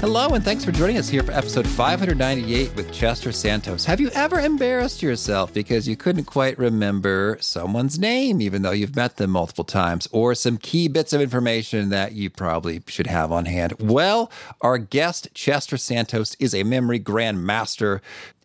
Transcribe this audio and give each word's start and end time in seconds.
Hello, 0.00 0.30
and 0.30 0.42
thanks 0.42 0.64
for 0.64 0.72
joining 0.72 0.96
us 0.96 1.10
here 1.10 1.22
for 1.22 1.32
episode 1.32 1.68
598 1.68 2.74
with 2.74 2.90
Chester 2.90 3.30
Santos. 3.32 3.84
Have 3.84 4.00
you 4.00 4.08
ever 4.14 4.40
embarrassed 4.40 5.02
yourself 5.02 5.52
because 5.52 5.86
you 5.86 5.94
couldn't 5.94 6.24
quite 6.24 6.58
remember 6.58 7.36
someone's 7.42 7.98
name, 7.98 8.40
even 8.40 8.62
though 8.62 8.70
you've 8.70 8.96
met 8.96 9.18
them 9.18 9.32
multiple 9.32 9.62
times, 9.62 10.08
or 10.10 10.34
some 10.34 10.56
key 10.56 10.88
bits 10.88 11.12
of 11.12 11.20
information 11.20 11.90
that 11.90 12.12
you 12.12 12.30
probably 12.30 12.82
should 12.86 13.08
have 13.08 13.30
on 13.30 13.44
hand? 13.44 13.74
Well, 13.78 14.32
our 14.62 14.78
guest, 14.78 15.28
Chester 15.34 15.76
Santos, 15.76 16.34
is 16.36 16.54
a 16.54 16.62
memory 16.62 16.98
grandmaster 16.98 18.00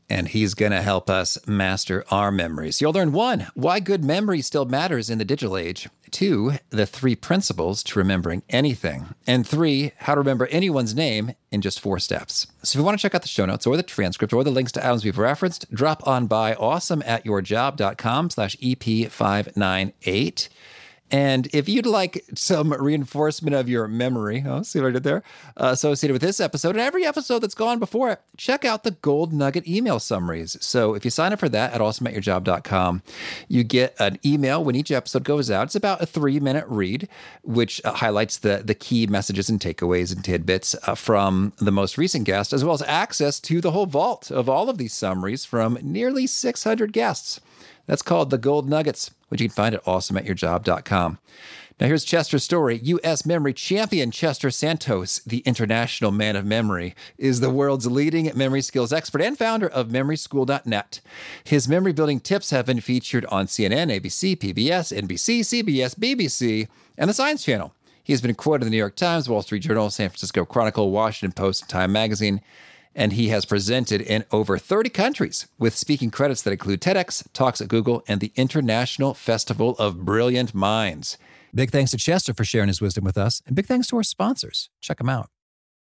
and 0.10 0.28
he's 0.28 0.54
going 0.54 0.72
to 0.72 0.82
help 0.82 1.10
us 1.10 1.38
master 1.48 2.06
our 2.12 2.32
memories. 2.32 2.82
You'll 2.82 2.94
learn 2.94 3.12
one, 3.12 3.48
why 3.54 3.80
good 3.80 4.04
memory 4.04 4.42
still 4.42 4.66
matters 4.66 5.10
in 5.10 5.18
the 5.18 5.26
digital 5.26 5.58
age, 5.58 5.90
two, 6.12 6.54
the 6.70 6.86
three 6.86 7.16
principles 7.16 7.84
to 7.84 8.00
remembering 8.00 8.44
anything, 8.50 9.08
and 9.26 9.48
three, 9.48 9.92
how 9.98 10.16
to 10.16 10.22
remember 10.22 10.48
anyone's 10.48 10.96
name 10.96 11.34
in 11.52 11.62
just 11.62 11.80
four 11.80 12.00
steps. 12.00 12.48
So 12.64 12.78
if 12.78 12.82
you 12.82 12.86
want 12.86 12.98
to 12.98 13.02
check 13.02 13.16
out 13.16 13.22
the 13.22 13.28
show 13.28 13.46
notes 13.46 13.66
or 13.66 13.78
the 13.78 13.84
transcript 13.84 14.34
or 14.34 14.44
the 14.44 14.52
links 14.52 14.72
to 14.74 14.86
items 14.86 15.04
we've 15.06 15.18
referenced, 15.18 15.72
drop 15.74 16.08
on 16.08 16.28
by 16.28 16.54
awesome 16.56 17.02
at 17.06 17.26
yourjob.com 17.26 18.30
slash 18.30 18.56
EP598. 18.58 20.50
And 21.12 21.48
if 21.54 21.70
you'd 21.70 21.86
like 21.86 22.26
some 22.34 22.74
reinforcement 22.74 23.56
of 23.56 23.70
your 23.70 23.88
memory, 23.88 24.44
oh, 24.46 24.64
see 24.64 24.80
what 24.80 24.88
I 24.88 24.92
did 24.92 25.04
there, 25.04 25.24
uh, 25.56 25.68
associated 25.68 26.14
with 26.14 26.24
this 26.24 26.40
episode 26.40 26.72
and 26.72 26.80
every 26.80 27.06
episode 27.06 27.40
that's 27.40 27.54
gone 27.54 27.78
before 27.78 28.10
it, 28.10 28.22
check 28.38 28.66
out 28.66 28.84
the 28.84 28.92
Gold 28.92 29.32
Nugget 29.32 29.68
email 29.68 30.00
summaries. 30.00 30.58
So 30.62 30.96
if 30.96 31.06
you 31.06 31.12
sign 31.12 31.32
up 31.32 31.40
for 31.40 31.50
that 31.50 31.74
at 31.74 31.82
awesomeatyourjob.com, 31.82 33.04
you 33.48 33.64
get 33.64 33.96
an 34.00 34.18
email 34.26 34.64
when 34.64 34.76
each 34.76 34.92
episode 34.92 35.24
goes 35.24 35.52
out. 35.52 35.66
It's 35.66 35.76
about 35.76 36.02
a 36.02 36.08
three 36.08 36.40
minute 36.40 36.66
read, 36.68 37.08
which 37.44 37.80
uh, 37.86 37.94
highlights 37.94 38.38
the, 38.40 38.64
the 38.66 38.76
key 38.76 39.06
messages 39.06 39.48
and 39.48 39.60
takeaways 39.60 40.12
and 40.14 40.26
tidbits 40.26 40.76
uh, 40.88 40.96
from 40.96 41.54
the 41.58 41.72
most 41.72 42.00
recent 42.00 42.26
guest, 42.26 42.52
as 42.52 42.66
well 42.66 42.74
as 42.74 42.82
access 42.82 43.40
to 43.42 43.62
the 43.62 43.72
whole 43.72 43.86
vault 43.86 44.32
of 44.32 44.50
all 44.50 44.70
of 44.70 44.80
these 44.80 44.94
summaries 44.94 45.46
from 45.46 45.78
nearly 45.84 46.26
600 46.26 46.92
guests. 46.92 47.40
That's 47.88 48.02
called 48.02 48.30
the 48.30 48.38
Gold 48.38 48.70
Nuggets, 48.70 49.12
which 49.30 49.42
you 49.42 49.48
can 49.48 49.56
find 49.56 49.76
at 49.76 49.84
awesomeatyourjob.com. 49.86 51.20
Now, 51.78 51.88
here's 51.88 52.06
Chester's 52.06 52.44
story. 52.46 52.80
U.S. 52.84 53.26
memory 53.26 53.52
champion 53.52 54.10
Chester 54.10 54.50
Santos, 54.50 55.20
the 55.20 55.40
international 55.40 56.12
man 56.12 56.38
of 56.38 56.46
memory, 56.46 56.96
is 57.18 57.42
the 57.42 57.50
world's 57.50 57.86
leading 57.86 58.32
memory 58.34 58.62
skills 58.62 58.94
expert 58.94 59.22
and 59.22 59.38
founder 59.38 59.68
of 59.68 59.90
MemorySchool.net. 59.90 61.02
His 61.44 61.68
memory 61.68 61.92
building 61.92 62.22
tips 62.22 62.52
have 62.52 62.66
been 62.66 62.80
featured 62.80 63.26
on 63.26 63.48
CNN, 63.48 63.92
ABC, 63.92 64.38
PBS, 64.38 64.98
NBC, 64.98 65.42
CBS, 65.42 65.96
BBC, 65.96 66.70
and 66.98 67.10
the 67.10 67.14
Science 67.14 67.44
Channel. 67.44 67.74
He 68.02 68.14
has 68.14 68.22
been 68.22 68.36
quoted 68.36 68.64
in 68.64 68.68
the 68.68 68.72
New 68.72 68.78
York 68.78 68.96
Times, 68.96 69.28
Wall 69.28 69.42
Street 69.42 69.64
Journal, 69.64 69.90
San 69.90 70.10
Francisco 70.10 70.46
Chronicle, 70.46 70.92
Washington 70.92 71.34
Post, 71.34 71.64
and 71.64 71.70
Time 71.70 71.92
Magazine 71.92 72.40
and 72.96 73.14
he 73.14 73.28
has 73.30 73.46
presented 73.46 74.02
in 74.02 74.24
over 74.32 74.58
30 74.58 74.90
countries 74.90 75.48
with 75.60 75.76
speaking 75.76 76.10
credits 76.10 76.42
that 76.42 76.52
include 76.52 76.82
TEDx, 76.82 77.28
talks 77.34 77.62
at 77.62 77.68
Google, 77.68 78.04
and 78.08 78.22
the 78.22 78.32
International 78.36 79.14
Festival 79.14 79.76
of 79.78 80.06
Brilliant 80.06 80.56
Minds. 80.56 81.18
Big 81.54 81.72
thanks 81.72 81.92
to 81.92 81.98
Chester 81.98 82.34
for 82.34 82.44
sharing 82.44 82.68
his 82.68 82.82
wisdom 82.82 83.04
with 83.04 83.18
us, 83.18 83.42
and 83.46 83.56
big 83.56 83.66
thanks 83.66 83.88
to 83.88 83.98
our 83.98 84.04
sponsors. 84.04 84.70
Check 84.82 84.98
them 84.98 85.10
out. 85.10 85.30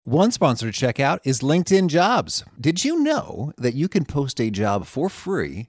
One 0.05 0.33
sponsor 0.33 0.65
to 0.67 0.73
check 0.73 0.99
out 0.99 1.21
is 1.23 1.41
LinkedIn 1.41 1.89
Jobs. 1.89 2.43
Did 2.59 2.83
you 2.83 3.03
know 3.03 3.53
that 3.59 3.75
you 3.75 3.89
can 3.89 4.07
post 4.07 4.41
a 4.41 4.51
job 4.51 4.87
for 4.87 5.11
free 5.11 5.69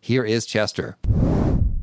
Here 0.00 0.24
is 0.24 0.46
Chester. 0.46 0.96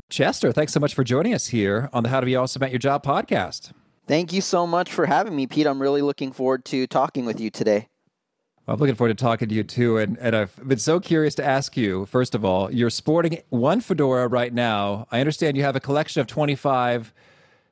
Chester, 0.09 0.51
thanks 0.51 0.73
so 0.73 0.79
much 0.79 0.93
for 0.93 1.03
joining 1.03 1.33
us 1.33 1.47
here 1.47 1.89
on 1.91 2.03
the 2.03 2.09
How 2.09 2.19
to 2.19 2.25
Be 2.25 2.35
Awesome 2.35 2.63
at 2.63 2.71
Your 2.71 2.79
Job 2.79 3.03
podcast. 3.03 3.71
Thank 4.05 4.31
you 4.31 4.41
so 4.41 4.67
much 4.67 4.91
for 4.91 5.05
having 5.05 5.35
me, 5.35 5.47
Pete. 5.47 5.65
I'm 5.65 5.81
really 5.81 6.01
looking 6.01 6.31
forward 6.31 6.65
to 6.65 6.85
talking 6.87 7.25
with 7.25 7.39
you 7.39 7.49
today. 7.49 7.87
I'm 8.67 8.77
looking 8.79 8.95
forward 8.95 9.17
to 9.17 9.21
talking 9.21 9.49
to 9.49 9.55
you 9.55 9.63
too. 9.63 9.97
And, 9.97 10.17
and 10.19 10.35
I've 10.35 10.55
been 10.67 10.77
so 10.77 10.99
curious 10.99 11.35
to 11.35 11.43
ask 11.43 11.75
you, 11.75 12.05
first 12.05 12.33
of 12.35 12.45
all, 12.45 12.71
you're 12.71 12.89
sporting 12.89 13.41
one 13.49 13.81
fedora 13.81 14.27
right 14.27 14.53
now. 14.53 15.07
I 15.11 15.19
understand 15.19 15.57
you 15.57 15.63
have 15.63 15.75
a 15.75 15.81
collection 15.81 16.21
of 16.21 16.27
25. 16.27 17.13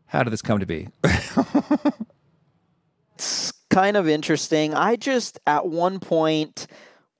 How 0.07 0.23
did 0.23 0.31
this 0.33 0.41
come 0.41 0.59
to 0.59 0.65
be? 0.65 0.89
it's 3.15 3.53
kind 3.69 3.95
of 3.95 4.09
interesting. 4.09 4.73
I 4.73 4.97
just, 4.97 5.39
at 5.47 5.67
one 5.67 5.99
point, 5.99 6.67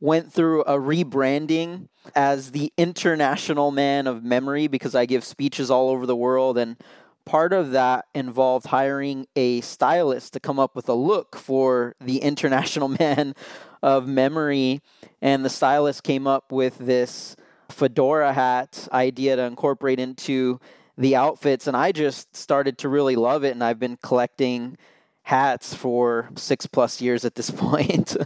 went 0.01 0.33
through 0.33 0.63
a 0.63 0.73
rebranding 0.73 1.87
as 2.15 2.51
the 2.51 2.73
international 2.75 3.71
man 3.71 4.07
of 4.07 4.23
memory 4.23 4.67
because 4.67 4.95
I 4.95 5.05
give 5.05 5.23
speeches 5.23 5.69
all 5.69 5.89
over 5.89 6.07
the 6.07 6.15
world. 6.15 6.57
And 6.57 6.75
part 7.23 7.53
of 7.53 7.71
that 7.71 8.05
involved 8.15 8.65
hiring 8.65 9.27
a 9.35 9.61
stylist 9.61 10.33
to 10.33 10.39
come 10.39 10.59
up 10.59 10.75
with 10.75 10.89
a 10.89 10.93
look 10.93 11.37
for 11.37 11.95
the 12.01 12.17
international 12.17 12.87
man 12.99 13.35
of 13.83 14.07
memory. 14.07 14.81
And 15.21 15.45
the 15.45 15.49
stylist 15.49 16.03
came 16.03 16.25
up 16.25 16.51
with 16.51 16.79
this 16.79 17.35
fedora 17.69 18.33
hat 18.33 18.87
idea 18.91 19.35
to 19.35 19.43
incorporate 19.43 19.99
into 19.99 20.59
the 20.97 21.15
outfits. 21.15 21.67
And 21.67 21.77
I 21.77 21.91
just 21.91 22.35
started 22.35 22.79
to 22.79 22.89
really 22.89 23.15
love 23.15 23.43
it. 23.43 23.51
And 23.51 23.63
I've 23.63 23.79
been 23.79 23.97
collecting 24.01 24.77
hats 25.23 25.75
for 25.75 26.31
six 26.35 26.65
plus 26.65 27.01
years 27.01 27.23
at 27.23 27.35
this 27.35 27.51
point. 27.55 28.17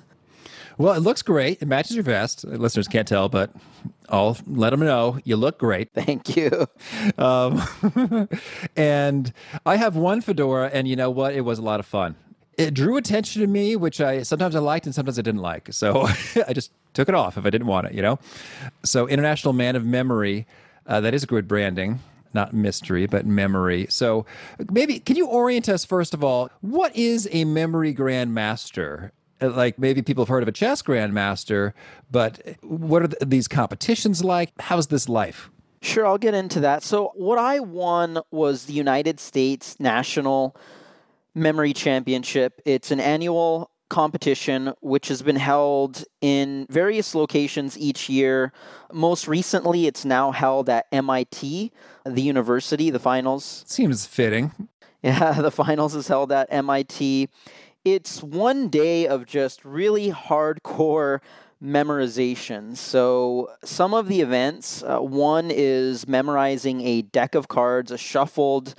Well, 0.77 0.93
it 0.93 0.99
looks 0.99 1.21
great. 1.21 1.61
It 1.61 1.67
matches 1.67 1.95
your 1.95 2.03
vest. 2.03 2.43
Listeners 2.43 2.87
can't 2.87 3.07
tell, 3.07 3.29
but 3.29 3.51
I'll 4.09 4.37
let 4.45 4.71
them 4.71 4.81
know 4.81 5.19
you 5.23 5.35
look 5.37 5.57
great. 5.57 5.91
Thank 5.95 6.35
you. 6.35 6.67
Um, 7.17 7.61
and 8.75 9.31
I 9.65 9.77
have 9.77 9.95
one 9.95 10.21
fedora, 10.21 10.69
and 10.73 10.87
you 10.87 10.95
know 10.95 11.09
what? 11.09 11.33
It 11.33 11.41
was 11.41 11.59
a 11.59 11.61
lot 11.61 11.79
of 11.79 11.85
fun. 11.85 12.15
It 12.57 12.73
drew 12.73 12.95
attention 12.97 13.41
to 13.41 13.47
me, 13.47 13.75
which 13.75 13.99
I 13.99 14.23
sometimes 14.23 14.55
I 14.55 14.59
liked 14.59 14.85
and 14.85 14.95
sometimes 14.95 15.19
I 15.19 15.21
didn't 15.21 15.41
like. 15.41 15.73
So 15.73 16.07
I 16.47 16.53
just 16.53 16.71
took 16.93 17.09
it 17.09 17.15
off 17.15 17.37
if 17.37 17.45
I 17.45 17.49
didn't 17.49 17.67
want 17.67 17.87
it, 17.87 17.93
you 17.93 18.01
know? 18.01 18.17
So, 18.83 19.07
International 19.09 19.51
Man 19.51 19.75
of 19.75 19.85
Memory, 19.85 20.47
uh, 20.87 21.01
that 21.01 21.13
is 21.13 21.25
good 21.25 21.47
branding 21.47 21.99
not 22.33 22.53
mystery, 22.53 23.07
but 23.07 23.25
memory. 23.25 23.87
So 23.89 24.25
maybe 24.69 24.99
can 24.99 25.15
you 25.15 25.25
orient 25.25 25.69
us 25.69 25.85
first 25.85 26.13
of 26.13 26.21
all? 26.21 26.51
What 26.59 26.93
is 26.93 27.29
a 27.31 27.45
memory 27.45 27.95
grandmaster? 27.95 29.11
Uh, 29.41 29.49
like 29.49 29.77
maybe 29.77 30.01
people 30.01 30.23
have 30.23 30.29
heard 30.29 30.43
of 30.43 30.49
a 30.49 30.51
chess 30.51 30.81
grandmaster, 30.81 31.73
but 32.09 32.39
what 32.61 33.03
are 33.03 33.25
these 33.25 33.47
competitions 33.47 34.23
like? 34.23 34.51
How's 34.59 34.87
this 34.87 35.09
life? 35.09 35.49
Sure, 35.81 36.05
I'll 36.05 36.17
get 36.17 36.33
into 36.33 36.59
that. 36.61 36.83
So, 36.83 37.11
what 37.15 37.37
I 37.37 37.59
won 37.59 38.19
was 38.31 38.65
the 38.65 38.73
United 38.73 39.19
States 39.19 39.79
National 39.79 40.55
Memory 41.35 41.73
Championship. 41.73 42.61
It's 42.65 42.91
an 42.91 42.99
annual 42.99 43.69
competition 43.89 44.73
which 44.81 45.09
has 45.09 45.21
been 45.21 45.35
held 45.35 46.03
in 46.21 46.65
various 46.69 47.13
locations 47.13 47.77
each 47.77 48.09
year. 48.09 48.51
Most 48.91 49.27
recently, 49.27 49.85
it's 49.85 50.05
now 50.05 50.31
held 50.31 50.69
at 50.69 50.87
MIT, 50.91 51.71
the 52.03 52.21
university, 52.21 52.89
the 52.89 52.99
finals. 52.99 53.63
Seems 53.67 54.05
fitting. 54.05 54.51
Yeah, 55.03 55.33
the 55.41 55.51
finals 55.51 55.93
is 55.93 56.07
held 56.07 56.31
at 56.31 56.47
MIT 56.51 57.29
it's 57.85 58.23
one 58.23 58.67
day 58.67 59.07
of 59.07 59.27
just 59.27 59.63
really 59.63 60.11
hardcore 60.11 61.19
memorization. 61.63 62.75
So, 62.75 63.51
some 63.63 63.93
of 63.93 64.07
the 64.07 64.21
events 64.21 64.83
uh, 64.83 64.99
one 64.99 65.51
is 65.51 66.07
memorizing 66.07 66.81
a 66.81 67.03
deck 67.03 67.35
of 67.35 67.47
cards, 67.47 67.91
a 67.91 67.97
shuffled 67.97 68.73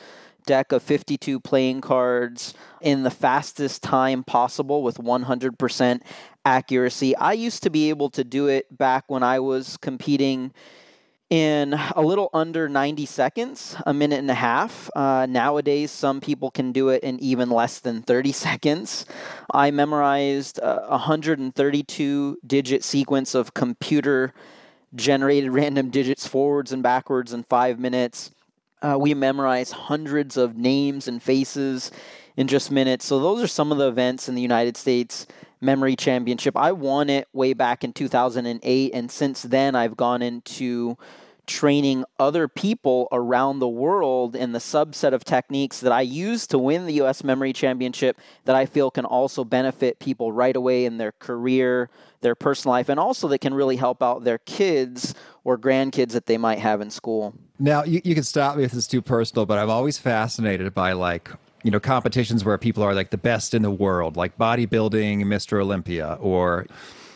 deck 0.45 0.73
of 0.73 0.83
52 0.83 1.41
playing 1.41 1.81
cards 1.81 2.55
in 2.81 3.05
the 3.05 3.11
fastest 3.11 3.83
time 3.83 4.23
possible 4.23 4.83
with 4.83 4.99
100% 4.99 6.01
accuracy. 6.45 7.17
I 7.17 7.33
used 7.33 7.63
to 7.65 7.71
be 7.71 7.89
able 7.89 8.11
to 8.11 8.23
do 8.23 8.47
it 8.47 8.77
back 8.77 9.05
when 9.09 9.23
I 9.23 9.41
was 9.41 9.77
competing 9.77 10.53
in 11.29 11.75
a 11.97 12.03
little 12.03 12.31
under 12.33 12.69
90 12.69 13.05
seconds, 13.07 13.77
a 13.85 13.93
minute 13.93 14.21
and 14.21 14.31
a 14.31 14.35
half. 14.35 14.89
Uh, 14.95 15.27
nowadays, 15.29 15.91
some 15.91 16.21
people 16.21 16.51
can 16.51 16.71
do 16.71 16.89
it 16.91 17.03
in 17.03 17.19
even 17.19 17.51
less 17.51 17.81
than 17.81 18.03
30 18.03 18.33
seconds. 18.47 19.07
I 19.53 19.71
memorized 19.71 20.59
a 20.63 20.87
132 20.89 22.39
digit 22.47 22.85
sequence 22.85 23.35
of 23.35 23.55
computer 23.55 24.33
generated 24.95 25.51
random 25.51 25.91
digits 25.91 26.27
forwards 26.27 26.73
and 26.73 26.83
backwards 26.83 27.33
in 27.33 27.43
five 27.43 27.79
minutes. 27.79 28.31
Uh, 28.81 28.97
we 28.99 29.13
memorize 29.15 29.73
hundreds 29.73 30.37
of 30.37 30.57
names 30.57 31.09
and 31.09 31.23
faces 31.23 31.91
in 32.37 32.47
just 32.47 32.71
minutes. 32.71 33.05
So, 33.05 33.19
those 33.19 33.43
are 33.43 33.49
some 33.49 33.73
of 33.73 33.79
the 33.79 33.89
events 33.89 34.29
in 34.29 34.37
the 34.37 34.43
United 34.43 34.77
States 34.77 35.27
Memory 35.61 35.97
Championship. 35.97 36.57
I 36.57 36.73
won 36.73 37.09
it 37.11 37.29
way 37.33 37.53
back 37.53 37.85
in 37.85 37.93
2008, 37.93 38.91
and 38.95 39.11
since 39.11 39.43
then 39.43 39.75
I've 39.75 39.97
gone 39.97 40.23
into 40.23 40.97
training 41.47 42.05
other 42.19 42.49
people 42.49 43.09
around 43.13 43.61
the 43.61 43.69
world 43.69 44.35
in 44.35 44.53
the 44.53 44.59
subset 44.59 45.13
of 45.13 45.25
techniques 45.25 45.81
that 45.81 45.93
I 45.93 46.01
use 46.01 46.47
to 46.49 46.59
win 46.59 46.87
the 46.87 46.95
US 47.03 47.23
Memory 47.23 47.53
Championship 47.53 48.19
that 48.45 48.57
I 48.57 48.67
feel 48.67 48.91
can 48.91 49.05
also 49.05 49.45
benefit 49.45 49.99
people 49.99 50.33
right 50.33 50.57
away 50.57 50.85
in 50.85 50.99
their 50.99 51.13
career, 51.13 51.89
their 52.21 52.35
personal 52.35 52.73
life, 52.73 52.89
and 52.89 52.99
also 52.99 53.29
that 53.29 53.39
can 53.39 53.55
really 53.55 53.77
help 53.77 54.03
out 54.03 54.25
their 54.25 54.39
kids 54.39 55.15
or 55.45 55.57
grandkids 55.57 56.13
that 56.13 56.27
they 56.27 56.37
might 56.37 56.59
have 56.59 56.81
in 56.81 56.91
school. 56.91 57.35
Now, 57.59 57.85
you, 57.85 58.01
you 58.05 58.15
can 58.15 58.25
stop 58.25 58.57
me 58.57 58.65
if 58.65 58.75
it's 58.75 58.87
too 58.87 59.03
personal, 59.03 59.47
but 59.47 59.59
I'm 59.59 59.71
always 59.71 59.99
fascinated 59.99 60.75
by 60.75 60.93
like 60.93 61.31
you 61.67 61.73
know 61.73 61.81
competitions 61.81 62.45
where 62.45 62.57
people 62.59 62.85
are 62.85 62.95
like 62.95 63.11
the 63.11 63.19
best 63.19 63.53
in 63.53 63.63
the 63.63 63.73
world, 63.73 64.17
like 64.17 64.39
bodybuilding, 64.39 65.25
Mr. 65.25 65.61
Olympia, 65.61 66.17
or 66.21 66.65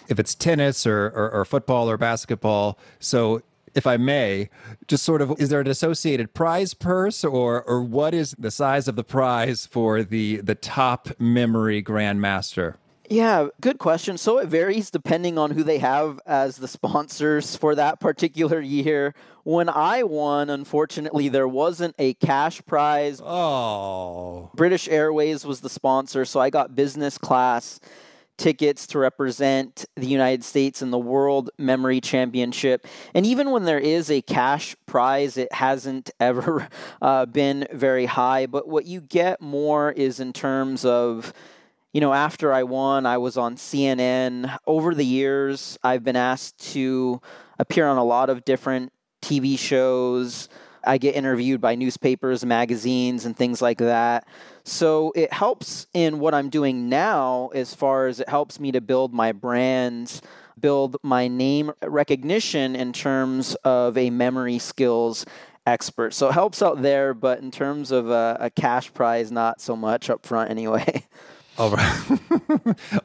if 0.08 0.18
it's 0.18 0.34
tennis 0.34 0.88
or, 0.88 1.06
or, 1.06 1.30
or 1.30 1.44
football 1.44 1.88
or 1.88 1.96
basketball. 1.96 2.76
So 2.98 3.42
if 3.76 3.86
I 3.86 3.96
may, 3.96 4.50
just 4.88 5.04
sort 5.04 5.22
of 5.22 5.40
is 5.40 5.50
there 5.50 5.60
an 5.60 5.68
associated 5.68 6.34
prize 6.34 6.74
purse 6.74 7.22
or 7.22 7.62
or 7.62 7.80
what 7.80 8.12
is 8.12 8.34
the 8.36 8.50
size 8.50 8.88
of 8.88 8.96
the 8.96 9.04
prize 9.04 9.66
for 9.66 10.02
the 10.02 10.38
the 10.38 10.56
top 10.56 11.08
memory 11.20 11.80
grandmaster? 11.80 12.74
Yeah, 13.12 13.48
good 13.60 13.78
question. 13.78 14.16
So 14.18 14.38
it 14.38 14.46
varies 14.46 14.88
depending 14.88 15.36
on 15.36 15.50
who 15.50 15.64
they 15.64 15.78
have 15.78 16.20
as 16.26 16.58
the 16.58 16.68
sponsors 16.68 17.56
for 17.56 17.74
that 17.74 17.98
particular 17.98 18.60
year. 18.60 19.14
When 19.42 19.68
I 19.68 20.04
won, 20.04 20.48
unfortunately, 20.48 21.28
there 21.28 21.48
wasn't 21.48 21.96
a 21.98 22.14
cash 22.14 22.62
prize. 22.66 23.20
Oh. 23.20 24.50
British 24.54 24.88
Airways 24.88 25.44
was 25.44 25.60
the 25.60 25.68
sponsor, 25.68 26.24
so 26.24 26.38
I 26.38 26.50
got 26.50 26.76
business 26.76 27.18
class 27.18 27.80
tickets 28.36 28.86
to 28.86 28.98
represent 29.00 29.86
the 29.96 30.06
United 30.06 30.44
States 30.44 30.80
in 30.80 30.92
the 30.92 30.98
World 30.98 31.50
Memory 31.58 32.00
Championship. 32.00 32.86
And 33.12 33.26
even 33.26 33.50
when 33.50 33.64
there 33.64 33.80
is 33.80 34.08
a 34.08 34.22
cash 34.22 34.76
prize, 34.86 35.36
it 35.36 35.52
hasn't 35.52 36.10
ever 36.20 36.68
uh, 37.02 37.26
been 37.26 37.66
very 37.72 38.06
high. 38.06 38.46
But 38.46 38.68
what 38.68 38.86
you 38.86 39.00
get 39.00 39.40
more 39.40 39.90
is 39.90 40.20
in 40.20 40.32
terms 40.32 40.84
of 40.84 41.34
you 41.92 42.00
know, 42.00 42.12
after 42.12 42.52
I 42.52 42.62
won, 42.62 43.04
I 43.04 43.18
was 43.18 43.36
on 43.36 43.56
CNN. 43.56 44.56
Over 44.66 44.94
the 44.94 45.04
years, 45.04 45.78
I've 45.82 46.04
been 46.04 46.16
asked 46.16 46.72
to 46.72 47.20
appear 47.58 47.86
on 47.86 47.96
a 47.96 48.04
lot 48.04 48.30
of 48.30 48.44
different 48.44 48.92
TV 49.22 49.58
shows. 49.58 50.48
I 50.84 50.98
get 50.98 51.14
interviewed 51.14 51.60
by 51.60 51.74
newspapers, 51.74 52.44
magazines, 52.44 53.26
and 53.26 53.36
things 53.36 53.60
like 53.60 53.78
that. 53.78 54.26
So 54.64 55.12
it 55.16 55.32
helps 55.32 55.86
in 55.92 56.20
what 56.20 56.32
I'm 56.32 56.48
doing 56.48 56.88
now 56.88 57.50
as 57.54 57.74
far 57.74 58.06
as 58.06 58.20
it 58.20 58.28
helps 58.28 58.60
me 58.60 58.72
to 58.72 58.80
build 58.80 59.12
my 59.12 59.32
brands, 59.32 60.22
build 60.58 60.96
my 61.02 61.28
name 61.28 61.72
recognition 61.82 62.76
in 62.76 62.92
terms 62.92 63.56
of 63.64 63.98
a 63.98 64.10
memory 64.10 64.58
skills 64.58 65.26
expert. 65.66 66.14
So 66.14 66.28
it 66.28 66.32
helps 66.32 66.62
out 66.62 66.82
there, 66.82 67.14
but 67.14 67.40
in 67.40 67.50
terms 67.50 67.90
of 67.90 68.08
a, 68.08 68.36
a 68.40 68.50
cash 68.50 68.92
prize, 68.94 69.30
not 69.30 69.60
so 69.60 69.76
much 69.76 70.08
up 70.08 70.24
front 70.24 70.50
anyway. 70.50 71.04
All 71.60 71.72
right. 71.72 72.18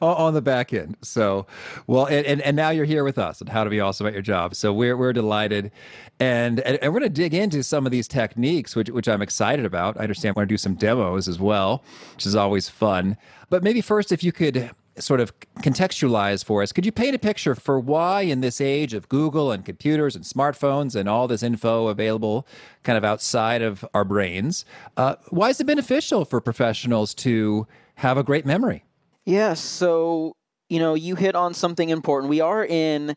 on 0.00 0.32
the 0.32 0.40
back 0.40 0.72
end. 0.72 0.96
So, 1.02 1.46
well, 1.86 2.06
and, 2.06 2.40
and, 2.40 2.56
now 2.56 2.70
you're 2.70 2.86
here 2.86 3.04
with 3.04 3.18
us 3.18 3.42
and 3.42 3.50
how 3.50 3.64
to 3.64 3.68
be 3.68 3.80
awesome 3.80 4.06
at 4.06 4.14
your 4.14 4.22
job. 4.22 4.54
So 4.54 4.72
we're, 4.72 4.96
we're 4.96 5.12
delighted. 5.12 5.70
And, 6.18 6.60
and, 6.60 6.78
and 6.80 6.90
we're 6.90 7.00
going 7.00 7.12
to 7.12 7.14
dig 7.14 7.34
into 7.34 7.62
some 7.62 7.84
of 7.84 7.92
these 7.92 8.08
techniques, 8.08 8.74
which, 8.74 8.88
which 8.88 9.08
I'm 9.08 9.20
excited 9.20 9.66
about. 9.66 9.98
I 9.98 10.04
understand 10.04 10.36
we're 10.36 10.40
going 10.40 10.48
to 10.48 10.52
do 10.54 10.56
some 10.56 10.74
demos 10.74 11.28
as 11.28 11.38
well, 11.38 11.84
which 12.14 12.24
is 12.24 12.34
always 12.34 12.70
fun. 12.70 13.18
But 13.50 13.62
maybe 13.62 13.82
first, 13.82 14.10
if 14.10 14.24
you 14.24 14.32
could 14.32 14.70
sort 14.98 15.20
of 15.20 15.38
contextualize 15.58 16.42
for 16.42 16.62
us, 16.62 16.72
could 16.72 16.86
you 16.86 16.92
paint 16.92 17.14
a 17.14 17.18
picture 17.18 17.54
for 17.54 17.78
why 17.78 18.22
in 18.22 18.40
this 18.40 18.62
age 18.62 18.94
of 18.94 19.06
Google 19.10 19.52
and 19.52 19.66
computers 19.66 20.16
and 20.16 20.24
smartphones 20.24 20.96
and 20.96 21.10
all 21.10 21.28
this 21.28 21.42
info 21.42 21.88
available 21.88 22.46
kind 22.84 22.96
of 22.96 23.04
outside 23.04 23.60
of 23.60 23.84
our 23.92 24.04
brains, 24.04 24.64
uh, 24.96 25.16
why 25.28 25.50
is 25.50 25.60
it 25.60 25.66
beneficial 25.66 26.24
for 26.24 26.40
professionals 26.40 27.12
to 27.16 27.66
have 27.96 28.18
a 28.18 28.22
great 28.22 28.46
memory. 28.46 28.84
Yes. 29.24 29.60
So, 29.60 30.36
you 30.68 30.78
know, 30.78 30.94
you 30.94 31.16
hit 31.16 31.34
on 31.34 31.54
something 31.54 31.88
important. 31.88 32.30
We 32.30 32.40
are 32.40 32.64
in 32.64 33.14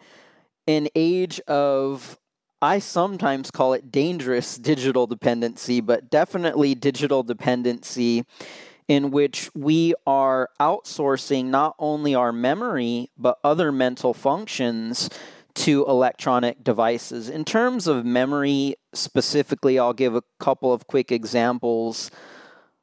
an 0.67 0.87
age 0.95 1.39
of, 1.41 2.17
I 2.61 2.79
sometimes 2.79 3.51
call 3.51 3.73
it 3.73 3.91
dangerous 3.91 4.57
digital 4.57 5.07
dependency, 5.07 5.81
but 5.81 6.09
definitely 6.09 6.75
digital 6.75 7.23
dependency 7.23 8.23
in 8.87 9.11
which 9.11 9.51
we 9.53 9.93
are 10.07 10.49
outsourcing 10.59 11.45
not 11.45 11.75
only 11.77 12.15
our 12.15 12.31
memory, 12.31 13.11
but 13.17 13.37
other 13.43 13.71
mental 13.71 14.13
functions 14.13 15.09
to 15.53 15.85
electronic 15.87 16.63
devices. 16.63 17.29
In 17.29 17.45
terms 17.45 17.85
of 17.85 18.05
memory 18.05 18.75
specifically, 18.93 19.77
I'll 19.77 19.93
give 19.93 20.15
a 20.15 20.23
couple 20.39 20.73
of 20.73 20.87
quick 20.87 21.11
examples 21.11 22.09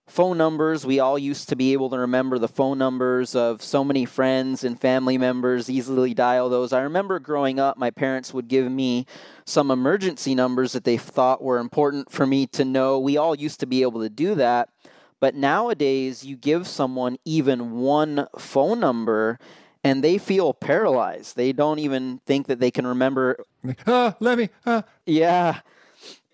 phone 0.07 0.39
numbers. 0.39 0.87
We 0.87 1.01
all 1.01 1.19
used 1.19 1.49
to 1.49 1.57
be 1.57 1.73
able 1.73 1.91
to 1.91 1.99
remember 1.99 2.39
the 2.39 2.49
phone 2.49 2.79
numbers 2.79 3.35
of 3.35 3.63
so 3.63 3.83
many 3.83 4.05
friends 4.05 4.65
and 4.65 4.81
family 4.81 5.19
members, 5.19 5.69
easily 5.69 6.15
dial 6.15 6.49
those. 6.49 6.73
I 6.73 6.81
remember 6.83 7.19
growing 7.19 7.59
up, 7.59 7.77
my 7.77 7.91
parents 7.91 8.33
would 8.33 8.49
give 8.49 8.71
me 8.71 9.07
some 9.45 9.71
emergency 9.71 10.35
numbers 10.35 10.73
that 10.73 10.85
they 10.85 10.97
thought 10.97 11.43
were 11.43 11.59
important 11.59 12.11
for 12.11 12.27
me 12.27 12.47
to 12.49 12.65
know. 12.65 12.99
We 12.99 13.17
all 13.17 13.35
used 13.35 13.61
to 13.61 13.67
be 13.67 13.83
able 13.83 14.01
to 14.03 14.09
do 14.09 14.35
that. 14.37 14.69
But 15.19 15.35
nowadays, 15.35 16.25
you 16.25 16.37
give 16.37 16.69
someone 16.69 17.17
even 17.25 17.73
one 17.81 18.29
phone 18.39 18.81
number 18.81 19.39
and 19.83 20.03
they 20.03 20.19
feel 20.19 20.53
paralyzed. 20.53 21.37
They 21.37 21.53
don't 21.53 21.79
even 21.79 22.21
think 22.27 22.49
that 22.49 22.61
they 22.61 22.71
can 22.71 22.87
remember. 22.87 23.39
Uh, 23.87 24.13
let 24.21 24.39
me. 24.39 24.49
Uh. 24.65 24.83
Yeah. 25.07 25.61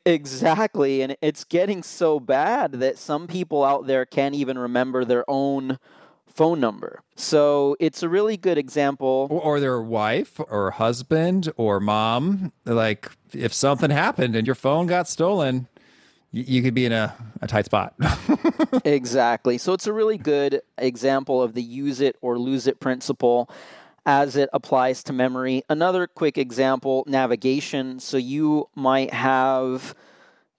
Exactly. 0.04 1.02
And 1.02 1.16
it's 1.20 1.44
getting 1.44 1.82
so 1.82 2.18
bad 2.18 2.72
that 2.72 2.98
some 2.98 3.26
people 3.26 3.64
out 3.64 3.86
there 3.86 4.04
can't 4.04 4.34
even 4.34 4.58
remember 4.58 5.04
their 5.04 5.24
own 5.28 5.78
phone 6.26 6.60
number. 6.60 7.02
So 7.14 7.76
it's 7.78 8.02
a 8.02 8.08
really 8.08 8.36
good 8.36 8.58
example. 8.58 9.28
Or, 9.30 9.40
or, 9.40 9.60
their 9.60 9.80
wife 9.80 10.40
or 10.48 10.72
husband 10.72 11.52
or 11.56 11.78
mom. 11.78 12.52
Like, 12.64 13.10
if 13.32 13.52
something 13.52 13.90
happened 13.90 14.34
and 14.34 14.46
your 14.46 14.56
phone 14.56 14.86
got 14.86 15.08
stolen, 15.08 15.68
you, 16.32 16.44
you 16.46 16.62
could 16.62 16.74
be 16.74 16.86
in 16.86 16.92
a, 16.92 17.14
a 17.40 17.46
tight 17.46 17.66
spot. 17.66 17.94
exactly. 18.84 19.58
So 19.58 19.72
it's 19.72 19.86
a 19.86 19.92
really 19.92 20.18
good 20.18 20.62
example 20.78 21.42
of 21.42 21.54
the 21.54 21.62
use 21.62 22.00
it 22.00 22.16
or 22.22 22.38
lose 22.38 22.66
it 22.66 22.80
principle 22.80 23.48
as 24.04 24.36
it 24.36 24.48
applies 24.52 25.02
to 25.04 25.12
memory. 25.12 25.62
Another 25.68 26.06
quick 26.06 26.38
example 26.38 27.04
navigation. 27.06 28.00
So 28.00 28.16
you 28.16 28.68
might 28.74 29.12
have 29.12 29.94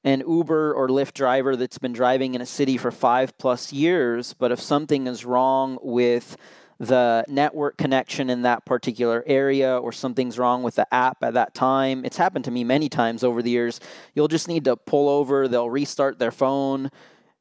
an 0.03 0.23
Uber 0.27 0.73
or 0.73 0.87
Lyft 0.87 1.13
driver 1.13 1.55
that's 1.55 1.77
been 1.77 1.93
driving 1.93 2.35
in 2.35 2.41
a 2.41 2.45
city 2.45 2.77
for 2.77 2.91
five 2.91 3.37
plus 3.37 3.71
years, 3.71 4.33
but 4.33 4.51
if 4.51 4.59
something 4.59 5.07
is 5.07 5.25
wrong 5.25 5.77
with 5.81 6.37
the 6.79 7.23
network 7.27 7.77
connection 7.77 8.29
in 8.29 8.41
that 8.41 8.65
particular 8.65 9.23
area 9.25 9.77
or 9.77 9.91
something's 9.91 10.37
wrong 10.37 10.63
with 10.63 10.75
the 10.75 10.93
app 10.93 11.23
at 11.23 11.35
that 11.35 11.53
time. 11.53 12.03
It's 12.03 12.17
happened 12.17 12.45
to 12.45 12.51
me 12.51 12.63
many 12.63 12.89
times 12.89 13.23
over 13.23 13.41
the 13.41 13.51
years. 13.51 13.79
You'll 14.15 14.27
just 14.27 14.47
need 14.47 14.65
to 14.65 14.75
pull 14.75 15.07
over, 15.07 15.47
they'll 15.47 15.69
restart 15.69 16.19
their 16.19 16.31
phone 16.31 16.89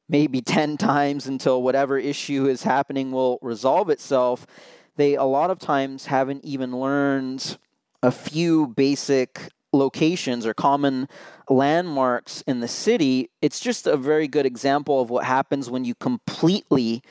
maybe 0.07 0.41
10 0.41 0.77
times 0.77 1.27
until 1.27 1.61
whatever 1.61 1.97
issue 1.97 2.45
is 2.47 2.63
happening 2.63 3.11
will 3.11 3.39
resolve 3.41 3.89
itself 3.89 4.45
they 4.95 5.15
a 5.15 5.23
lot 5.23 5.49
of 5.49 5.59
times 5.59 6.07
haven't 6.07 6.43
even 6.45 6.77
learned 6.77 7.57
a 8.01 8.11
few 8.11 8.67
basic 8.67 9.49
locations 9.71 10.45
or 10.45 10.53
common 10.53 11.07
landmarks 11.49 12.43
in 12.45 12.59
the 12.59 12.67
city. 12.67 13.29
It's 13.41 13.59
just 13.59 13.87
a 13.87 13.97
very 13.97 14.27
good 14.27 14.45
example 14.45 15.01
of 15.01 15.09
what 15.09 15.25
happens 15.25 15.69
when 15.69 15.83
you 15.83 15.95
completely 15.95 17.01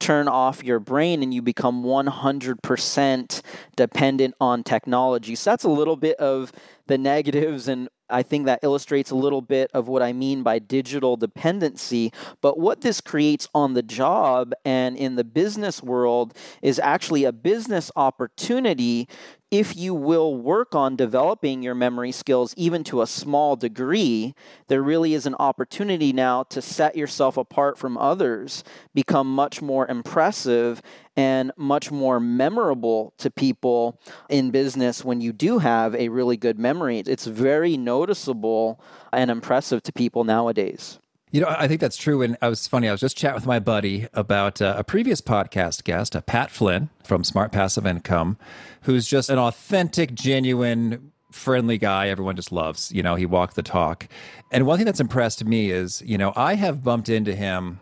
turn 0.00 0.28
off 0.28 0.64
your 0.64 0.80
brain 0.80 1.22
and 1.22 1.32
you 1.32 1.42
become 1.42 1.84
100% 1.84 3.42
dependent 3.76 4.34
on 4.40 4.64
technology. 4.64 5.34
So 5.34 5.50
that's 5.50 5.64
a 5.64 5.68
little 5.68 5.96
bit 5.96 6.16
of 6.16 6.52
the 6.86 6.98
negatives 6.98 7.68
and 7.68 7.88
I 8.10 8.22
think 8.22 8.46
that 8.46 8.60
illustrates 8.62 9.10
a 9.10 9.14
little 9.14 9.40
bit 9.40 9.70
of 9.74 9.88
what 9.88 10.02
I 10.02 10.12
mean 10.12 10.42
by 10.42 10.58
digital 10.58 11.16
dependency. 11.16 12.12
But 12.40 12.58
what 12.58 12.80
this 12.80 13.00
creates 13.00 13.48
on 13.54 13.74
the 13.74 13.82
job 13.82 14.52
and 14.64 14.96
in 14.96 15.16
the 15.16 15.24
business 15.24 15.82
world 15.82 16.34
is 16.62 16.78
actually 16.78 17.24
a 17.24 17.32
business 17.32 17.90
opportunity 17.96 19.08
if 19.50 19.76
you 19.76 19.92
will 19.94 20.36
work 20.36 20.74
on 20.74 20.94
developing 20.94 21.62
your 21.62 21.74
memory 21.74 22.12
skills 22.12 22.54
even 22.56 22.84
to 22.84 23.02
a 23.02 23.06
small 23.06 23.56
degree, 23.56 24.34
there 24.68 24.82
really 24.82 25.12
is 25.12 25.26
an 25.26 25.34
opportunity 25.40 26.12
now 26.12 26.44
to 26.44 26.62
set 26.62 26.96
yourself 26.96 27.36
apart 27.36 27.76
from 27.76 27.98
others, 27.98 28.62
become 28.94 29.32
much 29.34 29.60
more 29.60 29.88
impressive 29.88 30.80
and 31.16 31.50
much 31.56 31.90
more 31.90 32.20
memorable 32.20 33.12
to 33.18 33.30
people 33.30 34.00
in 34.28 34.52
business 34.52 35.04
when 35.04 35.20
you 35.20 35.32
do 35.32 35.58
have 35.58 35.94
a 35.96 36.08
really 36.08 36.36
good 36.36 36.58
memory. 36.58 37.00
It's 37.00 37.26
very 37.26 37.76
noticeable 37.76 38.80
and 39.12 39.30
impressive 39.30 39.82
to 39.82 39.92
people 39.92 40.22
nowadays. 40.22 41.00
You 41.32 41.40
know, 41.40 41.46
I 41.48 41.68
think 41.68 41.80
that's 41.80 41.96
true. 41.96 42.22
And 42.22 42.36
I 42.42 42.48
was 42.48 42.66
funny. 42.66 42.88
I 42.88 42.92
was 42.92 43.00
just 43.00 43.16
chatting 43.16 43.36
with 43.36 43.46
my 43.46 43.60
buddy 43.60 44.08
about 44.12 44.60
uh, 44.60 44.74
a 44.76 44.82
previous 44.82 45.20
podcast 45.20 45.84
guest, 45.84 46.16
uh, 46.16 46.22
Pat 46.22 46.50
Flynn 46.50 46.90
from 47.04 47.22
Smart 47.22 47.52
Passive 47.52 47.86
Income, 47.86 48.36
who's 48.82 49.06
just 49.06 49.30
an 49.30 49.38
authentic, 49.38 50.12
genuine, 50.12 51.12
friendly 51.30 51.78
guy. 51.78 52.08
Everyone 52.08 52.34
just 52.34 52.50
loves. 52.50 52.90
You 52.90 53.04
know, 53.04 53.14
he 53.14 53.26
walked 53.26 53.54
the 53.54 53.62
talk. 53.62 54.08
And 54.50 54.66
one 54.66 54.78
thing 54.78 54.86
that's 54.86 54.98
impressed 54.98 55.44
me 55.44 55.70
is, 55.70 56.02
you 56.04 56.18
know, 56.18 56.32
I 56.34 56.54
have 56.54 56.82
bumped 56.82 57.08
into 57.08 57.34
him 57.34 57.80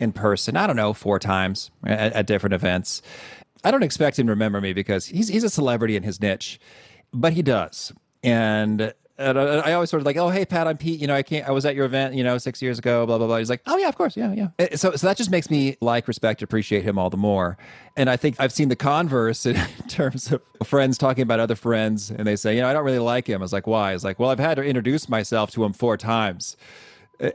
in 0.00 0.12
person. 0.12 0.56
I 0.56 0.66
don't 0.66 0.76
know, 0.76 0.94
four 0.94 1.18
times 1.18 1.70
at, 1.84 2.14
at 2.14 2.26
different 2.26 2.54
events. 2.54 3.02
I 3.64 3.70
don't 3.70 3.82
expect 3.82 4.18
him 4.18 4.28
to 4.28 4.32
remember 4.32 4.60
me 4.60 4.72
because 4.72 5.06
he's 5.06 5.28
he's 5.28 5.44
a 5.44 5.50
celebrity 5.50 5.96
in 5.96 6.04
his 6.04 6.20
niche, 6.20 6.58
but 7.12 7.34
he 7.34 7.42
does. 7.42 7.92
And 8.22 8.94
and 9.18 9.36
I, 9.36 9.72
always 9.72 9.90
sort 9.90 10.00
of 10.00 10.06
like, 10.06 10.16
oh, 10.16 10.28
hey, 10.28 10.44
Pat, 10.44 10.68
I'm 10.68 10.76
Pete. 10.76 11.00
You 11.00 11.08
know, 11.08 11.14
I 11.14 11.24
can't. 11.24 11.46
I 11.48 11.50
was 11.50 11.66
at 11.66 11.74
your 11.74 11.84
event, 11.84 12.14
you 12.14 12.22
know, 12.22 12.38
six 12.38 12.62
years 12.62 12.78
ago. 12.78 13.04
Blah 13.04 13.18
blah 13.18 13.26
blah. 13.26 13.38
He's 13.38 13.50
like, 13.50 13.62
oh 13.66 13.76
yeah, 13.76 13.88
of 13.88 13.96
course, 13.96 14.16
yeah, 14.16 14.32
yeah. 14.32 14.48
Uh, 14.58 14.76
so 14.76 14.92
so 14.92 15.08
that 15.08 15.16
just 15.16 15.30
makes 15.30 15.50
me 15.50 15.76
like, 15.80 16.06
respect, 16.06 16.40
appreciate 16.40 16.84
him 16.84 16.98
all 16.98 17.10
the 17.10 17.16
more. 17.16 17.58
And 17.96 18.08
I 18.08 18.16
think 18.16 18.36
I've 18.38 18.52
seen 18.52 18.68
the 18.68 18.76
converse 18.76 19.44
in 19.46 19.56
terms 19.88 20.30
of 20.30 20.40
friends 20.64 20.98
talking 20.98 21.22
about 21.22 21.40
other 21.40 21.56
friends, 21.56 22.10
and 22.10 22.26
they 22.26 22.36
say, 22.36 22.54
you 22.54 22.62
know, 22.62 22.68
I 22.68 22.72
don't 22.72 22.84
really 22.84 23.00
like 23.00 23.26
him. 23.28 23.40
I 23.40 23.44
was 23.44 23.52
like, 23.52 23.66
why? 23.66 23.92
It's 23.92 24.04
like, 24.04 24.20
well, 24.20 24.30
I've 24.30 24.38
had 24.38 24.54
to 24.54 24.62
introduce 24.62 25.08
myself 25.08 25.50
to 25.52 25.64
him 25.64 25.72
four 25.72 25.96
times, 25.96 26.56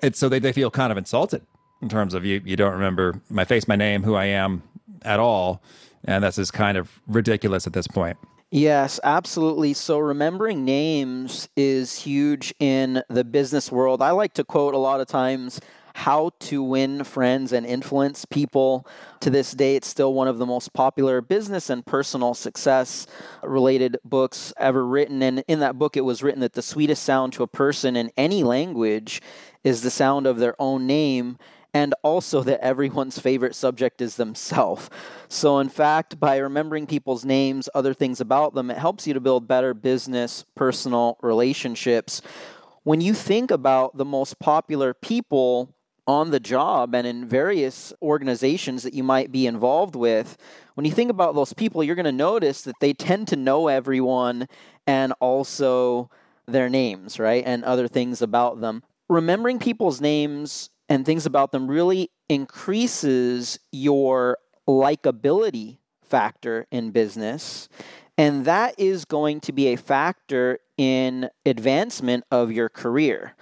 and 0.01 0.15
so 0.15 0.29
they 0.29 0.39
they 0.39 0.53
feel 0.53 0.71
kind 0.71 0.91
of 0.91 0.97
insulted 0.97 1.45
in 1.81 1.89
terms 1.89 2.13
of 2.13 2.23
you 2.23 2.41
you 2.45 2.55
don't 2.55 2.73
remember 2.73 3.21
my 3.29 3.43
face, 3.43 3.67
my 3.67 3.75
name, 3.75 4.03
who 4.03 4.15
I 4.15 4.25
am 4.25 4.63
at 5.01 5.19
all, 5.19 5.61
and 6.05 6.23
that's 6.23 6.37
just 6.37 6.53
kind 6.53 6.77
of 6.77 7.01
ridiculous 7.07 7.67
at 7.67 7.73
this 7.73 7.87
point. 7.87 8.17
Yes, 8.55 8.99
absolutely. 9.03 9.73
So 9.73 9.97
remembering 9.97 10.63
names 10.63 11.49
is 11.55 11.95
huge 11.97 12.53
in 12.59 13.01
the 13.09 13.23
business 13.23 13.71
world. 13.71 13.99
I 13.99 14.11
like 14.11 14.35
to 14.35 14.43
quote 14.43 14.75
a 14.75 14.77
lot 14.77 15.01
of 15.01 15.07
times 15.07 15.59
how 15.95 16.29
to 16.39 16.61
win 16.61 17.03
friends 17.03 17.51
and 17.51 17.65
influence 17.65 18.25
people. 18.25 18.85
To 19.21 19.31
this 19.31 19.53
day, 19.53 19.75
it's 19.75 19.87
still 19.87 20.13
one 20.13 20.27
of 20.27 20.37
the 20.37 20.45
most 20.45 20.71
popular 20.71 21.19
business 21.19 21.71
and 21.71 21.83
personal 21.83 22.35
success 22.35 23.07
related 23.41 23.97
books 24.05 24.53
ever 24.57 24.85
written. 24.85 25.23
And 25.23 25.43
in 25.47 25.59
that 25.61 25.79
book, 25.79 25.97
it 25.97 26.01
was 26.01 26.21
written 26.21 26.41
that 26.41 26.53
the 26.53 26.61
sweetest 26.61 27.01
sound 27.01 27.33
to 27.33 27.41
a 27.41 27.47
person 27.47 27.95
in 27.95 28.11
any 28.17 28.43
language 28.43 29.19
is 29.63 29.81
the 29.81 29.89
sound 29.89 30.27
of 30.27 30.37
their 30.37 30.55
own 30.61 30.85
name 30.85 31.39
and 31.73 31.95
also 32.03 32.43
that 32.43 32.63
everyone's 32.63 33.17
favorite 33.17 33.55
subject 33.55 34.01
is 34.01 34.15
themselves. 34.15 34.89
So, 35.27 35.59
in 35.59 35.69
fact, 35.69 36.19
by 36.19 36.37
remembering 36.37 36.85
people's 36.85 37.25
names, 37.25 37.67
other 37.73 37.93
things 37.93 38.21
about 38.21 38.53
them, 38.53 38.69
it 38.69 38.77
helps 38.77 39.07
you 39.07 39.13
to 39.13 39.19
build 39.19 39.47
better 39.47 39.73
business, 39.73 40.45
personal 40.55 41.17
relationships. 41.21 42.21
When 42.83 43.01
you 43.01 43.13
think 43.13 43.49
about 43.49 43.97
the 43.97 44.05
most 44.05 44.39
popular 44.39 44.93
people 44.93 45.73
on 46.05 46.31
the 46.31 46.39
job 46.39 46.93
and 46.93 47.07
in 47.07 47.25
various 47.25 47.93
organizations 48.01 48.83
that 48.83 48.93
you 48.93 49.03
might 49.03 49.31
be 49.31 49.47
involved 49.47 49.95
with, 49.95 50.37
when 50.75 50.85
you 50.85 50.91
think 50.91 51.09
about 51.09 51.33
those 51.33 51.53
people, 51.53 51.83
you're 51.83 51.95
going 51.95 52.05
to 52.05 52.11
notice 52.11 52.61
that 52.63 52.75
they 52.81 52.93
tend 52.93 53.27
to 53.29 53.35
know 53.35 53.67
everyone 53.67 54.47
and 54.85 55.13
also 55.19 56.09
their 56.45 56.69
names, 56.69 57.19
right? 57.19 57.43
And 57.45 57.63
other 57.63 57.87
things 57.87 58.21
about 58.21 58.59
them. 58.59 58.83
Remembering 59.07 59.59
people's 59.59 60.01
names 60.01 60.69
and 60.89 61.05
things 61.05 61.25
about 61.25 61.51
them 61.51 61.67
really 61.67 62.11
increases 62.29 63.59
your 63.71 64.37
likability 64.67 65.77
factor 66.03 66.67
in 66.71 66.91
business. 66.91 67.69
And 68.17 68.45
that 68.45 68.79
is 68.79 69.05
going 69.05 69.41
to 69.41 69.51
be 69.51 69.67
a 69.67 69.75
factor 69.75 70.59
in 70.77 71.29
advancement 71.45 72.23
of 72.29 72.51
your 72.51 72.69
career. 72.69 73.35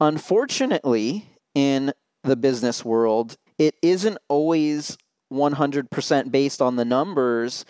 Unfortunately, 0.00 1.26
in 1.54 1.92
the 2.22 2.36
business 2.36 2.84
world, 2.84 3.36
it 3.58 3.76
isn't 3.82 4.18
always 4.28 4.98
100% 5.32 6.30
based 6.30 6.60
on 6.60 6.76
the 6.76 6.84
numbers 6.84 7.64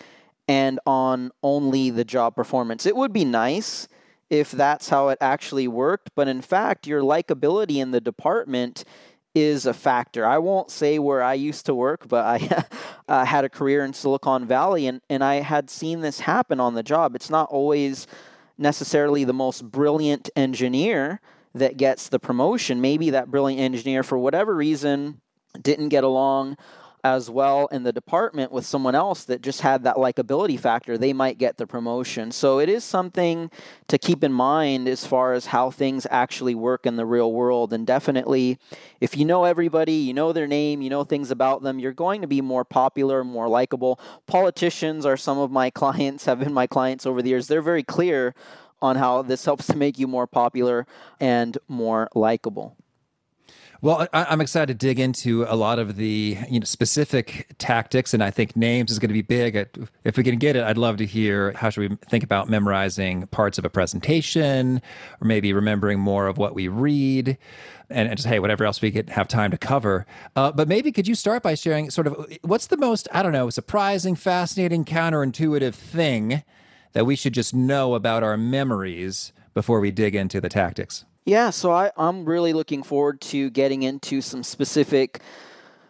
and 0.49 0.81
on 0.87 1.31
only 1.43 1.91
the 1.91 2.05
job 2.05 2.35
performance. 2.35 2.87
It 2.87 2.97
would 2.97 3.13
be 3.13 3.25
nice 3.25 3.89
if 4.31 4.51
that's 4.51 4.89
how 4.89 5.09
it 5.09 5.19
actually 5.21 5.69
worked, 5.69 6.11
but 6.17 6.29
in 6.29 6.43
fact, 6.43 6.87
your 6.87 7.03
likability 7.03 7.77
in 7.77 7.93
the 7.93 8.01
department 8.01 8.85
is 9.37 9.67
a 9.67 9.75
factor. 9.75 10.25
I 10.25 10.39
won't 10.39 10.71
say 10.71 10.99
where 10.99 11.23
I 11.23 11.35
used 11.35 11.67
to 11.67 11.75
work, 11.75 12.09
but 12.09 12.25
I 12.25 12.65
uh, 13.09 13.27
had 13.27 13.45
a 13.45 13.51
career 13.51 13.85
in 13.85 13.93
Silicon 13.93 14.47
Valley 14.47 14.87
and, 14.87 15.03
and 15.11 15.23
I 15.23 15.37
had 15.37 15.69
seen 15.69 16.01
this 16.01 16.21
happen 16.21 16.59
on 16.59 16.73
the 16.73 16.83
job. 16.83 17.15
It's 17.15 17.29
not 17.29 17.51
always 17.51 18.07
necessarily 18.57 19.25
the 19.25 19.35
most 19.35 19.71
brilliant 19.71 20.31
engineer 20.35 21.21
that 21.55 21.77
gets 21.77 22.09
the 22.09 22.19
promotion. 22.19 22.81
Maybe 22.81 23.11
that 23.11 23.31
brilliant 23.31 23.61
engineer, 23.61 24.03
for 24.03 24.17
whatever 24.17 24.57
reason, 24.57 25.21
didn't 25.61 25.91
get 25.91 26.03
along 26.03 26.57
as 27.15 27.31
well 27.31 27.67
in 27.69 27.85
the 27.85 27.93
department 27.93 28.51
with 28.51 28.67
someone 28.67 28.95
else 28.95 29.25
that 29.25 29.41
just 29.41 29.61
had 29.61 29.85
that 29.85 29.97
likability 29.97 30.59
factor, 30.59 30.99
they 30.99 31.13
might 31.13 31.39
get 31.39 31.57
the 31.57 31.67
promotion. 31.67 32.33
So 32.33 32.59
it 32.59 32.69
is 32.69 32.83
something 32.83 33.49
to 33.87 33.97
keep 33.97 34.25
in 34.25 34.33
mind 34.33 34.89
as 34.89 35.07
far 35.07 35.33
as 35.33 35.47
how 35.47 35.71
things 35.71 36.07
actually 36.11 36.55
work 36.57 36.85
in 36.85 36.97
the 36.97 37.07
real 37.07 37.33
world. 37.33 37.73
And 37.73 37.87
definitely, 37.87 38.59
if 39.01 39.17
you 39.17 39.25
know 39.25 39.45
everybody, 39.45 39.93
you 39.95 40.15
know 40.15 40.33
their 40.33 40.49
name, 40.49 40.83
you 40.83 40.91
know 40.91 41.05
things 41.05 41.31
about 41.31 41.63
them, 41.63 41.79
you're 41.79 41.93
going 41.93 42.23
to 42.23 42.27
be 42.27 42.41
more 42.41 42.65
popular, 42.65 43.23
more 43.23 43.49
likable. 43.49 44.01
Politicians 44.27 45.07
are 45.07 45.17
some 45.17 45.39
of 45.39 45.51
my 45.51 45.71
clients, 45.81 46.25
have 46.25 46.41
been 46.41 46.53
my 46.53 46.67
clients 46.67 47.07
over 47.07 47.23
the 47.23 47.29
years. 47.29 47.47
They're 47.47 47.63
very 47.63 47.85
clear 47.85 48.35
on 48.83 48.97
how 48.97 49.23
this 49.23 49.45
helps 49.45 49.67
to 49.69 49.77
make 49.77 49.99
you 49.99 50.09
more 50.09 50.27
popular 50.27 50.87
and 51.21 51.57
more 51.69 52.09
likable. 52.15 52.77
Well, 53.83 54.09
I, 54.13 54.33
am 54.33 54.41
excited 54.41 54.81
to 54.81 54.87
dig 54.87 54.99
into 54.99 55.45
a 55.45 55.55
lot 55.55 55.79
of 55.79 55.97
the 55.97 56.39
you 56.49 56.61
know 56.61 56.65
specific 56.65 57.55
tactics, 57.59 58.15
and 58.15 58.23
I 58.23 58.31
think 58.31 58.57
names 58.57 58.91
is 58.91 58.99
going 58.99 59.09
to 59.09 59.15
be 59.15 59.23
big. 59.23 59.69
If 60.03 60.17
we 60.17 60.25
can 60.25 60.39
get 60.39 60.57
it, 60.57 60.65
I'd 60.65 60.79
love 60.79 60.97
to 60.97 61.07
hear 61.07 61.53
how 61.53 61.69
should 61.69 61.91
we 61.91 61.97
think 62.09 62.25
about 62.25 62.49
memorizing 62.49 63.27
parts 63.27 63.59
of 63.59 63.65
a 63.65 63.71
presentation, 63.71 64.81
or 65.21 65.27
maybe 65.27 65.53
remembering 65.53 65.99
more 65.99 66.27
of 66.27 66.39
what 66.39 66.55
we 66.55 66.69
read, 66.69 67.37
and, 67.91 68.09
and 68.09 68.17
just 68.17 68.27
hey, 68.27 68.39
whatever 68.39 68.65
else 68.65 68.81
we 68.81 68.91
could 68.91 69.11
have 69.11 69.29
time 69.29 69.51
to 69.51 69.59
cover. 69.59 70.07
Uh, 70.35 70.51
but 70.53 70.69
maybe 70.69 70.91
could 70.91 71.07
you 71.07 71.15
start 71.15 71.43
by 71.43 71.55
sharing 71.55 71.91
sort 71.91 72.07
of 72.07 72.27
what's 72.43 72.69
the 72.69 72.79
most 72.79 73.09
I 73.13 73.23
don't 73.23 73.33
know 73.33 73.51
surprising, 73.51 74.15
fascinating, 74.15 74.87
counterintuitive 74.87 75.75
thing 75.75 76.43
that 76.95 77.05
we 77.05 77.15
should 77.15 77.35
just 77.35 77.53
know 77.53 77.95
about 77.95 78.23
our 78.23 78.39
memories 78.39 79.35
before 79.53 79.81
we 79.81 79.91
dig 79.91 80.15
into 80.15 80.41
the 80.41 80.49
tactics. 80.49 81.05
Yeah, 81.27 81.51
so 81.51 81.73
I, 81.73 81.91
I'm 81.97 82.25
really 82.25 82.53
looking 82.53 82.85
forward 82.85 83.21
to 83.23 83.51
getting 83.51 83.83
into 83.83 84.21
some 84.21 84.45
specific 84.45 85.21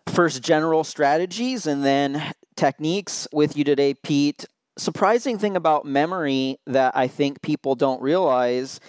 first 0.06 0.42
general 0.42 0.82
strategies 0.82 1.66
and 1.66 1.84
then 1.84 2.32
techniques 2.56 3.28
with 3.34 3.54
you 3.54 3.62
today, 3.62 3.92
Pete. 3.92 4.46
Surprising 4.78 5.38
thing 5.38 5.54
about 5.54 5.84
memory 5.84 6.58
that 6.66 6.96
I 6.96 7.06
think 7.06 7.42
people 7.42 7.74
don't 7.74 8.00
realize 8.00 8.80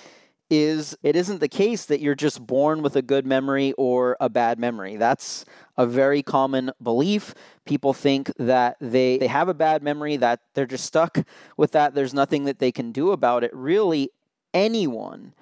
is 0.50 0.98
it 1.04 1.18
isn't 1.18 1.42
the 1.42 1.50
case 1.50 1.84
that 1.88 2.00
you're 2.00 2.16
just 2.16 2.48
born 2.48 2.82
with 2.82 2.96
a 2.96 3.02
good 3.02 3.26
memory 3.26 3.74
or 3.74 4.16
a 4.22 4.30
bad 4.30 4.58
memory. 4.58 4.96
That's 4.96 5.44
a 5.78 5.86
very 5.86 6.24
common 6.24 6.72
belief. 6.82 7.36
People 7.66 7.92
think 7.92 8.32
that 8.38 8.78
they, 8.80 9.18
they 9.18 9.28
have 9.28 9.50
a 9.50 9.54
bad 9.54 9.84
memory, 9.84 10.16
that 10.16 10.40
they're 10.54 10.66
just 10.66 10.86
stuck 10.86 11.28
with 11.58 11.74
that. 11.74 11.94
There's 11.94 12.14
nothing 12.14 12.46
that 12.46 12.60
they 12.60 12.72
can 12.72 12.94
do 12.94 13.12
about 13.12 13.44
it. 13.44 13.54
Really, 13.54 14.12
anyone 14.54 15.34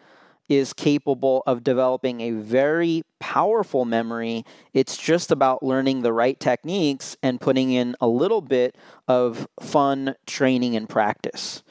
is 0.49 0.73
capable 0.73 1.43
of 1.47 1.63
developing 1.63 2.21
a 2.21 2.31
very 2.31 3.03
powerful 3.19 3.85
memory. 3.85 4.45
It's 4.73 4.97
just 4.97 5.31
about 5.31 5.63
learning 5.63 6.01
the 6.01 6.13
right 6.13 6.39
techniques 6.39 7.17
and 7.23 7.41
putting 7.41 7.71
in 7.71 7.95
a 7.99 8.07
little 8.07 8.41
bit 8.41 8.77
of 9.07 9.47
fun 9.59 10.15
training 10.25 10.75
and 10.75 10.87
practice. 10.87 11.63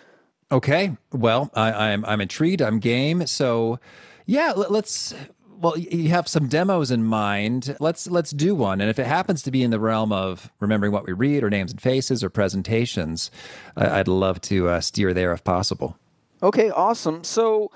Okay. 0.51 0.97
Well, 1.13 1.51
I, 1.55 1.69
am 1.69 2.05
I'm, 2.05 2.05
I'm 2.05 2.21
intrigued. 2.21 2.63
I'm 2.63 2.79
game. 2.79 3.27
So, 3.27 3.79
yeah, 4.27 4.53
let, 4.55 4.71
us 4.85 5.15
Well, 5.61 5.79
you 5.79 6.11
have 6.11 6.29
some 6.29 6.49
demos 6.49 6.91
in 6.91 7.05
mind. 7.05 7.77
Let's 7.81 8.07
let's 8.09 8.31
do 8.31 8.55
one. 8.55 8.81
And 8.81 8.91
if 8.91 8.99
it 8.99 9.07
happens 9.07 9.43
to 9.43 9.51
be 9.51 9.63
in 9.63 9.71
the 9.71 9.81
realm 9.81 10.13
of 10.13 10.53
remembering 10.61 10.93
what 10.93 11.07
we 11.07 11.13
read, 11.13 11.43
or 11.43 11.51
names 11.51 11.73
and 11.73 11.81
faces, 11.81 12.23
or 12.23 12.31
presentations, 12.31 13.31
I'd 13.77 14.09
love 14.09 14.41
to 14.43 14.69
uh, 14.69 14.81
steer 14.81 15.13
there 15.15 15.33
if 15.33 15.43
possible. 15.45 15.99
Okay, 16.43 16.71
awesome. 16.71 17.25
So, 17.25 17.71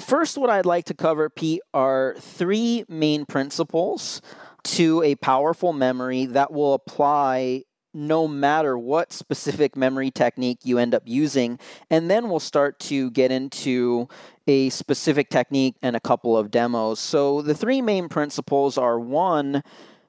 first, 0.00 0.38
what 0.38 0.50
I'd 0.50 0.66
like 0.66 0.86
to 0.86 0.94
cover, 0.94 1.30
Pete, 1.30 1.62
are 1.72 2.14
three 2.18 2.84
main 2.88 3.24
principles 3.26 4.20
to 4.64 5.02
a 5.02 5.14
powerful 5.16 5.72
memory 5.72 6.26
that 6.26 6.52
will 6.52 6.74
apply 6.74 7.64
no 7.94 8.28
matter 8.28 8.76
what 8.78 9.12
specific 9.12 9.76
memory 9.76 10.10
technique 10.10 10.58
you 10.62 10.78
end 10.78 10.94
up 10.94 11.02
using. 11.06 11.58
And 11.90 12.10
then 12.10 12.28
we'll 12.28 12.38
start 12.38 12.78
to 12.80 13.10
get 13.10 13.32
into 13.32 14.08
a 14.46 14.68
specific 14.70 15.30
technique 15.30 15.74
and 15.82 15.96
a 15.96 16.00
couple 16.00 16.36
of 16.36 16.50
demos. 16.50 17.00
So 17.00 17.42
the 17.42 17.54
three 17.54 17.82
main 17.82 18.08
principles 18.08 18.76
are 18.78 19.00
one, 19.00 19.62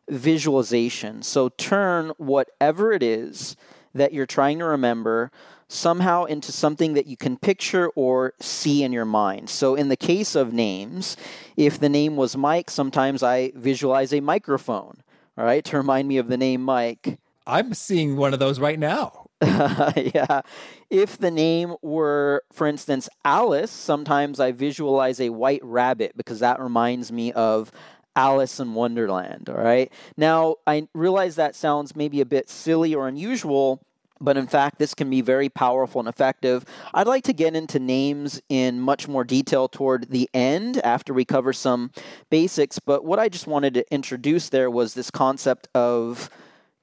visualization. 0.10 1.24
So 1.24 1.50
turn 1.50 2.12
whatever 2.18 2.92
it 2.92 3.04
is 3.04 3.56
that 3.94 4.14
you're 4.14 4.26
trying 4.26 4.60
to 4.60 4.66
remember 4.66 5.32
somehow 5.70 6.26
into 6.26 6.52
something 6.52 6.94
that 6.96 7.08
you 7.08 7.16
can 7.16 7.38
picture 7.38 7.90
or 7.90 8.34
see 8.42 8.84
in 8.84 8.92
your 8.92 9.06
mind. 9.06 9.50
So, 9.50 9.76
in 9.76 9.88
the 9.88 9.96
case 9.96 10.36
of 10.36 10.52
names, 10.52 11.16
if 11.56 11.80
the 11.80 11.88
name 11.88 12.18
was 12.18 12.36
Mike, 12.36 12.70
sometimes 12.70 13.24
I 13.24 13.54
visualize 13.56 14.12
a 14.12 14.20
microphone, 14.20 15.04
all 15.38 15.46
right, 15.46 15.64
to 15.66 15.78
remind 15.78 16.08
me 16.08 16.18
of 16.18 16.28
the 16.28 16.38
name 16.38 16.62
Mike. 16.62 17.20
I'm 17.48 17.74
seeing 17.74 18.18
one 18.18 18.34
of 18.34 18.40
those 18.40 18.60
right 18.60 18.78
now. 18.78 19.28
yeah. 19.42 20.42
If 20.90 21.18
the 21.18 21.32
name 21.32 21.76
were, 21.82 22.44
for 22.52 22.68
instance, 22.68 23.08
Alice, 23.24 23.72
sometimes 23.72 24.40
I 24.40 24.52
visualize 24.52 25.22
a 25.22 25.30
white 25.30 25.62
rabbit 25.64 26.14
because 26.18 26.40
that 26.40 26.60
reminds 26.60 27.12
me 27.12 27.32
of 27.32 27.72
Alice 28.16 28.60
in 28.60 28.74
Wonderland. 28.74 29.50
All 29.50 29.56
right. 29.56 29.92
Now, 30.18 30.56
I 30.68 30.88
realize 30.94 31.36
that 31.36 31.56
sounds 31.56 31.96
maybe 31.96 32.20
a 32.20 32.26
bit 32.26 32.50
silly 32.50 32.94
or 32.94 33.08
unusual, 33.08 33.82
but 34.22 34.38
in 34.38 34.48
fact, 34.48 34.80
this 34.80 34.94
can 34.94 35.10
be 35.10 35.22
very 35.22 35.50
powerful 35.50 36.00
and 36.00 36.08
effective. 36.08 36.66
I'd 36.94 37.08
like 37.08 37.24
to 37.26 37.34
get 37.34 37.56
into 37.56 37.80
names 37.80 38.42
in 38.50 38.80
much 38.80 39.08
more 39.08 39.24
detail 39.24 39.68
toward 39.68 40.10
the 40.10 40.30
end 40.34 40.78
after 40.84 41.14
we 41.14 41.26
cover 41.26 41.54
some 41.54 41.92
basics, 42.30 42.80
but 42.80 43.06
what 43.06 43.20
I 43.20 43.30
just 43.30 43.48
wanted 43.48 43.74
to 43.76 43.94
introduce 43.94 44.50
there 44.50 44.70
was 44.70 44.94
this 44.94 45.12
concept 45.12 45.68
of 45.74 46.30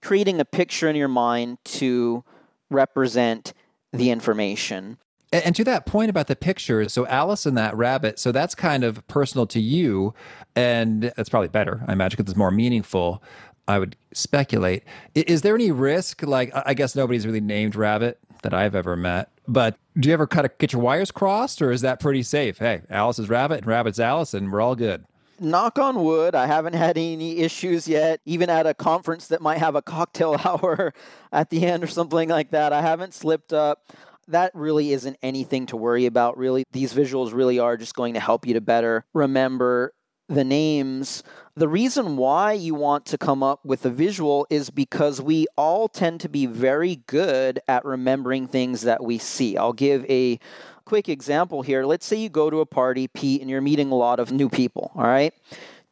creating 0.03 0.41
a 0.41 0.45
picture 0.45 0.89
in 0.89 0.97
your 0.97 1.09
mind 1.09 1.59
to 1.65 2.25
represent 2.71 3.53
the 3.93 4.11
information. 4.11 4.99
And, 5.33 5.57
to 5.57 5.65
that 5.65 5.87
point 5.87 6.09
about 6.09 6.29
the 6.29 6.37
picture, 6.37 6.89
so 6.89 7.07
Alice 7.09 7.47
and 7.47 7.59
that 7.59 7.77
rabbit, 7.77 8.19
so 8.19 8.31
that's 8.31 8.55
kind 8.55 8.85
of 8.85 9.07
personal 9.09 9.47
to 9.49 9.61
you, 9.61 10.15
and 10.55 11.13
that's 11.17 11.29
probably 11.29 11.49
better, 11.49 11.85
I 11.89 11.93
imagine, 11.93 12.17
because 12.17 12.31
it's 12.31 12.39
more 12.39 12.53
meaningful. 12.53 13.23
I 13.69 13.79
would 13.79 13.97
speculate. 14.13 14.85
Is 15.15 15.43
there 15.43 15.55
any 15.55 15.71
risk? 15.71 16.23
Like, 16.23 16.53
I 16.55 16.75
guess 16.75 16.95
nobody's 16.95 17.27
really 17.27 17.41
named 17.41 17.75
Rabbit 17.75 18.19
that 18.43 18.55
I've 18.55 18.75
ever 18.75 18.97
met, 18.97 19.31
but 19.49 19.77
do 19.99 20.09
you 20.09 20.13
ever 20.13 20.27
kind 20.27 20.47
of 20.47 20.57
get 20.59 20.73
your 20.73 20.83
wires 20.83 21.11
crossed, 21.11 21.61
or 21.63 21.73
is 21.73 21.81
that 21.81 22.01
pretty 22.01 22.23
safe? 22.23 22.59
Hey, 22.59 22.83
Alice 22.91 23.19
is 23.19 23.29
Rabbit 23.29 23.59
and 23.59 23.67
Rabbit's 23.67 23.99
Alice, 23.99 24.35
and 24.35 24.53
we're 24.53 24.61
all 24.61 24.77
good 24.77 25.05
knock 25.41 25.79
on 25.79 26.03
wood, 26.03 26.35
I 26.35 26.47
haven't 26.47 26.75
had 26.75 26.97
any 26.97 27.39
issues 27.39 27.87
yet, 27.87 28.21
even 28.25 28.51
at 28.51 28.67
a 28.67 28.75
conference 28.75 29.29
that 29.29 29.41
might 29.41 29.59
have 29.59 29.75
a 29.75 29.83
cocktail 29.83 30.41
hour 30.45 30.93
at 31.33 31.51
the 31.51 31.65
end 31.65 31.83
or 31.85 31.89
something 31.89 32.29
like 32.29 32.51
that. 32.51 32.73
I 32.73 32.83
haven't 32.83 33.15
slipped 33.15 33.53
up. 33.53 33.93
That 34.29 34.51
really 34.55 34.93
isn't 34.93 35.17
anything 35.23 35.67
to 35.67 35.77
worry 35.77 36.07
about, 36.07 36.37
really. 36.37 36.65
These 36.73 36.93
visuals 36.93 37.33
really 37.33 37.59
are 37.59 37.77
just 37.77 37.95
going 37.95 38.15
to 38.15 38.21
help 38.21 38.47
you 38.47 38.55
to 38.55 38.61
better 38.61 39.05
remember 39.15 39.93
the 40.29 40.45
names. 40.45 41.23
The 41.55 41.69
reason 41.69 42.17
why 42.17 42.53
you 42.53 42.75
want 42.75 43.07
to 43.07 43.19
come 43.19 43.43
up 43.43 43.65
with 43.65 43.85
a 43.87 43.91
visual 43.91 44.47
is 44.51 44.71
because 44.71 45.21
we 45.21 45.47
all 45.57 45.89
tend 45.89 46.21
to 46.21 46.29
be 46.29 46.47
very 46.47 46.97
good 47.07 47.61
at 47.69 47.85
remembering 47.85 48.47
things 48.47 48.83
that 48.83 49.03
we 49.03 49.19
see. 49.19 49.57
I'll 49.57 49.73
give 49.73 50.05
a 50.11 50.39
quick 50.85 51.09
example 51.09 51.63
here. 51.63 51.85
Let's 51.85 52.07
say 52.07 52.17
you 52.17 52.29
go 52.29 52.51
to 52.51 52.61
a 52.61 52.67
party, 52.67 53.09
Pete, 53.09 53.41
and 53.41 53.51
you're 53.51 53.61
meeting 53.61 53.91
a 53.91 53.95
lot 53.97 54.21
of 54.21 54.33
new 54.33 54.49
people, 54.49 54.93
all 54.95 55.05
right? 55.05 55.33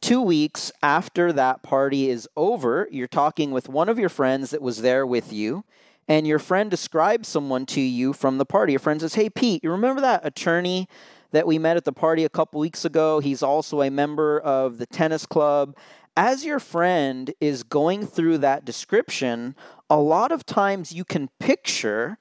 Two 0.01 0.21
weeks 0.21 0.71
after 0.83 1.33
that 1.33 1.63
party 1.63 2.09
is 2.09 2.29
over, 2.35 2.87
you're 2.91 3.07
talking 3.07 3.51
with 3.51 3.67
one 3.67 3.89
of 3.89 3.97
your 3.97 4.09
friends 4.09 4.51
that 4.51 4.61
was 4.61 4.81
there 4.81 5.05
with 5.05 5.33
you, 5.33 5.63
and 6.07 6.27
your 6.27 6.37
friend 6.37 6.69
describes 6.69 7.27
someone 7.27 7.65
to 7.65 7.81
you 7.81 8.13
from 8.13 8.37
the 8.37 8.45
party. 8.45 8.73
Your 8.73 8.79
friend 8.79 9.01
says, 9.01 9.15
Hey, 9.15 9.29
Pete, 9.29 9.63
you 9.63 9.71
remember 9.71 10.01
that 10.01 10.25
attorney 10.25 10.87
that 11.31 11.47
we 11.47 11.59
met 11.59 11.77
at 11.77 11.85
the 11.85 11.91
party 11.91 12.23
a 12.23 12.29
couple 12.29 12.59
weeks 12.59 12.85
ago? 12.85 13.19
He's 13.19 13.43
also 13.43 13.81
a 13.81 13.89
member 13.89 14.39
of 14.39 14.77
the 14.77 14.85
tennis 14.85 15.25
club. 15.25 15.75
As 16.17 16.45
your 16.45 16.59
friend 16.59 17.33
is 17.41 17.63
going 17.63 18.07
through 18.07 18.37
that 18.39 18.63
description, 18.63 19.55
a 19.89 19.97
lot 19.97 20.31
of 20.31 20.45
times 20.45 20.93
you 20.93 21.03
can 21.03 21.29
picture 21.39 22.17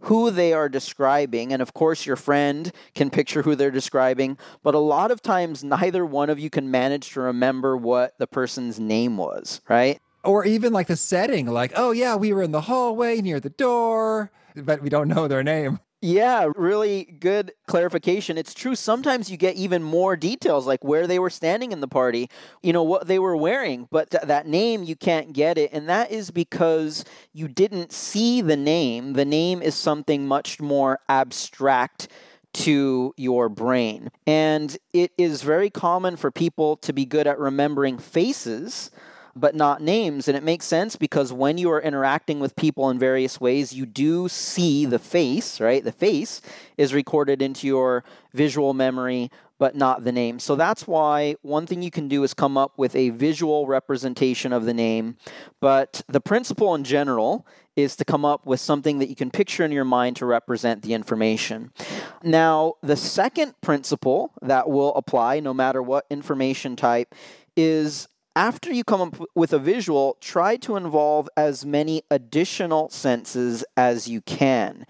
who 0.00 0.30
they 0.30 0.52
are 0.52 0.68
describing. 0.68 1.52
And 1.52 1.62
of 1.62 1.74
course, 1.74 2.06
your 2.06 2.16
friend 2.16 2.72
can 2.94 3.10
picture 3.10 3.42
who 3.42 3.54
they're 3.54 3.70
describing. 3.70 4.38
But 4.62 4.74
a 4.74 4.78
lot 4.78 5.10
of 5.10 5.22
times, 5.22 5.64
neither 5.64 6.04
one 6.04 6.30
of 6.30 6.38
you 6.38 6.50
can 6.50 6.70
manage 6.70 7.10
to 7.12 7.20
remember 7.20 7.76
what 7.76 8.18
the 8.18 8.26
person's 8.26 8.78
name 8.78 9.16
was, 9.16 9.60
right? 9.68 10.00
Or 10.22 10.44
even 10.44 10.72
like 10.72 10.86
the 10.86 10.96
setting, 10.96 11.46
like, 11.46 11.72
oh, 11.76 11.92
yeah, 11.92 12.16
we 12.16 12.32
were 12.32 12.42
in 12.42 12.52
the 12.52 12.62
hallway 12.62 13.20
near 13.20 13.40
the 13.40 13.50
door, 13.50 14.30
but 14.56 14.82
we 14.82 14.88
don't 14.88 15.08
know 15.08 15.28
their 15.28 15.42
name. 15.42 15.80
Yeah, 16.06 16.50
really 16.54 17.04
good 17.04 17.52
clarification. 17.66 18.36
It's 18.36 18.52
true. 18.52 18.74
Sometimes 18.74 19.30
you 19.30 19.38
get 19.38 19.56
even 19.56 19.82
more 19.82 20.16
details, 20.16 20.66
like 20.66 20.84
where 20.84 21.06
they 21.06 21.18
were 21.18 21.30
standing 21.30 21.72
in 21.72 21.80
the 21.80 21.88
party, 21.88 22.28
you 22.62 22.74
know, 22.74 22.82
what 22.82 23.06
they 23.06 23.18
were 23.18 23.34
wearing, 23.34 23.88
but 23.90 24.10
th- 24.10 24.24
that 24.24 24.46
name, 24.46 24.82
you 24.82 24.96
can't 24.96 25.32
get 25.32 25.56
it. 25.56 25.70
And 25.72 25.88
that 25.88 26.10
is 26.10 26.30
because 26.30 27.06
you 27.32 27.48
didn't 27.48 27.90
see 27.90 28.42
the 28.42 28.54
name. 28.56 29.14
The 29.14 29.24
name 29.24 29.62
is 29.62 29.74
something 29.74 30.28
much 30.28 30.60
more 30.60 30.98
abstract 31.08 32.08
to 32.52 33.14
your 33.16 33.48
brain. 33.48 34.10
And 34.26 34.76
it 34.92 35.10
is 35.16 35.40
very 35.40 35.70
common 35.70 36.16
for 36.16 36.30
people 36.30 36.76
to 36.78 36.92
be 36.92 37.06
good 37.06 37.26
at 37.26 37.38
remembering 37.38 37.96
faces 37.96 38.90
but 39.36 39.54
not 39.54 39.80
names. 39.80 40.28
And 40.28 40.36
it 40.36 40.42
makes 40.42 40.66
sense 40.66 40.96
because 40.96 41.32
when 41.32 41.58
you 41.58 41.70
are 41.70 41.80
interacting 41.80 42.40
with 42.40 42.56
people 42.56 42.90
in 42.90 42.98
various 42.98 43.40
ways, 43.40 43.72
you 43.72 43.86
do 43.86 44.28
see 44.28 44.86
the 44.86 44.98
face, 44.98 45.60
right? 45.60 45.82
The 45.82 45.92
face 45.92 46.40
is 46.76 46.94
recorded 46.94 47.42
into 47.42 47.66
your 47.66 48.04
visual 48.32 48.74
memory, 48.74 49.30
but 49.58 49.74
not 49.74 50.04
the 50.04 50.12
name. 50.12 50.38
So 50.38 50.56
that's 50.56 50.86
why 50.86 51.36
one 51.42 51.66
thing 51.66 51.82
you 51.82 51.90
can 51.90 52.08
do 52.08 52.22
is 52.22 52.34
come 52.34 52.56
up 52.56 52.72
with 52.76 52.94
a 52.94 53.10
visual 53.10 53.66
representation 53.66 54.52
of 54.52 54.64
the 54.64 54.74
name. 54.74 55.16
But 55.60 56.02
the 56.08 56.20
principle 56.20 56.74
in 56.74 56.84
general 56.84 57.46
is 57.76 57.96
to 57.96 58.04
come 58.04 58.24
up 58.24 58.46
with 58.46 58.60
something 58.60 58.98
that 59.00 59.08
you 59.08 59.16
can 59.16 59.30
picture 59.30 59.64
in 59.64 59.72
your 59.72 59.84
mind 59.84 60.16
to 60.16 60.26
represent 60.26 60.82
the 60.82 60.94
information. 60.94 61.72
Now, 62.22 62.74
the 62.82 62.96
second 62.96 63.54
principle 63.60 64.32
that 64.42 64.68
will 64.68 64.94
apply 64.94 65.40
no 65.40 65.52
matter 65.52 65.82
what 65.82 66.06
information 66.08 66.76
type 66.76 67.14
is 67.56 68.08
after 68.36 68.72
you 68.72 68.82
come 68.82 69.00
up 69.00 69.16
with 69.34 69.52
a 69.52 69.58
visual, 69.58 70.16
try 70.20 70.56
to 70.56 70.76
involve 70.76 71.28
as 71.36 71.64
many 71.64 72.02
additional 72.10 72.88
senses 72.90 73.64
as 73.76 74.08
you 74.08 74.20
can. 74.22 74.86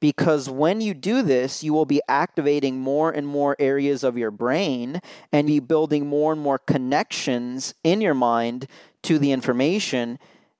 Because 0.00 0.48
when 0.48 0.80
you 0.80 0.94
do 0.94 1.22
this, 1.22 1.62
you 1.62 1.72
will 1.72 1.86
be 1.86 2.02
activating 2.08 2.80
more 2.80 3.10
and 3.10 3.26
more 3.26 3.56
areas 3.58 4.04
of 4.04 4.18
your 4.18 4.30
brain 4.30 5.00
and 5.32 5.46
be 5.46 5.58
building 5.58 6.06
more 6.06 6.32
and 6.32 6.40
more 6.40 6.58
connections 6.58 7.74
in 7.82 8.00
your 8.00 8.14
mind 8.14 8.66
to 9.02 9.18
the 9.18 9.32
information, 9.32 10.18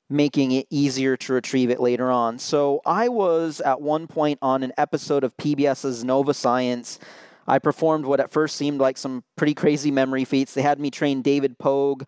making 0.09 0.53
it 0.53 0.67
easier 0.71 1.17
to 1.19 1.35
retrieve 1.35 1.71
it 1.71 1.81
later 1.81 2.11
on. 2.11 2.39
So, 2.39 2.81
I 2.87 3.09
was 3.09 3.61
at 3.61 3.81
one 3.81 4.07
point 4.07 4.39
on 4.41 4.63
an 4.63 4.73
episode 4.79 5.23
of 5.23 5.37
PBS's 5.37 6.03
Nova 6.03 6.33
Science 6.33 6.99
I 7.47 7.59
performed 7.59 8.07
what 8.07 8.21
at 8.21 8.31
first 8.31 8.57
seemed 8.57 8.81
like 8.81 8.99
some 8.99 9.25
pretty 9.37 9.55
crazy 9.55 9.91
memory 9.91 10.25
feats. 10.25 10.55
They 10.55 10.63
had 10.63 10.81
me 10.81 10.91
train 10.91 11.23
David 11.23 11.59
Pogue 11.59 12.05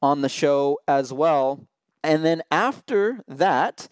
on 0.00 0.20
the 0.20 0.28
show 0.28 0.78
as 0.88 1.12
well. 1.12 1.66
And 2.02 2.24
then 2.24 2.42
after 2.50 3.22
that, 3.28 3.88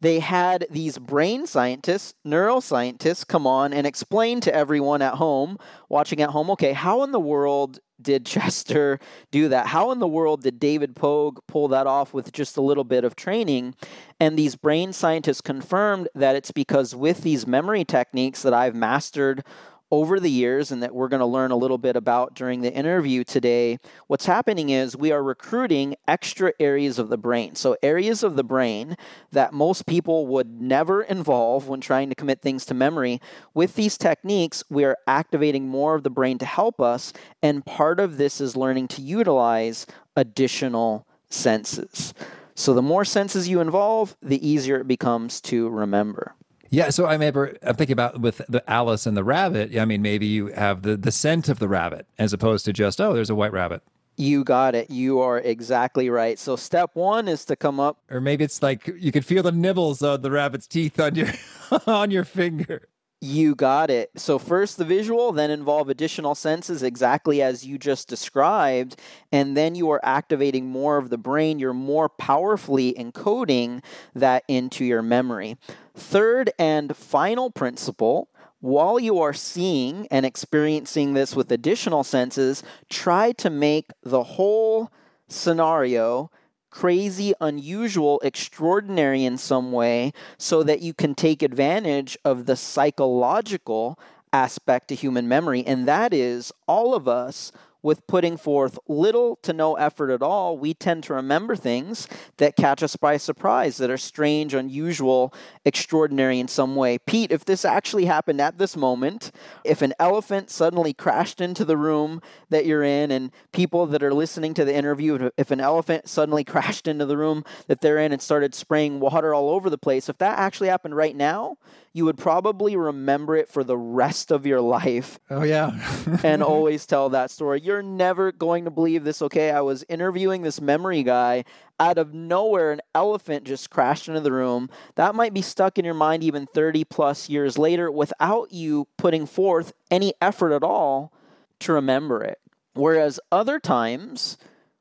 they 0.00 0.18
had 0.18 0.66
these 0.70 0.98
brain 0.98 1.46
scientists, 1.46 2.12
neuroscientists 2.26 3.26
come 3.26 3.46
on 3.46 3.72
and 3.72 3.86
explain 3.86 4.40
to 4.40 4.54
everyone 4.54 5.00
at 5.00 5.14
home, 5.14 5.56
watching 5.88 6.20
at 6.20 6.28
home, 6.28 6.50
okay, 6.50 6.74
how 6.74 7.02
in 7.04 7.12
the 7.12 7.20
world 7.20 7.78
did 8.02 8.26
Chester 8.26 8.98
do 9.30 9.48
that? 9.48 9.68
How 9.68 9.92
in 9.92 10.00
the 10.00 10.06
world 10.06 10.42
did 10.42 10.60
David 10.60 10.94
Pogue 10.94 11.38
pull 11.48 11.68
that 11.68 11.86
off 11.86 12.12
with 12.12 12.32
just 12.32 12.58
a 12.58 12.60
little 12.60 12.84
bit 12.84 13.04
of 13.04 13.16
training? 13.16 13.76
And 14.20 14.38
these 14.38 14.56
brain 14.56 14.92
scientists 14.92 15.40
confirmed 15.40 16.08
that 16.14 16.36
it's 16.36 16.52
because 16.52 16.94
with 16.94 17.22
these 17.22 17.46
memory 17.46 17.86
techniques 17.86 18.42
that 18.42 18.52
I've 18.52 18.74
mastered 18.74 19.42
over 19.90 20.18
the 20.18 20.30
years 20.30 20.72
and 20.72 20.82
that 20.82 20.94
we're 20.94 21.08
going 21.08 21.20
to 21.20 21.26
learn 21.26 21.50
a 21.50 21.56
little 21.56 21.78
bit 21.78 21.96
about 21.96 22.34
during 22.34 22.62
the 22.62 22.72
interview 22.72 23.22
today, 23.24 23.78
what's 24.06 24.26
happening 24.26 24.70
is 24.70 24.96
we 24.96 25.12
are 25.12 25.22
recruiting 25.22 25.94
extra 26.08 26.52
areas 26.58 26.98
of 26.98 27.08
the 27.08 27.16
brain. 27.16 27.54
So, 27.54 27.76
areas 27.82 28.22
of 28.22 28.36
the 28.36 28.44
brain 28.44 28.96
that 29.32 29.52
most 29.52 29.86
people 29.86 30.26
would 30.28 30.60
never 30.60 31.02
involve 31.02 31.68
when 31.68 31.80
trying 31.80 32.08
to 32.08 32.14
commit 32.14 32.40
things 32.40 32.64
to 32.66 32.74
memory. 32.74 33.20
With 33.52 33.74
these 33.74 33.96
techniques, 33.96 34.64
we 34.68 34.84
are 34.84 34.98
activating 35.06 35.68
more 35.68 35.94
of 35.94 36.02
the 36.02 36.10
brain 36.10 36.38
to 36.38 36.46
help 36.46 36.80
us. 36.80 37.12
And 37.42 37.64
part 37.64 38.00
of 38.00 38.16
this 38.16 38.40
is 38.40 38.56
learning 38.56 38.88
to 38.88 39.02
utilize 39.02 39.86
additional 40.16 41.06
senses. 41.28 42.14
So, 42.54 42.72
the 42.72 42.82
more 42.82 43.04
senses 43.04 43.48
you 43.48 43.60
involve, 43.60 44.16
the 44.22 44.46
easier 44.46 44.80
it 44.80 44.88
becomes 44.88 45.40
to 45.42 45.68
remember. 45.68 46.34
Yeah, 46.74 46.90
so 46.90 47.04
I 47.06 47.12
remember 47.12 47.56
I'm 47.62 47.76
thinking 47.76 47.92
about 47.92 48.20
with 48.20 48.42
the 48.48 48.68
Alice 48.68 49.06
and 49.06 49.16
the 49.16 49.22
rabbit. 49.22 49.76
I 49.78 49.84
mean, 49.84 50.02
maybe 50.02 50.26
you 50.26 50.48
have 50.48 50.82
the 50.82 50.96
the 50.96 51.12
scent 51.12 51.48
of 51.48 51.60
the 51.60 51.68
rabbit 51.68 52.06
as 52.18 52.32
opposed 52.32 52.64
to 52.64 52.72
just 52.72 53.00
oh, 53.00 53.12
there's 53.12 53.30
a 53.30 53.34
white 53.34 53.52
rabbit. 53.52 53.82
You 54.16 54.42
got 54.44 54.74
it. 54.74 54.90
You 54.90 55.20
are 55.20 55.38
exactly 55.38 56.10
right. 56.10 56.38
So 56.38 56.56
step 56.56 56.90
one 56.94 57.28
is 57.28 57.44
to 57.46 57.56
come 57.56 57.78
up, 57.78 57.98
or 58.10 58.20
maybe 58.20 58.42
it's 58.42 58.60
like 58.60 58.88
you 58.98 59.12
could 59.12 59.24
feel 59.24 59.44
the 59.44 59.52
nibbles 59.52 60.02
of 60.02 60.22
the 60.22 60.32
rabbit's 60.32 60.66
teeth 60.66 60.98
on 60.98 61.14
your 61.14 61.28
on 61.86 62.10
your 62.10 62.24
finger. 62.24 62.88
You 63.24 63.54
got 63.54 63.88
it. 63.88 64.10
So, 64.16 64.38
first 64.38 64.76
the 64.76 64.84
visual, 64.84 65.32
then 65.32 65.50
involve 65.50 65.88
additional 65.88 66.34
senses 66.34 66.82
exactly 66.82 67.40
as 67.40 67.64
you 67.64 67.78
just 67.78 68.06
described. 68.06 69.00
And 69.32 69.56
then 69.56 69.74
you 69.74 69.88
are 69.92 70.00
activating 70.04 70.66
more 70.66 70.98
of 70.98 71.08
the 71.08 71.16
brain. 71.16 71.58
You're 71.58 71.72
more 71.72 72.10
powerfully 72.10 72.92
encoding 72.92 73.82
that 74.14 74.44
into 74.46 74.84
your 74.84 75.00
memory. 75.00 75.56
Third 75.94 76.52
and 76.58 76.94
final 76.94 77.50
principle 77.50 78.28
while 78.60 79.00
you 79.00 79.18
are 79.18 79.32
seeing 79.32 80.06
and 80.10 80.26
experiencing 80.26 81.14
this 81.14 81.34
with 81.34 81.50
additional 81.50 82.04
senses, 82.04 82.62
try 82.90 83.32
to 83.32 83.48
make 83.48 83.90
the 84.02 84.22
whole 84.22 84.92
scenario 85.28 86.30
crazy, 86.74 87.32
unusual, 87.40 88.18
extraordinary 88.24 89.24
in 89.24 89.38
some 89.38 89.70
way 89.70 90.12
so 90.38 90.64
that 90.64 90.82
you 90.82 90.92
can 90.92 91.14
take 91.14 91.40
advantage 91.40 92.18
of 92.24 92.46
the 92.46 92.56
psychological 92.56 93.96
aspect 94.32 94.88
to 94.88 94.94
human 94.96 95.28
memory. 95.28 95.64
And 95.64 95.86
that 95.86 96.12
is 96.12 96.52
all 96.66 96.92
of 96.92 97.06
us 97.06 97.52
with 97.84 98.06
putting 98.06 98.38
forth 98.38 98.78
little 98.88 99.36
to 99.42 99.52
no 99.52 99.74
effort 99.74 100.10
at 100.10 100.22
all, 100.22 100.56
we 100.56 100.72
tend 100.72 101.04
to 101.04 101.12
remember 101.12 101.54
things 101.54 102.08
that 102.38 102.56
catch 102.56 102.82
us 102.82 102.96
by 102.96 103.18
surprise, 103.18 103.76
that 103.76 103.90
are 103.90 103.98
strange, 103.98 104.54
unusual, 104.54 105.32
extraordinary 105.66 106.40
in 106.40 106.48
some 106.48 106.74
way. 106.74 106.96
Pete, 106.96 107.30
if 107.30 107.44
this 107.44 107.62
actually 107.62 108.06
happened 108.06 108.40
at 108.40 108.56
this 108.56 108.74
moment, 108.74 109.30
if 109.64 109.82
an 109.82 109.92
elephant 110.00 110.48
suddenly 110.48 110.94
crashed 110.94 111.42
into 111.42 111.62
the 111.62 111.76
room 111.76 112.22
that 112.48 112.64
you're 112.64 112.82
in, 112.82 113.10
and 113.10 113.30
people 113.52 113.84
that 113.84 114.02
are 114.02 114.14
listening 114.14 114.54
to 114.54 114.64
the 114.64 114.74
interview, 114.74 115.28
if 115.36 115.50
an 115.50 115.60
elephant 115.60 116.08
suddenly 116.08 116.42
crashed 116.54 116.88
into 116.88 117.04
the 117.04 117.18
room 117.18 117.44
that 117.66 117.82
they're 117.82 117.98
in 117.98 118.12
and 118.12 118.22
started 118.22 118.54
spraying 118.54 118.98
water 118.98 119.34
all 119.34 119.50
over 119.50 119.68
the 119.68 119.76
place, 119.76 120.08
if 120.08 120.16
that 120.16 120.38
actually 120.38 120.68
happened 120.68 120.96
right 120.96 121.14
now, 121.14 121.58
you 121.94 122.04
would 122.04 122.18
probably 122.18 122.76
remember 122.76 123.36
it 123.36 123.48
for 123.48 123.62
the 123.62 123.76
rest 123.76 124.32
of 124.32 124.44
your 124.44 124.60
life. 124.60 125.20
Oh, 125.30 125.44
yeah. 125.44 125.70
and 126.24 126.42
always 126.42 126.86
tell 126.86 127.08
that 127.10 127.30
story. 127.30 127.60
You're 127.62 127.82
never 127.82 128.32
going 128.32 128.64
to 128.64 128.70
believe 128.72 129.04
this, 129.04 129.22
okay? 129.22 129.52
I 129.52 129.60
was 129.60 129.84
interviewing 129.88 130.42
this 130.42 130.60
memory 130.60 131.04
guy. 131.04 131.44
Out 131.78 131.96
of 131.96 132.12
nowhere, 132.12 132.72
an 132.72 132.80
elephant 132.96 133.44
just 133.44 133.70
crashed 133.70 134.08
into 134.08 134.20
the 134.20 134.32
room. 134.32 134.70
That 134.96 135.14
might 135.14 135.32
be 135.32 135.40
stuck 135.40 135.78
in 135.78 135.84
your 135.84 135.94
mind 135.94 136.24
even 136.24 136.46
30 136.46 136.84
plus 136.84 137.28
years 137.28 137.56
later 137.56 137.90
without 137.92 138.52
you 138.52 138.88
putting 138.96 139.24
forth 139.24 139.72
any 139.88 140.14
effort 140.20 140.52
at 140.52 140.64
all 140.64 141.12
to 141.60 141.72
remember 141.72 142.24
it. 142.24 142.40
Whereas 142.74 143.20
other 143.30 143.60
times, 143.60 144.36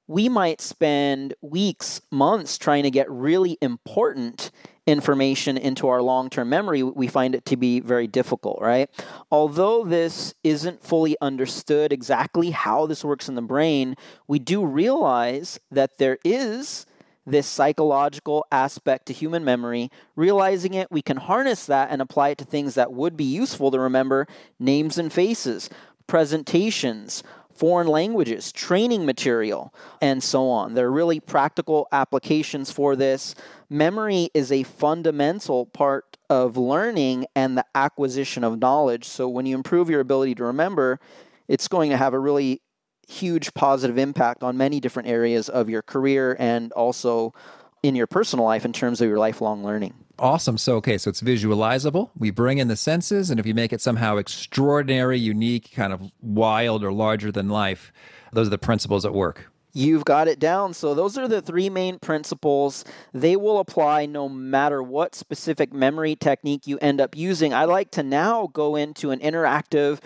we 0.07 0.29
might 0.29 0.61
spend 0.61 1.35
weeks, 1.41 2.01
months 2.11 2.57
trying 2.57 2.83
to 2.83 2.91
get 2.91 3.09
really 3.09 3.59
important 3.61 4.49
information 4.85 5.57
into 5.57 5.87
our 5.87 6.01
long 6.01 6.29
term 6.29 6.49
memory, 6.49 6.83
we 6.83 7.07
find 7.07 7.35
it 7.35 7.45
to 7.45 7.57
be 7.57 7.79
very 7.79 8.07
difficult, 8.07 8.59
right? 8.61 8.89
Although 9.31 9.85
this 9.85 10.33
isn't 10.43 10.83
fully 10.83 11.15
understood 11.21 11.93
exactly 11.93 12.51
how 12.51 12.85
this 12.85 13.03
works 13.03 13.29
in 13.29 13.35
the 13.35 13.41
brain, 13.41 13.95
we 14.27 14.39
do 14.39 14.65
realize 14.65 15.59
that 15.71 15.97
there 15.97 16.17
is 16.23 16.85
this 17.25 17.47
psychological 17.47 18.45
aspect 18.51 19.05
to 19.05 19.13
human 19.13 19.45
memory. 19.45 19.89
Realizing 20.15 20.73
it, 20.73 20.91
we 20.91 21.01
can 21.01 21.17
harness 21.17 21.65
that 21.67 21.89
and 21.89 22.01
apply 22.01 22.29
it 22.29 22.37
to 22.39 22.45
things 22.45 22.75
that 22.75 22.91
would 22.91 23.15
be 23.15 23.23
useful 23.23 23.71
to 23.71 23.79
remember 23.79 24.27
names 24.59 24.97
and 24.97 25.11
faces, 25.11 25.69
presentations, 26.07 27.23
foreign 27.53 27.87
languages, 27.87 28.51
training 28.51 29.05
material, 29.05 29.73
and 30.01 30.23
so 30.23 30.49
on. 30.49 30.73
There 30.73 30.87
are 30.87 30.91
really 30.91 31.19
practical 31.19 31.87
applications 31.91 32.71
for 32.71 32.95
this. 32.95 33.35
Memory 33.73 34.29
is 34.35 34.51
a 34.51 34.61
fundamental 34.61 35.65
part 35.65 36.17
of 36.29 36.57
learning 36.57 37.25
and 37.35 37.57
the 37.57 37.65
acquisition 37.73 38.43
of 38.43 38.59
knowledge. 38.59 39.05
So 39.05 39.27
when 39.27 39.47
you 39.47 39.55
improve 39.55 39.89
your 39.89 39.99
ability 39.99 40.35
to 40.35 40.43
remember, 40.43 40.99
it's 41.47 41.67
going 41.67 41.89
to 41.89 41.97
have 41.97 42.13
a 42.13 42.19
really 42.19 42.61
huge 43.07 43.51
positive 43.55 43.97
impact 43.97 44.43
on 44.43 44.57
many 44.57 44.79
different 44.79 45.09
areas 45.09 45.49
of 45.49 45.71
your 45.71 45.81
career 45.81 46.37
and 46.37 46.71
also 46.73 47.33
in 47.81 47.95
your 47.95 48.05
personal 48.05 48.45
life 48.45 48.63
in 48.63 48.73
terms 48.73 49.01
of 49.01 49.09
your 49.09 49.17
lifelong 49.17 49.63
learning. 49.63 49.95
Awesome. 50.19 50.59
So, 50.59 50.75
okay, 50.75 50.99
so 50.99 51.09
it's 51.09 51.23
visualizable. 51.23 52.11
We 52.15 52.29
bring 52.29 52.59
in 52.59 52.67
the 52.67 52.75
senses, 52.75 53.31
and 53.31 53.39
if 53.39 53.47
you 53.47 53.55
make 53.55 53.73
it 53.73 53.81
somehow 53.81 54.17
extraordinary, 54.17 55.17
unique, 55.17 55.71
kind 55.73 55.91
of 55.91 56.11
wild 56.21 56.83
or 56.83 56.93
larger 56.93 57.31
than 57.31 57.49
life, 57.49 57.91
those 58.33 58.45
are 58.45 58.51
the 58.51 58.59
principles 58.59 59.03
at 59.03 59.15
work. 59.15 59.49
You've 59.73 60.05
got 60.05 60.27
it 60.27 60.39
down. 60.39 60.73
So, 60.73 60.93
those 60.93 61.17
are 61.17 61.27
the 61.27 61.41
three 61.41 61.69
main 61.69 61.99
principles. 61.99 62.85
They 63.11 63.35
will 63.35 63.59
apply 63.59 64.05
no 64.05 64.29
matter 64.29 64.83
what 64.83 65.15
specific 65.15 65.73
memory 65.73 66.15
technique 66.15 66.67
you 66.67 66.77
end 66.79 67.01
up 67.01 67.15
using. 67.17 67.53
I 67.53 67.65
like 67.65 67.89
to 67.91 68.03
now 68.03 68.47
go 68.53 68.75
into 68.75 69.11
an 69.11 69.19
interactive 69.19 69.99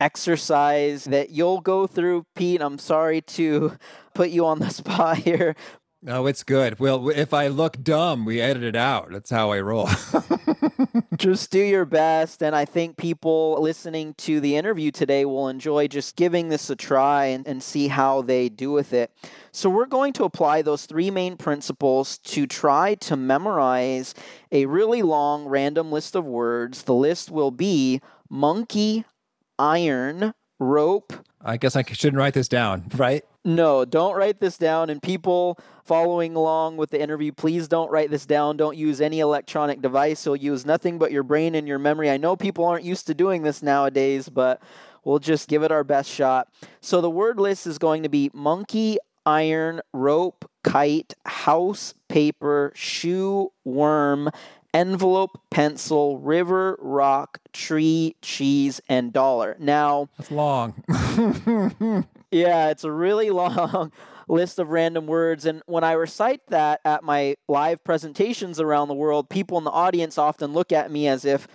exercise 0.00 1.04
that 1.04 1.30
you'll 1.30 1.60
go 1.60 1.86
through, 1.86 2.26
Pete. 2.34 2.60
I'm 2.60 2.78
sorry 2.78 3.20
to 3.22 3.78
put 4.14 4.30
you 4.30 4.46
on 4.46 4.58
the 4.58 4.70
spot 4.70 5.18
here, 5.18 5.56
no, 6.04 6.26
it's 6.26 6.42
good. 6.42 6.78
Well, 6.78 7.08
if 7.08 7.32
I 7.32 7.48
look 7.48 7.82
dumb, 7.82 8.26
we 8.26 8.38
edit 8.38 8.62
it 8.62 8.76
out. 8.76 9.10
That's 9.10 9.30
how 9.30 9.52
I 9.52 9.60
roll. 9.60 9.88
just 11.16 11.50
do 11.50 11.60
your 11.60 11.86
best. 11.86 12.42
And 12.42 12.54
I 12.54 12.66
think 12.66 12.98
people 12.98 13.56
listening 13.62 14.12
to 14.18 14.38
the 14.38 14.54
interview 14.56 14.90
today 14.90 15.24
will 15.24 15.48
enjoy 15.48 15.88
just 15.88 16.14
giving 16.14 16.50
this 16.50 16.68
a 16.68 16.76
try 16.76 17.24
and, 17.24 17.48
and 17.48 17.62
see 17.62 17.88
how 17.88 18.20
they 18.20 18.50
do 18.50 18.70
with 18.70 18.92
it. 18.92 19.12
So, 19.50 19.70
we're 19.70 19.86
going 19.86 20.12
to 20.14 20.24
apply 20.24 20.60
those 20.60 20.84
three 20.84 21.10
main 21.10 21.38
principles 21.38 22.18
to 22.18 22.46
try 22.46 22.96
to 22.96 23.16
memorize 23.16 24.14
a 24.52 24.66
really 24.66 25.00
long 25.00 25.46
random 25.46 25.90
list 25.90 26.14
of 26.14 26.26
words. 26.26 26.82
The 26.82 26.94
list 26.94 27.30
will 27.30 27.50
be 27.50 28.02
monkey, 28.28 29.06
iron, 29.58 30.34
rope. 30.58 31.14
I 31.40 31.56
guess 31.56 31.76
I 31.76 31.82
shouldn't 31.82 32.18
write 32.18 32.34
this 32.34 32.48
down, 32.48 32.90
right? 32.96 33.24
No, 33.44 33.84
don't 33.84 34.16
write 34.16 34.40
this 34.40 34.56
down. 34.56 34.88
And 34.88 35.02
people 35.02 35.58
following 35.84 36.34
along 36.34 36.78
with 36.78 36.90
the 36.90 37.00
interview, 37.00 37.30
please 37.30 37.68
don't 37.68 37.90
write 37.90 38.10
this 38.10 38.24
down. 38.24 38.56
Don't 38.56 38.76
use 38.76 39.00
any 39.00 39.20
electronic 39.20 39.82
device. 39.82 40.24
You'll 40.24 40.36
use 40.36 40.64
nothing 40.64 40.98
but 40.98 41.12
your 41.12 41.22
brain 41.22 41.54
and 41.54 41.68
your 41.68 41.78
memory. 41.78 42.10
I 42.10 42.16
know 42.16 42.36
people 42.36 42.64
aren't 42.64 42.84
used 42.84 43.06
to 43.08 43.14
doing 43.14 43.42
this 43.42 43.62
nowadays, 43.62 44.30
but 44.30 44.62
we'll 45.04 45.18
just 45.18 45.48
give 45.48 45.62
it 45.62 45.70
our 45.70 45.84
best 45.84 46.10
shot. 46.10 46.48
So 46.80 47.02
the 47.02 47.10
word 47.10 47.38
list 47.38 47.66
is 47.66 47.76
going 47.76 48.02
to 48.02 48.08
be 48.08 48.30
monkey, 48.32 48.96
iron, 49.26 49.82
rope, 49.92 50.50
kite, 50.62 51.12
house, 51.26 51.92
paper, 52.08 52.72
shoe, 52.74 53.52
worm, 53.64 54.30
envelope, 54.72 55.40
pencil, 55.50 56.18
river, 56.18 56.78
rock, 56.80 57.40
tree, 57.52 58.16
cheese, 58.22 58.80
and 58.88 59.12
dollar. 59.12 59.56
Now, 59.58 60.08
that's 60.16 60.30
long. 60.30 60.82
yeah, 62.34 62.70
it's 62.70 62.84
a 62.84 62.90
really 62.90 63.30
long 63.30 63.92
list 64.28 64.58
of 64.58 64.70
random 64.70 65.06
words. 65.06 65.46
And 65.46 65.62
when 65.66 65.84
I 65.84 65.92
recite 65.92 66.40
that 66.48 66.80
at 66.84 67.04
my 67.04 67.36
live 67.48 67.82
presentations 67.84 68.60
around 68.60 68.88
the 68.88 68.94
world, 68.94 69.30
people 69.30 69.56
in 69.58 69.64
the 69.64 69.70
audience 69.70 70.18
often 70.18 70.52
look 70.52 70.72
at 70.72 70.90
me 70.90 71.06
as 71.06 71.24
if, 71.24 71.46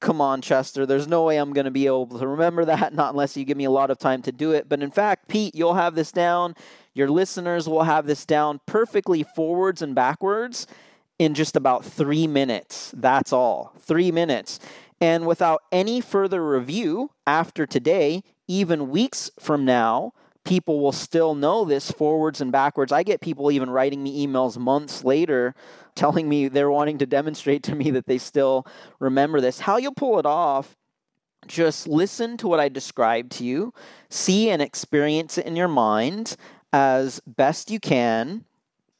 come 0.00 0.20
on, 0.20 0.42
Chester, 0.42 0.84
there's 0.84 1.06
no 1.06 1.24
way 1.24 1.36
I'm 1.36 1.52
going 1.52 1.66
to 1.66 1.70
be 1.70 1.86
able 1.86 2.06
to 2.18 2.26
remember 2.26 2.64
that, 2.66 2.92
not 2.92 3.10
unless 3.10 3.36
you 3.36 3.44
give 3.44 3.56
me 3.56 3.64
a 3.64 3.70
lot 3.70 3.90
of 3.90 3.98
time 3.98 4.22
to 4.22 4.32
do 4.32 4.52
it. 4.52 4.68
But 4.68 4.82
in 4.82 4.90
fact, 4.90 5.28
Pete, 5.28 5.54
you'll 5.54 5.74
have 5.74 5.94
this 5.94 6.10
down. 6.10 6.54
Your 6.94 7.08
listeners 7.08 7.68
will 7.68 7.84
have 7.84 8.06
this 8.06 8.26
down 8.26 8.60
perfectly 8.66 9.22
forwards 9.22 9.80
and 9.80 9.94
backwards 9.94 10.66
in 11.20 11.34
just 11.34 11.54
about 11.54 11.84
three 11.84 12.26
minutes. 12.26 12.92
That's 12.96 13.32
all. 13.32 13.74
Three 13.78 14.10
minutes. 14.10 14.58
And 15.00 15.26
without 15.26 15.62
any 15.72 16.00
further 16.00 16.46
review 16.46 17.10
after 17.26 17.66
today, 17.66 18.22
even 18.46 18.90
weeks 18.90 19.30
from 19.38 19.64
now, 19.64 20.12
people 20.44 20.80
will 20.80 20.92
still 20.92 21.34
know 21.34 21.64
this 21.64 21.90
forwards 21.90 22.40
and 22.40 22.52
backwards. 22.52 22.92
I 22.92 23.02
get 23.02 23.20
people 23.20 23.50
even 23.50 23.70
writing 23.70 24.02
me 24.02 24.26
emails 24.26 24.58
months 24.58 25.04
later 25.04 25.54
telling 25.94 26.28
me 26.28 26.48
they're 26.48 26.70
wanting 26.70 26.98
to 26.98 27.06
demonstrate 27.06 27.62
to 27.64 27.74
me 27.74 27.90
that 27.92 28.06
they 28.06 28.18
still 28.18 28.66
remember 28.98 29.40
this. 29.40 29.60
How 29.60 29.76
you'll 29.76 29.94
pull 29.94 30.18
it 30.18 30.26
off 30.26 30.76
just 31.46 31.88
listen 31.88 32.36
to 32.38 32.48
what 32.48 32.60
I 32.60 32.68
described 32.68 33.32
to 33.32 33.44
you, 33.44 33.72
see 34.08 34.50
and 34.50 34.60
experience 34.60 35.38
it 35.38 35.46
in 35.46 35.56
your 35.56 35.68
mind 35.68 36.36
as 36.72 37.20
best 37.26 37.70
you 37.70 37.80
can, 37.80 38.44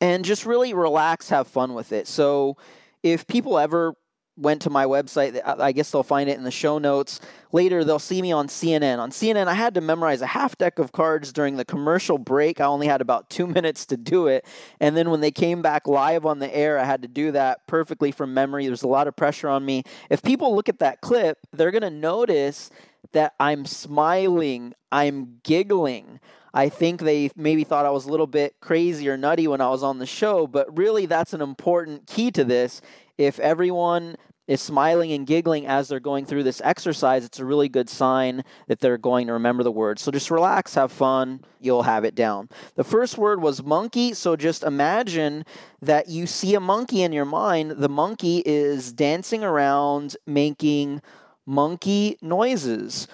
and 0.00 0.24
just 0.24 0.46
really 0.46 0.72
relax, 0.74 1.28
have 1.28 1.46
fun 1.46 1.74
with 1.74 1.92
it. 1.92 2.06
So, 2.08 2.56
if 3.02 3.26
people 3.26 3.58
ever 3.58 3.94
went 4.40 4.62
to 4.62 4.70
my 4.70 4.86
website. 4.86 5.40
I 5.44 5.72
guess 5.72 5.90
they'll 5.90 6.02
find 6.02 6.30
it 6.30 6.38
in 6.38 6.44
the 6.44 6.50
show 6.50 6.78
notes. 6.78 7.20
Later, 7.52 7.84
they'll 7.84 7.98
see 7.98 8.22
me 8.22 8.32
on 8.32 8.48
CNN. 8.48 8.98
On 8.98 9.10
CNN, 9.10 9.46
I 9.46 9.54
had 9.54 9.74
to 9.74 9.80
memorize 9.80 10.22
a 10.22 10.26
half 10.26 10.56
deck 10.56 10.78
of 10.78 10.92
cards 10.92 11.32
during 11.32 11.56
the 11.56 11.64
commercial 11.64 12.16
break. 12.16 12.60
I 12.60 12.64
only 12.64 12.86
had 12.86 13.00
about 13.00 13.28
two 13.28 13.46
minutes 13.58 13.86
to 13.86 13.96
do 13.96 14.28
it. 14.28 14.46
And 14.80 14.96
then 14.96 15.10
when 15.10 15.20
they 15.20 15.30
came 15.30 15.62
back 15.62 15.86
live 15.86 16.24
on 16.26 16.38
the 16.38 16.54
air, 16.54 16.78
I 16.78 16.84
had 16.84 17.02
to 17.02 17.08
do 17.08 17.32
that 17.32 17.66
perfectly 17.66 18.12
from 18.12 18.32
memory. 18.32 18.66
There's 18.66 18.82
a 18.82 18.88
lot 18.88 19.08
of 19.08 19.16
pressure 19.16 19.48
on 19.48 19.64
me. 19.64 19.84
If 20.08 20.22
people 20.22 20.54
look 20.54 20.68
at 20.68 20.78
that 20.78 21.00
clip, 21.00 21.38
they're 21.52 21.70
going 21.70 21.82
to 21.82 21.90
notice 21.90 22.70
that 23.12 23.34
I'm 23.40 23.64
smiling, 23.64 24.74
I'm 24.92 25.40
giggling. 25.42 26.20
I 26.52 26.68
think 26.68 27.00
they 27.00 27.30
maybe 27.36 27.64
thought 27.64 27.86
I 27.86 27.90
was 27.90 28.06
a 28.06 28.10
little 28.10 28.26
bit 28.26 28.56
crazy 28.60 29.08
or 29.08 29.16
nutty 29.16 29.46
when 29.46 29.60
I 29.60 29.70
was 29.70 29.82
on 29.82 29.98
the 29.98 30.06
show, 30.06 30.46
but 30.46 30.76
really 30.76 31.06
that's 31.06 31.32
an 31.32 31.40
important 31.40 32.06
key 32.06 32.30
to 32.32 32.44
this. 32.44 32.80
If 33.18 33.38
everyone 33.38 34.16
is 34.50 34.60
smiling 34.60 35.12
and 35.12 35.28
giggling 35.28 35.64
as 35.64 35.86
they're 35.86 36.00
going 36.00 36.26
through 36.26 36.42
this 36.42 36.60
exercise, 36.64 37.24
it's 37.24 37.38
a 37.38 37.44
really 37.44 37.68
good 37.68 37.88
sign 37.88 38.42
that 38.66 38.80
they're 38.80 38.98
going 38.98 39.28
to 39.28 39.32
remember 39.32 39.62
the 39.62 39.70
words. 39.70 40.02
So 40.02 40.10
just 40.10 40.28
relax, 40.28 40.74
have 40.74 40.90
fun, 40.90 41.44
you'll 41.60 41.84
have 41.84 42.04
it 42.04 42.16
down. 42.16 42.48
The 42.74 42.82
first 42.82 43.16
word 43.16 43.40
was 43.40 43.62
monkey, 43.62 44.12
so 44.12 44.34
just 44.34 44.64
imagine 44.64 45.44
that 45.80 46.08
you 46.08 46.26
see 46.26 46.56
a 46.56 46.60
monkey 46.60 47.02
in 47.02 47.12
your 47.12 47.24
mind. 47.24 47.70
The 47.70 47.88
monkey 47.88 48.42
is 48.44 48.92
dancing 48.92 49.44
around 49.44 50.16
making 50.26 51.00
monkey 51.46 52.18
noises. 52.20 53.06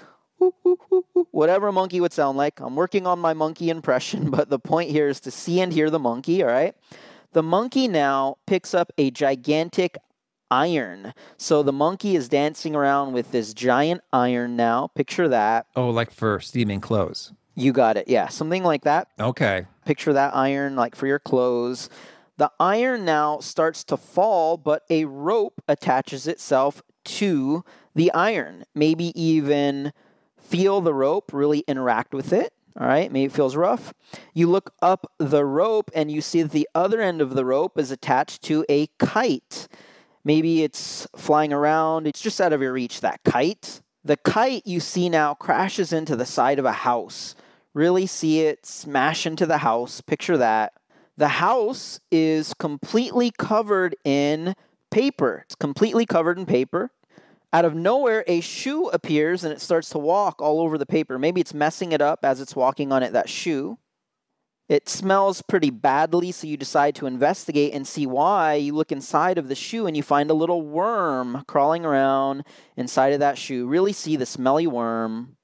Whatever 1.33 1.69
a 1.69 1.73
monkey 1.73 2.01
would 2.01 2.15
sound 2.15 2.39
like. 2.39 2.61
I'm 2.61 2.77
working 2.77 3.07
on 3.07 3.19
my 3.19 3.35
monkey 3.35 3.69
impression, 3.69 4.31
but 4.37 4.49
the 4.49 4.59
point 4.59 4.91
here 4.91 5.09
is 5.09 5.21
to 5.21 5.31
see 5.31 5.61
and 5.61 5.71
hear 5.71 5.91
the 5.91 5.99
monkey, 5.99 6.43
all 6.43 6.49
right? 6.49 6.75
The 7.33 7.43
monkey 7.43 7.89
now 7.89 8.39
picks 8.47 8.73
up 8.73 8.91
a 8.97 9.11
gigantic 9.11 9.99
iron. 10.51 11.15
So 11.37 11.63
the 11.63 11.73
monkey 11.73 12.17
is 12.17 12.29
dancing 12.29 12.75
around 12.75 13.13
with 13.13 13.33
this 13.33 13.55
giant 13.55 14.03
iron 14.13 14.57
now. 14.57 14.89
Picture 14.95 15.29
that. 15.29 15.67
Oh, 15.75 15.91
like 15.91 16.11
for 16.11 16.41
steaming 16.41 16.81
clothes. 16.81 17.33
You 17.55 17.73
got 17.73 17.97
it. 17.97 18.09
Yeah, 18.09 18.29
something 18.29 18.63
like 18.63 18.85
that. 18.85 19.09
Okay. 19.19 19.67
Picture 19.85 20.13
that 20.13 20.35
iron 20.35 20.77
like 20.77 20.95
for 20.95 21.07
your 21.07 21.19
clothes. 21.19 21.89
The 22.37 22.51
iron 22.61 23.05
now 23.07 23.41
starts 23.41 23.83
to 23.85 23.97
fall, 23.97 24.59
but 24.59 24.83
a 24.91 25.07
rope 25.07 25.63
attaches 25.67 26.27
itself 26.27 26.83
to 27.05 27.65
the 27.95 28.13
iron. 28.13 28.65
Maybe 28.75 29.19
even 29.21 29.93
feel 30.39 30.83
the 30.83 30.93
rope, 30.93 31.33
really 31.33 31.61
interact 31.61 32.13
with 32.13 32.33
it. 32.33 32.53
All 32.79 32.87
right, 32.87 33.11
maybe 33.11 33.25
it 33.25 33.33
feels 33.33 33.57
rough. 33.57 33.95
You 34.35 34.51
look 34.51 34.75
up 34.83 35.11
the 35.17 35.47
rope 35.47 35.91
and 35.95 36.11
you 36.11 36.21
see 36.21 36.43
that 36.43 36.53
the 36.53 36.69
other 36.75 37.01
end 37.01 37.23
of 37.23 37.33
the 37.33 37.45
rope 37.45 37.79
is 37.79 37.91
attached 37.91 38.43
to 38.43 38.67
a 38.69 38.89
kite. 38.99 39.67
Maybe 40.27 40.65
it's 40.65 41.07
flying 41.15 41.53
around, 41.53 42.09
it's 42.09 42.21
just 42.21 42.41
out 42.41 42.53
of 42.53 42.61
your 42.61 42.73
reach, 42.73 43.01
that 43.01 43.21
kite. 43.25 43.81
The 44.05 44.17
kite 44.17 44.67
you 44.67 44.81
see 44.81 45.09
now 45.09 45.35
crashes 45.35 45.93
into 45.93 46.17
the 46.17 46.27
side 46.27 46.59
of 46.59 46.65
a 46.65 46.73
house. 46.73 47.37
Really 47.75 48.07
see 48.07 48.41
it 48.41 48.67
smash 48.67 49.25
into 49.25 49.47
the 49.47 49.59
house. 49.59 50.01
Picture 50.01 50.37
that. 50.37 50.73
The 51.17 51.29
house 51.29 52.01
is 52.11 52.55
completely 52.55 53.31
covered 53.39 53.95
in 54.05 54.57
paper. 54.91 55.45
It's 55.45 55.55
completely 55.55 56.07
covered 56.07 56.41
in 56.41 56.45
paper. 56.47 56.91
Out 57.53 57.65
of 57.65 57.77
nowhere, 57.77 58.25
a 58.27 58.41
shoe 58.41 58.89
appears 58.89 59.45
and 59.45 59.53
it 59.53 59.61
starts 59.61 59.91
to 59.91 59.99
walk 59.99 60.43
all 60.43 60.61
over 60.61 60.77
the 60.77 60.87
paper. 60.87 61.21
Maybe 61.21 61.41
it's 61.41 61.55
messing 61.55 61.93
it 61.93 62.03
up 62.03 62.25
as 62.25 62.41
it's 62.41 62.57
walking 62.57 62.91
on 62.91 63.05
it, 63.05 63.13
that 63.13 63.29
shoe. 63.29 63.79
It 64.69 64.89
smells 64.89 65.43
pretty 65.43 65.71
badly, 65.71 66.33
so 66.33 66.49
you 66.49 66.57
decide 66.57 66.97
to 66.97 67.07
investigate 67.07 67.73
and 67.73 67.87
see 67.87 68.05
why. 68.05 68.55
You 68.55 68.75
look 68.75 68.91
inside 68.91 69.39
of 69.39 69.49
the 69.49 69.55
shoe 69.55 69.87
and 69.87 69.97
you 69.97 70.03
find 70.03 70.29
a 70.29 70.35
little 70.35 70.63
worm 70.63 71.45
crawling 71.47 71.85
around 71.85 72.43
inside 72.77 73.13
of 73.13 73.21
that 73.21 73.39
shoe. 73.39 73.69
Really 73.69 73.93
see 73.93 74.17
the 74.17 74.27
smelly 74.27 74.67
worm. 74.67 75.37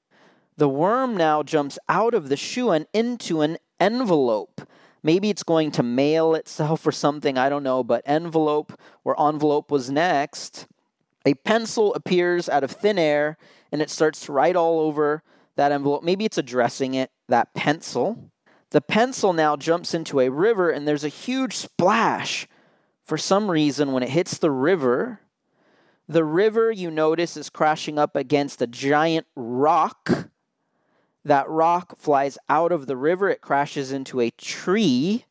The 0.57 0.67
worm 0.67 1.15
now 1.15 1.41
jumps 1.41 1.79
out 1.87 2.13
of 2.13 2.27
the 2.27 2.35
shoe 2.35 2.71
and 2.71 2.85
into 2.93 3.41
an 3.41 3.57
envelope. 3.79 4.67
Maybe 5.01 5.29
it's 5.29 5.43
going 5.43 5.71
to 5.71 5.83
mail 5.83 6.35
itself 6.35 6.85
or 6.85 6.91
something, 6.91 7.37
I 7.37 7.49
don't 7.49 7.63
know, 7.63 7.83
but 7.83 8.03
envelope 8.05 8.79
or 9.05 9.19
envelope 9.19 9.71
was 9.71 9.89
next. 9.89 10.67
A 11.25 11.33
pencil 11.33 11.93
appears 11.93 12.49
out 12.49 12.63
of 12.63 12.71
thin 12.71 12.99
air 12.99 13.37
and 13.71 13.81
it 13.81 13.89
starts 13.89 14.25
to 14.25 14.33
write 14.33 14.57
all 14.57 14.81
over 14.81 15.23
that 15.55 15.71
envelope. 15.71 16.03
Maybe 16.03 16.25
it's 16.25 16.37
addressing 16.37 16.93
it, 16.93 17.09
that 17.29 17.53
pencil. 17.53 18.31
The 18.73 18.81
pencil 18.81 19.33
now 19.33 19.55
jumps 19.55 19.93
into 19.93 20.19
a 20.19 20.29
river, 20.29 20.71
and 20.71 20.87
there's 20.87 21.03
a 21.03 21.09
huge 21.09 21.55
splash. 21.55 22.47
For 23.05 23.19
some 23.19 23.51
reason, 23.51 23.91
when 23.91 24.01
it 24.01 24.09
hits 24.09 24.39
the 24.39 24.49
river, 24.49 25.19
the 26.07 26.23
river 26.23 26.71
you 26.71 26.89
notice 26.89 27.37
is 27.37 27.51
crashing 27.51 27.99
up 27.99 28.15
against 28.15 28.63
a 28.63 28.67
giant 28.67 29.27
rock. 29.35 30.31
That 31.23 31.47
rock 31.47 31.99
flies 31.99 32.39
out 32.49 32.71
of 32.71 32.87
the 32.87 32.97
river, 32.97 33.29
it 33.29 33.41
crashes 33.41 33.91
into 33.91 34.19
a 34.19 34.31
tree. 34.31 35.25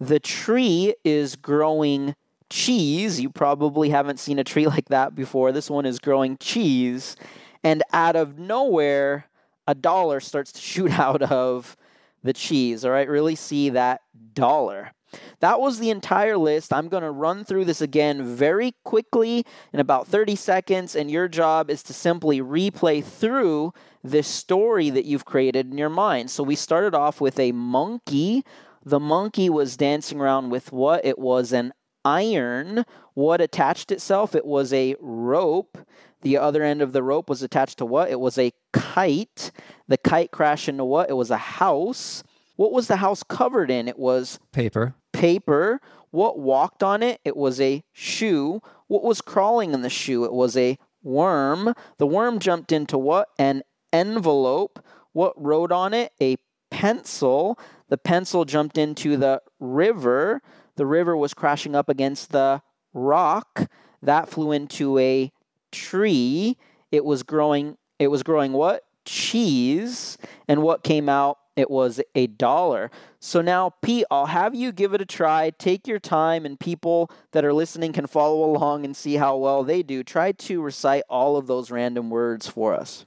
The 0.00 0.18
tree 0.18 0.96
is 1.04 1.36
growing 1.36 2.16
cheese. 2.50 3.20
You 3.20 3.30
probably 3.30 3.90
haven't 3.90 4.18
seen 4.18 4.40
a 4.40 4.44
tree 4.44 4.66
like 4.74 4.88
that 4.88 5.14
before. 5.14 5.52
This 5.52 5.70
one 5.70 5.86
is 5.86 6.00
growing 6.00 6.36
cheese. 6.38 7.14
And 7.62 7.84
out 7.92 8.16
of 8.16 8.36
nowhere, 8.36 9.26
a 9.68 9.76
dollar 9.76 10.18
starts 10.18 10.50
to 10.50 10.60
shoot 10.60 10.90
out 10.98 11.22
of 11.22 11.76
the 12.22 12.32
cheese. 12.32 12.84
All 12.84 12.90
right, 12.90 13.08
really 13.08 13.34
see 13.34 13.70
that 13.70 14.02
dollar. 14.34 14.92
That 15.40 15.60
was 15.60 15.78
the 15.78 15.90
entire 15.90 16.36
list. 16.36 16.72
I'm 16.72 16.88
going 16.88 17.02
to 17.02 17.10
run 17.10 17.44
through 17.44 17.64
this 17.64 17.80
again 17.80 18.24
very 18.24 18.74
quickly 18.84 19.44
in 19.72 19.80
about 19.80 20.06
30 20.06 20.36
seconds, 20.36 20.94
and 20.94 21.10
your 21.10 21.28
job 21.28 21.70
is 21.70 21.82
to 21.84 21.94
simply 21.94 22.40
replay 22.40 23.02
through 23.02 23.72
this 24.02 24.28
story 24.28 24.90
that 24.90 25.04
you've 25.04 25.24
created 25.24 25.70
in 25.70 25.78
your 25.78 25.88
mind. 25.88 26.30
So 26.30 26.42
we 26.42 26.54
started 26.54 26.94
off 26.94 27.20
with 27.20 27.38
a 27.38 27.52
monkey. 27.52 28.44
The 28.84 29.00
monkey 29.00 29.48
was 29.48 29.76
dancing 29.76 30.20
around 30.20 30.50
with 30.50 30.72
what? 30.72 31.04
It 31.04 31.18
was 31.18 31.52
an 31.52 31.72
iron. 32.04 32.84
What 33.14 33.40
attached 33.40 33.90
itself? 33.90 34.34
It 34.34 34.46
was 34.46 34.72
a 34.72 34.94
rope. 35.00 35.78
The 36.22 36.36
other 36.36 36.62
end 36.62 36.82
of 36.82 36.92
the 36.92 37.02
rope 37.02 37.28
was 37.28 37.42
attached 37.42 37.78
to 37.78 37.86
what? 37.86 38.10
It 38.10 38.20
was 38.20 38.38
a 38.38 38.52
kite. 38.72 39.50
The 39.86 39.96
kite 39.96 40.30
crashed 40.30 40.68
into 40.68 40.84
what? 40.84 41.10
It 41.10 41.14
was 41.14 41.30
a 41.30 41.36
house. 41.36 42.22
What 42.56 42.72
was 42.72 42.88
the 42.88 42.96
house 42.96 43.22
covered 43.22 43.70
in? 43.70 43.86
It 43.86 43.98
was 43.98 44.40
paper. 44.52 44.94
Paper. 45.12 45.80
What 46.10 46.38
walked 46.38 46.82
on 46.82 47.02
it? 47.02 47.20
It 47.24 47.36
was 47.36 47.60
a 47.60 47.84
shoe. 47.92 48.60
What 48.88 49.04
was 49.04 49.20
crawling 49.20 49.74
in 49.74 49.82
the 49.82 49.90
shoe? 49.90 50.24
It 50.24 50.32
was 50.32 50.56
a 50.56 50.78
worm. 51.02 51.74
The 51.98 52.06
worm 52.06 52.38
jumped 52.40 52.72
into 52.72 52.98
what? 52.98 53.28
An 53.38 53.62
envelope. 53.92 54.84
What 55.12 55.34
wrote 55.36 55.70
on 55.70 55.94
it? 55.94 56.12
A 56.20 56.36
pencil. 56.70 57.58
The 57.88 57.98
pencil 57.98 58.44
jumped 58.44 58.76
into 58.76 59.16
the 59.16 59.40
river. 59.60 60.42
The 60.76 60.86
river 60.86 61.16
was 61.16 61.34
crashing 61.34 61.74
up 61.74 61.88
against 61.88 62.32
the 62.32 62.62
rock. 62.92 63.70
That 64.02 64.28
flew 64.28 64.52
into 64.52 64.98
a 64.98 65.32
tree. 65.72 66.56
It 66.90 67.04
was 67.04 67.22
growing 67.22 67.76
it 67.98 68.08
was 68.08 68.22
growing 68.22 68.52
what? 68.52 68.84
Cheese. 69.04 70.18
And 70.46 70.62
what 70.62 70.84
came 70.84 71.08
out? 71.08 71.38
It 71.56 71.70
was 71.70 72.00
a 72.14 72.28
dollar. 72.28 72.88
So 73.18 73.40
now, 73.40 73.70
Pete, 73.82 74.04
I'll 74.12 74.26
have 74.26 74.54
you 74.54 74.70
give 74.70 74.94
it 74.94 75.00
a 75.00 75.04
try. 75.04 75.50
Take 75.50 75.88
your 75.88 75.98
time, 75.98 76.46
and 76.46 76.58
people 76.58 77.10
that 77.32 77.44
are 77.44 77.52
listening 77.52 77.92
can 77.92 78.06
follow 78.06 78.44
along 78.44 78.84
and 78.84 78.96
see 78.96 79.14
how 79.14 79.36
well 79.36 79.64
they 79.64 79.82
do. 79.82 80.04
Try 80.04 80.30
to 80.30 80.62
recite 80.62 81.02
all 81.10 81.36
of 81.36 81.48
those 81.48 81.72
random 81.72 82.10
words 82.10 82.46
for 82.46 82.74
us. 82.74 83.04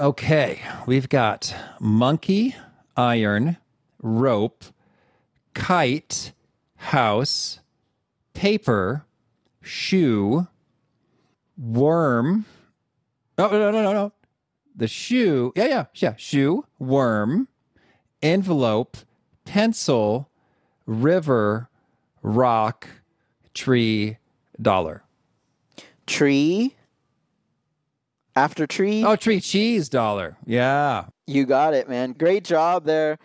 Okay, 0.00 0.62
we've 0.86 1.10
got 1.10 1.54
monkey, 1.78 2.56
iron, 2.96 3.58
rope, 4.00 4.64
kite, 5.52 6.32
house, 6.76 7.60
paper, 8.32 9.04
shoe, 9.60 10.46
worm. 11.62 12.44
Oh, 13.38 13.48
no, 13.48 13.70
no, 13.70 13.82
no, 13.82 13.92
no. 13.92 14.12
The 14.74 14.88
shoe. 14.88 15.52
Yeah, 15.54 15.66
yeah, 15.66 15.84
yeah. 15.94 16.14
Shoe, 16.16 16.66
worm, 16.78 17.48
envelope, 18.22 18.96
pencil, 19.44 20.28
river, 20.86 21.68
rock, 22.22 22.88
tree, 23.54 24.18
dollar. 24.60 25.04
Tree. 26.06 26.74
After 28.34 28.66
tree. 28.66 29.04
Oh, 29.04 29.16
tree, 29.16 29.40
cheese, 29.40 29.88
dollar. 29.88 30.38
Yeah. 30.46 31.06
You 31.26 31.44
got 31.44 31.74
it, 31.74 31.88
man. 31.88 32.12
Great 32.12 32.44
job 32.44 32.84
there. 32.84 33.18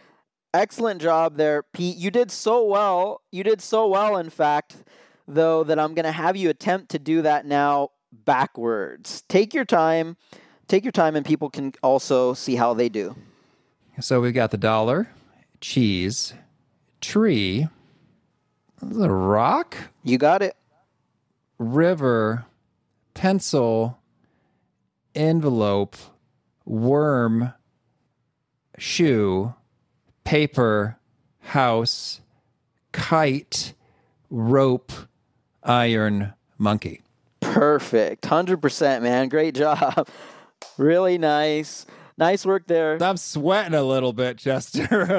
Excellent 0.54 1.02
job 1.02 1.38
there, 1.38 1.64
Pete. 1.64 1.98
You 1.98 2.12
did 2.12 2.30
so 2.30 2.64
well. 2.66 3.22
You 3.32 3.44
did 3.44 3.62
so 3.62 3.88
well, 3.88 4.18
in 4.18 4.30
fact, 4.30 4.78
though, 5.28 5.64
that 5.64 5.80
I'm 5.80 5.94
going 5.94 6.06
to 6.06 6.12
have 6.12 6.36
you 6.36 6.50
attempt 6.50 6.90
to 6.90 7.00
do 7.00 7.22
that 7.22 7.46
now 7.46 7.92
backwards. 8.26 9.24
Take 9.28 9.54
your 9.54 9.66
time. 9.66 10.18
take 10.68 10.84
your 10.84 10.92
time 10.92 11.16
and 11.16 11.26
people 11.26 11.50
can 11.50 11.74
also 11.82 12.34
see 12.34 12.56
how 12.56 12.74
they 12.74 12.90
do. 12.90 13.16
So 14.02 14.20
we've 14.22 14.34
got 14.34 14.52
the 14.52 14.58
dollar, 14.58 15.10
cheese, 15.62 16.34
tree, 17.02 17.68
the 18.82 19.10
rock, 19.10 19.78
You 20.04 20.18
got 20.18 20.42
it. 20.42 20.56
river, 21.58 22.46
pencil, 23.14 23.98
envelope, 25.16 25.96
worm, 26.66 27.54
shoe, 28.78 29.56
paper, 30.24 30.98
house, 31.40 32.22
kite, 32.92 33.74
rope, 34.30 34.92
iron, 35.64 36.34
monkey. 36.60 37.02
Perfect. 37.58 38.24
100%, 38.24 39.02
man. 39.02 39.30
Great 39.30 39.56
job. 39.56 40.08
really 40.78 41.18
nice. 41.18 41.88
Nice 42.16 42.46
work 42.46 42.68
there. 42.68 43.02
I'm 43.02 43.18
sweating 43.18 43.74
a 43.74 43.82
little 43.82 44.14
bit, 44.14 44.38
Chester. 44.38 45.18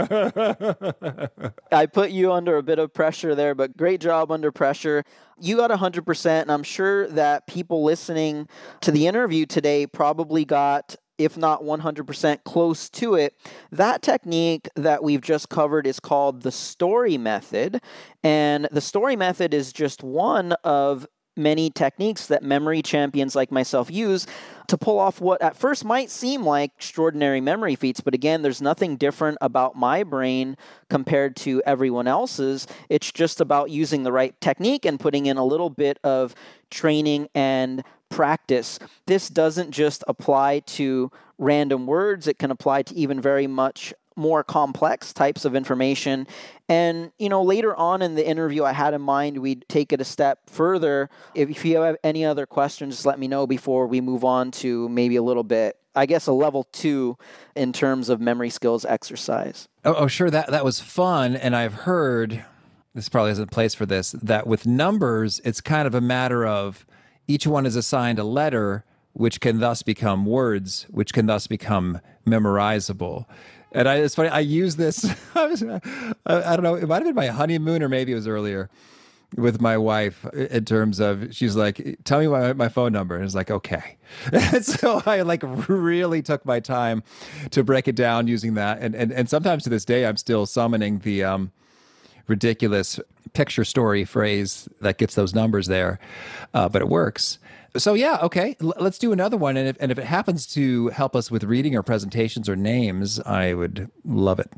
I 1.73 1.87
put 1.87 2.11
you 2.11 2.33
under 2.33 2.57
a 2.57 2.63
bit 2.63 2.79
of 2.79 2.95
pressure 2.95 3.35
there, 3.35 3.57
but 3.57 3.77
great 3.77 4.01
job 4.01 4.31
under 4.31 4.53
pressure. 4.53 5.03
You 5.41 5.57
got 5.57 5.71
100%, 5.71 6.43
and 6.43 6.53
I'm 6.53 6.63
sure 6.63 7.09
that 7.09 7.49
people 7.49 7.83
listening 7.83 8.49
to 8.83 8.93
the 8.93 9.09
interview 9.09 9.45
today 9.45 9.87
probably 9.87 10.45
got, 10.45 10.95
if 11.19 11.37
not 11.37 11.63
100% 11.63 12.45
close 12.45 12.89
to 12.91 13.15
it. 13.15 13.35
That 13.73 14.03
technique 14.03 14.69
that 14.77 15.03
we've 15.03 15.23
just 15.23 15.49
covered 15.49 15.89
is 15.89 15.99
called 15.99 16.43
the 16.43 16.53
story 16.53 17.19
method. 17.19 17.81
And 18.23 18.69
the 18.71 18.81
story 18.81 19.17
method 19.17 19.55
is 19.55 19.73
just 19.73 20.05
one 20.05 20.53
of 20.65 21.07
many 21.39 21.71
techniques 21.71 22.27
that 22.27 22.43
memory 22.43 22.83
champions 22.83 23.35
like 23.35 23.53
myself 23.53 23.91
use 23.91 24.27
to 24.67 24.77
pull 24.77 24.99
off 24.99 25.21
what 25.21 25.41
at 25.41 25.57
first 25.57 25.85
might 25.85 26.11
seem 26.11 26.45
like 26.45 26.73
extraordinary 26.77 27.41
memory 27.41 27.75
feats. 27.75 28.01
But 28.01 28.15
again, 28.15 28.43
there's 28.43 28.61
nothing 28.61 28.97
different 28.97 29.39
about 29.41 29.77
my 29.77 30.03
brain 30.03 30.57
compared 30.91 31.37
to 31.37 31.63
everyone 31.65 32.07
else's. 32.07 32.67
It's 32.89 33.11
just 33.11 33.41
about 33.41 33.71
using 33.71 34.03
the 34.03 34.13
right 34.13 34.39
technique 34.41 34.85
and 34.85 35.01
putting 35.01 35.27
in 35.27 35.39
a 35.39 35.45
little 35.45 35.71
bit 35.71 35.99
of 36.05 36.35
training 36.71 37.29
and 37.35 37.83
practice. 38.11 38.79
This 39.07 39.29
doesn't 39.29 39.71
just 39.71 40.05
apply 40.07 40.61
to 40.61 41.11
random 41.39 41.87
words, 41.87 42.27
it 42.27 42.39
can 42.39 42.51
apply 42.51 42.83
to 42.83 42.95
even 42.95 43.21
very 43.21 43.47
much 43.47 43.95
more 44.19 44.43
complex 44.45 45.13
types 45.13 45.45
of 45.45 45.55
information. 45.55 46.27
And, 46.69 47.13
you 47.19 47.29
know, 47.29 47.43
later 47.43 47.75
on 47.77 48.03
in 48.03 48.15
the 48.17 48.29
interview, 48.29 48.65
I 48.65 48.73
had 48.73 48.93
in 48.93 49.01
mind 49.01 49.39
we'd 49.39 49.65
take 49.69 49.93
it 49.93 50.01
a 50.01 50.05
step 50.05 50.51
further. 50.51 51.09
If 51.35 51.65
you 51.65 51.81
have 51.81 51.97
any 52.05 52.25
other 52.25 52.45
questions, 52.45 52.97
just 52.97 53.07
let 53.07 53.19
me 53.19 53.29
know 53.29 53.47
before 53.47 53.87
we 53.87 54.01
move 54.01 54.25
on 54.25 54.51
to 54.53 54.89
maybe 54.89 55.17
a 55.17 55.23
little 55.23 55.45
bit, 55.45 55.77
I 55.95 56.05
guess, 56.05 56.27
a 56.27 56.33
level 56.33 56.65
two 56.65 57.17
in 57.55 57.73
terms 57.73 58.09
of 58.09 58.21
memory 58.21 58.51
skills 58.51 58.85
exercise. 58.85 59.69
oh, 59.85 59.95
oh, 59.95 60.07
sure. 60.09 60.31
That, 60.31 60.51
that 60.51 60.65
was 60.65 60.81
fun. 60.81 61.37
And 61.37 61.57
I've 61.57 61.75
heard, 61.75 62.45
this 62.95 63.09
probably 63.09 63.31
isn't 63.31 63.45
a 63.45 63.47
place 63.47 63.75
for 63.75 63.87
this, 63.87 64.13
that 64.13 64.47
with 64.47 64.67
numbers, 64.67 65.41
it's 65.45 65.61
kind 65.61 65.87
of 65.87 65.95
a 65.95 66.01
matter 66.01 66.47
of 66.47 66.85
each 67.27 67.47
one 67.47 67.65
is 67.65 67.77
assigned 67.77 68.19
a 68.19 68.25
letter, 68.25 68.85
which 69.13 69.41
can 69.41 69.61
thus 69.61 69.83
become 69.83 70.27
words, 70.27 70.87
which 70.91 71.13
can 71.13 71.27
thus 71.27 71.47
become 71.47 72.01
memorizable. 72.27 73.25
And 73.73 73.89
I, 73.89 73.97
it's 73.97 74.15
funny, 74.15 74.29
I 74.29 74.41
use 74.41 74.77
this, 74.77 75.05
I, 75.35 75.47
was, 75.47 75.63
I, 75.63 75.81
I 76.27 76.57
don't 76.57 76.63
know, 76.63 76.75
it 76.75 76.87
might 76.87 76.97
have 76.97 77.05
been 77.05 77.15
my 77.15 77.29
honeymoon 77.29 77.83
or 77.83 77.89
maybe 77.89 78.13
it 78.13 78.17
was 78.17 78.27
earlier 78.27 78.71
with 79.37 79.61
my 79.61 79.77
wife 79.77 80.25
in 80.33 80.65
terms 80.65 81.01
of 81.01 81.35
she's 81.35 81.55
like 81.55 81.99
tell 82.05 82.21
me 82.21 82.27
my, 82.29 82.53
my 82.55 82.69
phone 82.69 82.93
number. 82.93 83.15
And 83.15 83.25
it's 83.25 83.35
like 83.35 83.51
okay. 83.51 83.97
And 84.33 84.65
so 84.65 85.03
i 85.05 85.21
like 85.21 85.43
really 85.69 86.23
took 86.23 86.47
my 86.47 86.61
time 86.61 87.03
to 87.51 87.63
break 87.63 87.89
it 87.89 87.95
down 87.95 88.27
using 88.27 88.55
that. 88.55 88.79
And 88.81 88.95
and, 88.95 89.13
and 89.13 89.29
sometimes 89.29 89.65
to 89.65 89.71
this 89.71 89.85
day 89.85 90.07
i'm 90.07 90.17
still 90.17 90.47
summoning 90.47 91.01
the 91.01 91.25
um 91.25 91.53
ridiculous 92.27 92.99
picture 93.35 93.65
story 93.65 94.05
phrase 94.05 94.69
that 94.81 94.97
gets 94.97 95.15
those 95.15 95.35
numbers 95.35 95.67
there 95.67 95.99
uh, 96.55 96.69
but 96.69 96.81
it 96.81 96.89
works 96.89 97.39
so 97.77 97.95
yeah 97.95 98.19
okay 98.23 98.57
L- 98.61 98.75
let's 98.79 98.99
do 98.99 99.13
another 99.13 99.37
one 99.37 99.57
and 99.57 99.69
if, 99.69 99.77
and 99.81 99.93
if 99.93 99.99
it 99.99 100.05
happens 100.05 100.47
to 100.55 100.89
help 100.89 101.15
us 101.15 101.31
with 101.31 101.45
reading 101.45 101.77
or 101.77 101.83
presentations 101.83 102.49
or 102.49 102.57
names 102.57 103.21
i 103.21 103.53
would 103.53 103.91
love 104.05 104.41
it 104.41 104.53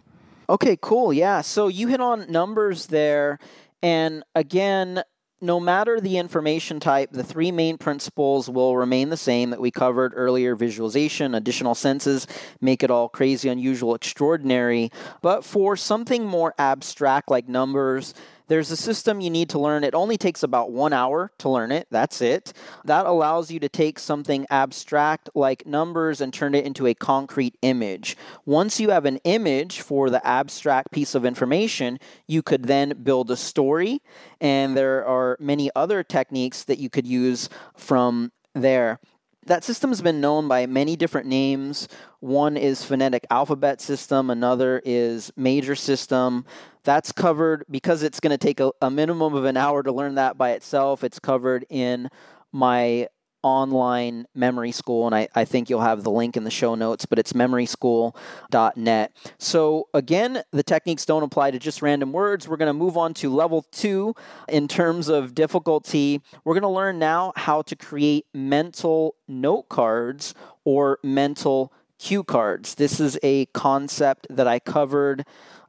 Okay, 0.50 0.76
cool. 0.82 1.12
Yeah. 1.12 1.42
So 1.42 1.68
you 1.68 1.86
hit 1.86 2.00
on 2.00 2.28
numbers 2.28 2.86
there. 2.86 3.38
And 3.84 4.24
again, 4.34 5.04
no 5.40 5.60
matter 5.60 6.00
the 6.00 6.18
information 6.18 6.80
type, 6.80 7.12
the 7.12 7.22
three 7.22 7.52
main 7.52 7.78
principles 7.78 8.50
will 8.50 8.76
remain 8.76 9.10
the 9.10 9.16
same 9.16 9.50
that 9.50 9.60
we 9.60 9.70
covered 9.70 10.12
earlier 10.16 10.56
visualization, 10.56 11.36
additional 11.36 11.76
senses, 11.76 12.26
make 12.60 12.82
it 12.82 12.90
all 12.90 13.08
crazy, 13.08 13.48
unusual, 13.48 13.94
extraordinary. 13.94 14.90
But 15.22 15.44
for 15.44 15.76
something 15.76 16.26
more 16.26 16.52
abstract 16.58 17.30
like 17.30 17.48
numbers, 17.48 18.12
there's 18.50 18.72
a 18.72 18.76
system 18.76 19.20
you 19.20 19.30
need 19.30 19.48
to 19.50 19.60
learn. 19.60 19.84
It 19.84 19.94
only 19.94 20.18
takes 20.18 20.42
about 20.42 20.72
one 20.72 20.92
hour 20.92 21.30
to 21.38 21.48
learn 21.48 21.70
it. 21.70 21.86
That's 21.88 22.20
it. 22.20 22.52
That 22.84 23.06
allows 23.06 23.48
you 23.52 23.60
to 23.60 23.68
take 23.68 24.00
something 24.00 24.44
abstract 24.50 25.30
like 25.36 25.66
numbers 25.66 26.20
and 26.20 26.34
turn 26.34 26.56
it 26.56 26.64
into 26.64 26.88
a 26.88 26.94
concrete 26.94 27.56
image. 27.62 28.16
Once 28.44 28.80
you 28.80 28.90
have 28.90 29.04
an 29.04 29.18
image 29.22 29.82
for 29.82 30.10
the 30.10 30.26
abstract 30.26 30.90
piece 30.90 31.14
of 31.14 31.24
information, 31.24 32.00
you 32.26 32.42
could 32.42 32.64
then 32.64 33.04
build 33.04 33.30
a 33.30 33.36
story. 33.36 34.02
And 34.40 34.76
there 34.76 35.06
are 35.06 35.36
many 35.38 35.70
other 35.76 36.02
techniques 36.02 36.64
that 36.64 36.80
you 36.80 36.90
could 36.90 37.06
use 37.06 37.48
from 37.76 38.32
there. 38.52 38.98
That 39.46 39.64
system 39.64 39.90
has 39.90 40.02
been 40.02 40.20
known 40.20 40.48
by 40.48 40.66
many 40.66 40.96
different 40.96 41.26
names. 41.26 41.88
One 42.20 42.56
is 42.56 42.84
phonetic 42.84 43.26
alphabet 43.30 43.80
system, 43.80 44.28
another 44.28 44.82
is 44.84 45.32
major 45.34 45.74
system. 45.74 46.44
That's 46.82 47.12
covered 47.12 47.64
because 47.70 48.02
it's 48.02 48.20
going 48.20 48.30
to 48.30 48.38
take 48.38 48.60
a, 48.60 48.72
a, 48.80 48.90
minimum 48.90 49.34
of 49.34 49.44
an 49.44 49.56
hour 49.56 49.82
to 49.82 49.92
learn 49.92 50.14
that 50.16 50.38
by 50.38 50.52
itself. 50.52 51.04
It's 51.04 51.18
covered 51.18 51.66
in 51.68 52.08
my 52.52 53.08
online 53.42 54.26
memory 54.34 54.72
school, 54.72 55.06
and 55.06 55.14
I, 55.14 55.28
I 55.34 55.44
think 55.44 55.70
you'll 55.70 55.80
have 55.80 56.02
the 56.02 56.10
link 56.10 56.36
in 56.36 56.44
the 56.44 56.50
show 56.50 56.74
notes, 56.74 57.06
but 57.06 57.18
it's 57.18 57.32
memoryschool.net. 57.32 59.16
So, 59.38 59.88
again, 59.94 60.42
the 60.52 60.62
techniques 60.62 61.06
don't 61.06 61.22
apply 61.22 61.52
to 61.52 61.58
just 61.58 61.82
random 61.82 62.12
words. 62.12 62.48
We're 62.48 62.56
going 62.56 62.66
to 62.68 62.74
move 62.74 62.96
on 62.96 63.14
to 63.14 63.32
level 63.32 63.62
two 63.72 64.14
in 64.48 64.68
terms 64.68 65.08
of 65.08 65.34
difficulty. 65.34 66.20
We're 66.44 66.54
going 66.54 66.62
to 66.62 66.68
learn 66.68 66.98
now 66.98 67.32
how 67.36 67.62
to 67.62 67.76
create 67.76 68.26
mental 68.34 69.14
note 69.26 69.68
cards 69.68 70.34
or 70.64 70.98
mental 71.02 71.72
cue 71.98 72.24
cards. 72.24 72.74
This 72.76 72.98
is 72.98 73.18
a 73.22 73.46
concept 73.46 74.26
that 74.30 74.46
I 74.46 74.58
covered 74.58 75.24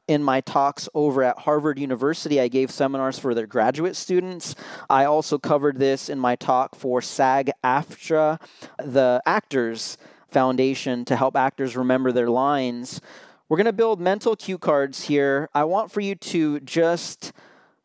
in 0.08 0.22
my 0.22 0.40
talks 0.40 0.88
over 0.94 1.22
at 1.22 1.38
Harvard 1.40 1.78
University. 1.78 2.40
I 2.40 2.48
gave 2.48 2.70
seminars 2.70 3.18
for 3.18 3.34
their 3.34 3.46
graduate 3.46 3.96
students. 3.96 4.54
I 4.90 5.04
also 5.04 5.38
covered 5.38 5.78
this 5.78 6.08
in 6.08 6.18
my 6.18 6.36
talk 6.36 6.74
for 6.74 7.00
SAG 7.00 7.50
AFTRA, 7.64 8.40
the 8.78 9.22
Actors 9.26 9.98
Foundation, 10.28 11.04
to 11.04 11.16
help 11.16 11.36
actors 11.36 11.76
remember 11.76 12.12
their 12.12 12.30
lines. 12.30 13.00
We're 13.48 13.58
going 13.58 13.66
to 13.66 13.72
build 13.72 14.00
mental 14.00 14.34
cue 14.34 14.58
cards 14.58 15.04
here. 15.04 15.48
I 15.54 15.64
want 15.64 15.92
for 15.92 16.00
you 16.00 16.14
to 16.14 16.60
just 16.60 17.32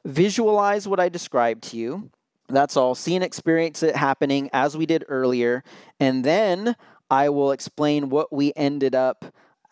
visualize 0.05 0.87
what 0.87 0.99
I 0.99 1.09
described 1.09 1.63
to 1.65 1.77
you. 1.77 2.09
That's 2.47 2.77
all. 2.77 2.95
See 2.95 3.15
and 3.15 3.23
experience 3.23 3.83
it 3.83 3.95
happening 3.95 4.49
as 4.53 4.77
we 4.77 4.85
did 4.85 5.03
earlier. 5.09 5.63
And 5.99 6.23
then 6.23 6.75
I 7.09 7.29
will 7.29 7.51
explain 7.51 8.09
what 8.09 8.31
we 8.31 8.53
ended 8.55 8.95
up 8.95 9.25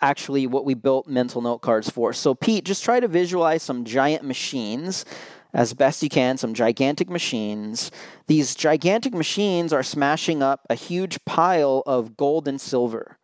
actually 0.06 0.46
what 0.46 0.66
we 0.66 0.76
built 0.76 1.08
mental 1.08 1.42
note 1.42 1.62
cards 1.62 1.90
for. 1.90 2.14
So, 2.14 2.36
Pete, 2.36 2.64
just 2.64 2.84
try 2.84 3.00
to 3.00 3.08
visualize 3.08 3.64
some 3.64 3.84
giant 3.84 4.24
machines 4.24 5.04
as 5.52 5.74
best 5.74 6.04
you 6.04 6.10
can, 6.10 6.38
some 6.38 6.54
gigantic 6.54 7.10
machines. 7.10 7.90
These 8.28 8.54
gigantic 8.54 9.14
machines 9.14 9.74
are 9.74 9.82
smashing 9.82 10.44
up 10.44 10.62
a 10.70 10.76
huge 10.76 11.24
pile 11.26 11.82
of 11.88 12.16
gold 12.16 12.48
and 12.48 12.62
silver, 12.62 13.18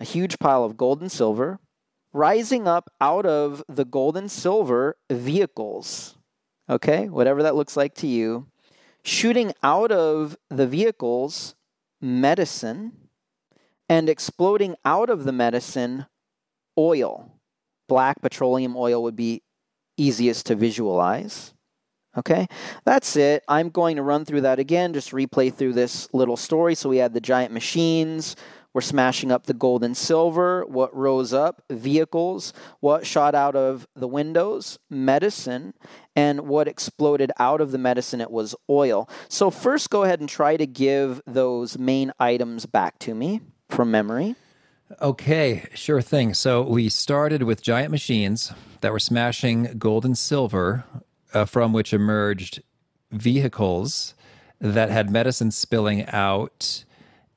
a 0.00 0.04
huge 0.04 0.38
pile 0.38 0.64
of 0.64 0.76
gold 0.76 1.02
and 1.02 1.12
silver. 1.12 1.58
Rising 2.14 2.68
up 2.68 2.90
out 3.00 3.26
of 3.26 3.62
the 3.68 3.84
gold 3.84 4.16
and 4.16 4.30
silver 4.30 4.96
vehicles, 5.10 6.16
okay, 6.68 7.08
whatever 7.08 7.42
that 7.42 7.56
looks 7.56 7.76
like 7.76 7.94
to 7.96 8.06
you. 8.06 8.46
Shooting 9.02 9.52
out 9.62 9.90
of 9.90 10.36
the 10.48 10.66
vehicles 10.66 11.54
medicine 12.00 12.92
and 13.88 14.08
exploding 14.08 14.76
out 14.84 15.10
of 15.10 15.24
the 15.24 15.32
medicine 15.32 16.06
oil. 16.78 17.32
Black 17.88 18.20
petroleum 18.22 18.76
oil 18.76 19.02
would 19.02 19.16
be 19.16 19.42
easiest 19.96 20.46
to 20.46 20.54
visualize. 20.54 21.52
Okay, 22.16 22.46
that's 22.84 23.16
it. 23.16 23.42
I'm 23.48 23.70
going 23.70 23.96
to 23.96 24.02
run 24.02 24.26
through 24.26 24.42
that 24.42 24.58
again, 24.58 24.92
just 24.92 25.12
replay 25.12 25.52
through 25.52 25.72
this 25.72 26.08
little 26.12 26.36
story. 26.36 26.74
So 26.74 26.90
we 26.90 26.98
had 26.98 27.14
the 27.14 27.22
giant 27.22 27.52
machines, 27.54 28.36
we're 28.74 28.80
smashing 28.80 29.30
up 29.30 29.46
the 29.46 29.54
gold 29.54 29.84
and 29.84 29.96
silver. 29.96 30.64
What 30.66 30.96
rose 30.96 31.34
up? 31.34 31.62
Vehicles. 31.70 32.54
What 32.80 33.06
shot 33.06 33.34
out 33.34 33.54
of 33.54 33.86
the 33.94 34.08
windows? 34.08 34.78
Medicine. 34.88 35.74
And 36.16 36.42
what 36.42 36.68
exploded 36.68 37.32
out 37.38 37.60
of 37.60 37.70
the 37.70 37.78
medicine? 37.78 38.20
It 38.20 38.30
was 38.30 38.54
oil. 38.70 39.08
So, 39.28 39.50
first, 39.50 39.90
go 39.90 40.04
ahead 40.04 40.20
and 40.20 40.28
try 40.28 40.56
to 40.56 40.66
give 40.66 41.20
those 41.26 41.78
main 41.78 42.12
items 42.18 42.64
back 42.64 42.98
to 43.00 43.14
me 43.14 43.40
from 43.68 43.90
memory? 43.90 44.36
Okay, 45.00 45.68
sure 45.74 46.02
thing. 46.02 46.34
So 46.34 46.62
we 46.62 46.88
started 46.88 47.44
with 47.44 47.62
giant 47.62 47.90
machines 47.90 48.52
that 48.80 48.92
were 48.92 48.98
smashing 48.98 49.76
gold 49.78 50.04
and 50.04 50.16
silver, 50.18 50.84
uh, 51.32 51.44
from 51.44 51.72
which 51.72 51.92
emerged 51.92 52.62
vehicles 53.10 54.14
that 54.60 54.90
had 54.90 55.10
medicine 55.10 55.50
spilling 55.50 56.06
out, 56.08 56.84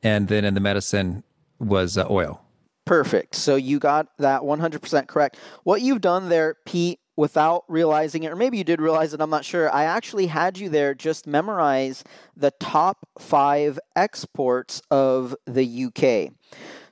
and 0.03 0.27
then 0.27 0.43
in 0.43 0.53
the 0.53 0.59
medicine 0.59 1.23
was 1.59 1.97
uh, 1.97 2.05
oil. 2.09 2.41
Perfect. 2.85 3.35
So 3.35 3.55
you 3.55 3.79
got 3.79 4.07
that 4.19 4.41
100% 4.41 5.07
correct. 5.07 5.37
What 5.63 5.81
you've 5.81 6.01
done 6.01 6.29
there, 6.29 6.55
Pete, 6.65 6.99
without 7.15 7.63
realizing 7.67 8.23
it, 8.23 8.31
or 8.31 8.35
maybe 8.35 8.57
you 8.57 8.63
did 8.63 8.81
realize 8.81 9.13
it, 9.13 9.21
I'm 9.21 9.29
not 9.29 9.45
sure. 9.45 9.73
I 9.73 9.85
actually 9.85 10.27
had 10.27 10.57
you 10.57 10.69
there 10.69 10.93
just 10.93 11.25
memorize 11.25 12.03
the 12.35 12.51
top 12.59 13.07
five 13.17 13.79
exports 13.95 14.81
of 14.91 15.35
the 15.45 15.85
UK. 15.85 16.33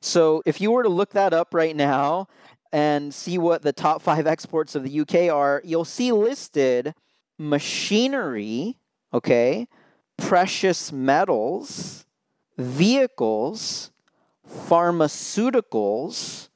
So 0.04 0.44
if 0.46 0.60
you 0.60 0.72
were 0.72 0.84
to 0.84 0.90
look 0.90 1.12
that 1.12 1.34
up 1.34 1.54
right 1.54 1.76
now 1.76 2.28
and 2.74 3.14
see 3.14 3.38
what 3.38 3.62
the 3.62 3.72
top 3.72 4.02
five 4.02 4.28
exports 4.28 4.76
of 4.76 4.84
the 4.84 5.00
UK 5.00 5.34
are, 5.34 5.62
you'll 5.64 5.86
see 5.86 6.12
listed 6.12 6.94
machinery, 7.40 8.78
okay, 9.14 9.70
precious 10.18 10.92
metals, 10.92 12.06
vehicles, 12.58 13.92
pharmaceuticals, 14.46 16.50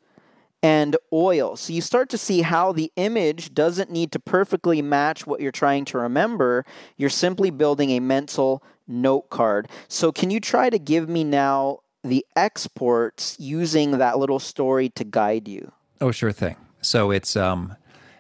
and 0.62 0.98
oil. 1.14 1.56
So 1.56 1.72
you 1.72 1.82
start 1.82 2.10
to 2.10 2.18
see 2.18 2.42
how 2.42 2.74
the 2.74 2.92
image 2.98 3.54
doesn't 3.54 3.90
need 3.90 4.12
to 4.12 4.20
perfectly 4.20 4.82
match 4.82 5.26
what 5.26 5.40
you're 5.40 5.54
trying 5.54 5.86
to 5.86 6.00
remember. 6.00 6.66
You're 6.98 7.10
simply 7.10 7.52
building 7.52 7.92
a 7.92 8.02
mental 8.02 8.62
note 8.88 9.30
card. 9.30 9.70
So 9.88 10.12
can 10.12 10.32
you 10.32 10.42
try 10.42 10.70
to 10.70 10.80
give 10.80 11.08
me 11.08 11.24
now 11.24 11.80
the 12.08 12.26
exports 12.36 13.36
using 13.40 13.92
that 13.98 14.18
little 14.18 14.40
story 14.40 14.90
to 14.90 15.04
guide 15.04 15.48
you? 15.48 15.72
Oh, 16.02 16.12
sure 16.12 16.32
thing. 16.32 16.56
So 16.82 17.12
it's 17.12 17.36
um, 17.36 17.76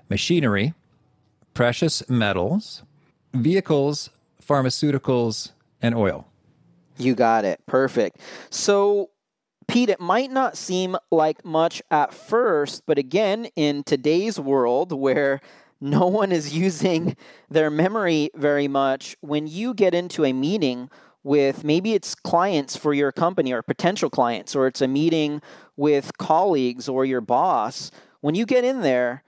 machinery, 0.09 0.73
precious 1.53 2.07
metals, 2.09 2.83
vehicles, 3.33 4.09
pharmaceuticals, 4.45 5.51
and 5.81 5.95
oil. 5.95 6.27
You 6.97 7.15
got 7.15 7.45
it. 7.45 7.59
Perfect. 7.67 8.19
So 8.49 9.11
Pete, 9.67 9.89
it 9.89 9.99
might 9.99 10.31
not 10.31 10.57
seem 10.57 10.95
like 11.11 11.43
much 11.43 11.81
at 11.91 12.13
first, 12.13 12.83
but 12.85 12.97
again, 12.97 13.47
in 13.55 13.83
today's 13.83 14.39
world 14.39 14.93
where 14.93 15.41
no 15.81 16.07
one 16.07 16.31
is 16.31 16.55
using 16.57 17.15
their 17.49 17.69
memory 17.69 18.29
very 18.33 18.67
much, 18.67 19.15
when 19.21 19.45
you 19.45 19.73
get 19.73 19.93
into 19.93 20.23
a 20.23 20.33
meeting 20.33 20.89
with 21.27 21.65
maybe 21.65 21.93
it's 21.93 22.15
clients 22.15 22.77
for 22.77 22.93
your 22.93 23.11
company 23.11 23.51
or 23.51 23.61
potential 23.61 24.09
clients, 24.09 24.55
or 24.55 24.65
it's 24.65 24.81
a 24.81 24.87
meeting 24.87 25.41
with 25.75 26.17
colleagues 26.17 26.87
or 26.87 27.03
your 27.03 27.21
boss, 27.21 27.91
when 28.21 28.33
you 28.33 28.45
get 28.45 28.63
in 28.63 28.81
there 28.81 29.23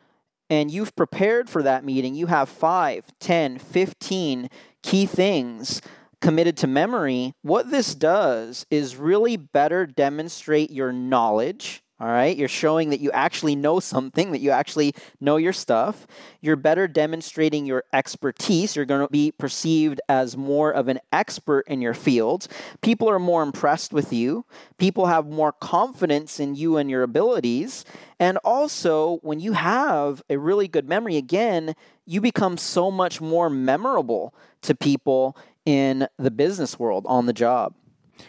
and 0.49 0.71
you've 0.71 0.95
prepared 0.95 1.49
for 1.49 1.61
that 1.61 1.83
meeting, 1.83 2.15
you 2.15 2.27
have 2.27 2.47
5, 2.47 3.05
10, 3.19 3.59
15 3.59 4.49
key 4.81 5.05
things 5.05 5.81
committed 6.21 6.57
to 6.57 6.67
memory, 6.67 7.33
what 7.41 7.69
this 7.69 7.93
does 7.95 8.65
is 8.71 8.95
really 8.95 9.37
better 9.37 9.85
demonstrate 9.85 10.71
your 10.71 10.91
knowledge. 10.91 11.83
All 12.01 12.07
right, 12.07 12.37
you're 12.37 12.47
showing 12.47 12.91
that 12.91 13.01
you 13.01 13.11
actually 13.11 13.57
know 13.57 13.81
something, 13.81 14.31
that 14.31 14.39
you 14.39 14.51
actually 14.51 14.95
know 15.19 15.35
your 15.35 15.51
stuff. 15.51 16.07
You're 16.39 16.55
better 16.55 16.87
demonstrating 16.87 17.65
your 17.65 17.83
expertise. 17.91 18.77
You're 18.77 18.85
going 18.85 19.05
to 19.05 19.11
be 19.11 19.33
perceived 19.33 19.99
as 20.07 20.37
more 20.37 20.71
of 20.71 20.87
an 20.87 21.01
expert 21.11 21.65
in 21.67 21.81
your 21.81 21.93
field. 21.93 22.47
People 22.81 23.09
are 23.09 23.19
more 23.19 23.43
impressed 23.43 23.91
with 23.91 24.13
you. 24.13 24.45
People 24.77 25.07
have 25.07 25.27
more 25.27 25.51
confidence 25.51 26.39
in 26.39 26.55
you 26.55 26.77
and 26.77 26.89
your 26.89 27.03
abilities. 27.03 27.83
And 28.17 28.37
also, 28.45 29.17
when 29.21 29.41
you 29.41 29.51
have 29.51 30.23
a 30.29 30.37
really 30.37 30.69
good 30.69 30.87
memory, 30.87 31.17
again, 31.17 31.75
you 32.05 32.21
become 32.21 32.57
so 32.57 32.89
much 32.89 33.19
more 33.19 33.49
memorable 33.49 34.33
to 34.61 34.73
people 34.73 35.35
in 35.65 36.07
the 36.17 36.31
business 36.31 36.79
world 36.79 37.05
on 37.09 37.25
the 37.25 37.33
job. 37.33 37.73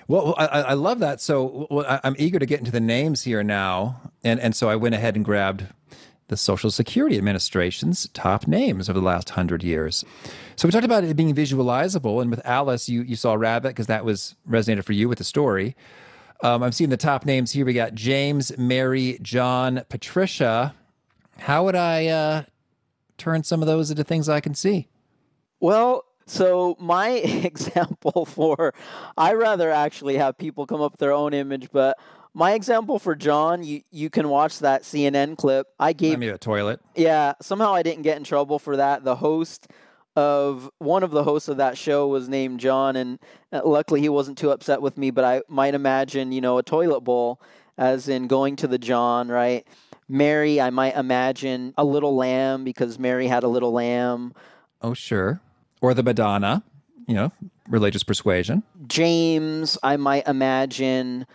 Well, 0.09 0.35
I, 0.39 0.47
I 0.47 0.75
love 0.75 0.99
that. 1.01 1.21
So 1.21 1.67
well, 1.71 2.01
I'm 2.05 2.17
eager 2.19 2.39
to 2.39 2.47
get 2.47 2.59
into 2.59 2.71
the 2.71 2.81
names 2.81 3.23
here 3.23 3.43
now, 3.43 4.01
and 4.25 4.41
and 4.41 4.55
so 4.55 4.69
I 4.69 4.77
went 4.77 4.95
ahead 4.95 5.17
and 5.17 5.25
grabbed 5.25 5.67
the 6.29 6.37
Social 6.37 6.71
Security 6.71 7.19
Administration's 7.19 8.09
top 8.15 8.47
names 8.47 8.89
over 8.89 8.99
the 9.01 9.05
last 9.05 9.31
hundred 9.31 9.65
years. 9.65 10.05
So 10.55 10.69
we 10.69 10.73
talked 10.73 10.85
about 10.85 11.03
it 11.05 11.17
being 11.17 11.35
visualizable, 11.35 12.23
and 12.23 12.31
with 12.31 12.45
Alice, 12.47 12.89
you 12.89 13.03
you 13.03 13.17
saw 13.17 13.35
Rabbit 13.35 13.71
because 13.71 13.89
that 13.89 14.05
was 14.05 14.37
resonated 14.49 14.85
for 14.85 14.93
you 14.93 15.09
with 15.09 15.19
the 15.19 15.25
story. 15.25 15.77
Um, 16.43 16.63
I'm 16.63 16.73
seeing 16.73 16.91
the 16.91 16.97
top 16.97 17.27
names 17.27 17.53
here. 17.53 17.67
We 17.67 17.75
got 17.75 17.95
James, 17.95 18.57
Mary, 18.57 19.19
John, 19.21 19.83
Patricia. 19.89 20.75
How 21.39 21.65
would 21.65 21.77
I 21.77 22.07
uh, 22.07 22.43
turn 23.19 23.43
some 23.43 23.61
of 23.63 23.67
those 23.67 23.91
into 23.91 24.05
things 24.05 24.29
I 24.29 24.41
can 24.41 24.55
see? 24.55 24.89
Well, 25.59 26.05
so 26.31 26.77
my 26.79 27.09
example 27.11 28.25
for 28.25 28.73
I 29.17 29.35
rather 29.35 29.71
actually 29.71 30.17
have 30.17 30.39
people 30.39 30.67
come 30.67 30.81
up 30.81 30.93
with 30.93 31.01
their 31.01 31.13
own 31.13 31.35
image, 31.35 31.71
but 31.73 31.99
my 32.33 32.53
example 32.53 33.01
for 33.01 33.17
John, 33.17 33.65
you, 33.65 33.83
you 33.91 34.09
can 34.09 34.29
watch 34.29 34.61
that 34.61 34.83
CNN 34.83 35.37
clip. 35.37 35.67
I 35.81 35.93
gave 35.93 36.19
me 36.19 36.29
a 36.29 36.39
toilet. 36.39 36.81
Yeah, 36.95 37.35
somehow 37.43 37.75
I 37.75 37.83
didn't 37.83 38.03
get 38.03 38.17
in 38.17 38.23
trouble 38.23 38.61
for 38.61 38.77
that. 38.77 39.03
The 39.03 39.17
host 39.17 39.67
of 40.15 40.71
one 40.79 41.03
of 41.03 41.11
the 41.11 41.25
hosts 41.25 41.49
of 41.49 41.57
that 41.57 41.77
show 41.77 42.07
was 42.07 42.29
named 42.29 42.61
John, 42.61 42.95
and 42.95 43.19
uh, 43.53 43.63
luckily 43.65 44.01
he 44.01 44.09
wasn't 44.09 44.39
too 44.39 44.53
upset 44.53 44.81
with 44.81 44.97
me. 44.97 45.11
But 45.11 45.25
I 45.25 45.43
might 45.49 45.75
imagine, 45.75 46.31
you 46.31 46.41
know, 46.41 46.59
a 46.59 46.63
toilet 46.63 47.01
bowl, 47.01 47.41
as 47.77 48.09
in 48.09 48.29
going 48.29 48.55
to 48.57 48.69
the 48.69 48.79
John, 48.79 49.29
right? 49.29 49.67
Mary, 50.09 50.61
I 50.61 50.71
might 50.71 50.97
imagine 50.97 51.75
a 51.77 51.85
little 51.85 52.15
lamb 52.15 52.63
because 52.63 52.99
Mary 52.99 53.27
had 53.27 53.43
a 53.43 53.49
little 53.49 53.73
lamb. 53.73 54.33
Oh, 54.83 54.95
sure 54.95 55.41
or 55.81 55.95
the 55.95 56.03
Madonna, 56.03 56.63
you 57.07 57.15
know, 57.15 57.33
religious 57.69 58.03
persuasion. 58.03 58.63
James, 58.87 59.79
I 59.83 59.97
might 59.97 60.27
imagine 60.27 61.27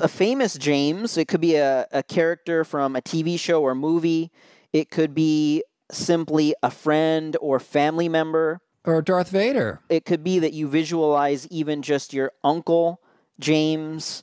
a 0.00 0.08
famous 0.08 0.56
James. 0.56 1.16
It 1.16 1.28
could 1.28 1.40
be 1.40 1.56
a, 1.56 1.86
a 1.92 2.02
character 2.02 2.64
from 2.64 2.96
a 2.96 3.00
TV 3.00 3.38
show 3.38 3.62
or 3.62 3.74
movie. 3.74 4.30
It 4.72 4.90
could 4.90 5.14
be 5.14 5.64
simply 5.90 6.54
a 6.62 6.70
friend 6.70 7.36
or 7.40 7.60
family 7.60 8.08
member. 8.08 8.60
Or 8.84 9.02
Darth 9.02 9.30
Vader. 9.30 9.80
It 9.88 10.04
could 10.04 10.22
be 10.22 10.38
that 10.38 10.52
you 10.52 10.68
visualize 10.68 11.46
even 11.48 11.82
just 11.82 12.12
your 12.12 12.32
uncle, 12.44 13.00
James. 13.40 14.22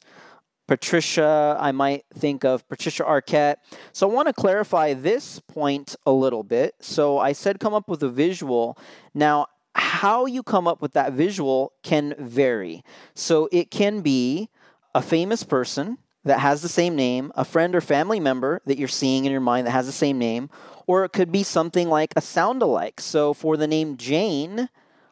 Patricia, 0.68 1.57
I 1.59 1.72
might 1.72 2.05
think 2.14 2.45
of 2.45 2.68
Patricia 2.70 3.03
Arquette. 3.03 3.57
So 3.91 4.09
I 4.09 4.14
want 4.14 4.28
to 4.28 4.34
clarify 4.34 4.93
this 4.93 5.39
point 5.39 5.95
a 6.05 6.11
little 6.11 6.43
bit. 6.43 6.76
So 6.80 7.20
I 7.20 7.34
said 7.34 7.59
come 7.59 7.74
up 7.74 7.89
with 7.89 8.01
a 8.03 8.09
visual. 8.09 8.78
Now, 9.14 9.47
how 9.76 10.26
you 10.26 10.43
come 10.43 10.68
up 10.68 10.82
with 10.82 10.93
that 10.93 11.14
visual 11.14 11.74
can 11.84 12.16
vary. 12.18 12.84
So 13.16 13.49
it 13.51 13.72
can 13.72 14.01
be 14.01 14.49
a 14.95 15.01
famous 15.01 15.43
person 15.43 15.97
that 16.24 16.39
has 16.39 16.61
the 16.61 16.70
same 16.70 16.95
name, 16.95 17.32
a 17.36 17.43
friend 17.43 17.76
or 17.76 17.82
family 17.82 18.20
member 18.20 18.61
that 18.66 18.78
you're 18.78 18.88
seeing 18.88 19.26
in 19.26 19.32
your 19.32 19.41
mind 19.41 19.68
that 19.68 19.72
has 19.72 19.86
the 19.86 19.91
same 19.91 20.18
name, 20.18 20.49
or 20.88 21.03
it 21.03 21.09
could 21.09 21.32
be 21.32 21.43
something 21.43 21.89
like 21.89 22.14
a 22.16 22.22
sound 22.22 22.61
alike. 22.61 23.01
So 23.01 23.34
for 23.34 23.57
the 23.57 23.68
name 23.68 23.97
Jane, 23.97 24.70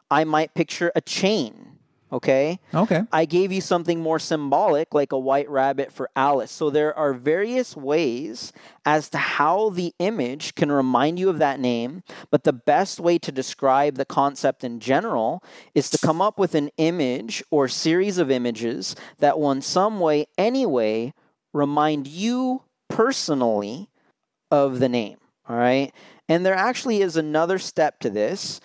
I 0.09 0.23
might 0.23 0.53
picture 0.53 0.91
a 0.95 1.01
chain 1.01 1.70
Okay. 2.11 2.59
Okay. 2.73 3.03
I 3.11 3.23
gave 3.23 3.53
you 3.53 3.61
something 3.61 4.01
more 4.01 4.19
symbolic, 4.19 4.93
like 4.93 5.13
a 5.13 5.19
white 5.19 5.49
rabbit 5.49 5.93
for 5.93 6.09
Alice. 6.15 6.51
So 6.51 6.69
there 6.69 6.97
are 6.97 7.13
various 7.13 7.75
ways 7.77 8.51
as 8.85 9.09
to 9.11 9.17
how 9.17 9.69
the 9.69 9.93
image 9.99 10.55
can 10.55 10.71
remind 10.71 11.19
you 11.19 11.29
of 11.29 11.39
that 11.39 11.59
name. 11.59 12.03
But 12.29 12.43
the 12.43 12.53
best 12.53 12.99
way 12.99 13.17
to 13.19 13.31
describe 13.31 13.95
the 13.95 14.05
concept 14.05 14.63
in 14.63 14.81
general 14.81 15.41
is 15.73 15.89
to 15.91 15.97
come 15.97 16.21
up 16.21 16.37
with 16.37 16.53
an 16.53 16.69
image 16.77 17.43
or 17.49 17.69
series 17.69 18.17
of 18.17 18.29
images 18.29 18.95
that 19.19 19.39
will, 19.39 19.51
in 19.51 19.61
some 19.61 20.01
way, 20.01 20.25
anyway, 20.37 21.13
remind 21.53 22.07
you 22.07 22.63
personally 22.89 23.89
of 24.49 24.79
the 24.79 24.89
name. 24.89 25.17
All 25.47 25.55
right. 25.55 25.93
And 26.27 26.45
there 26.45 26.55
actually 26.55 27.01
is 27.01 27.15
another 27.15 27.57
step 27.57 27.99
to 28.01 28.09
this 28.09 28.59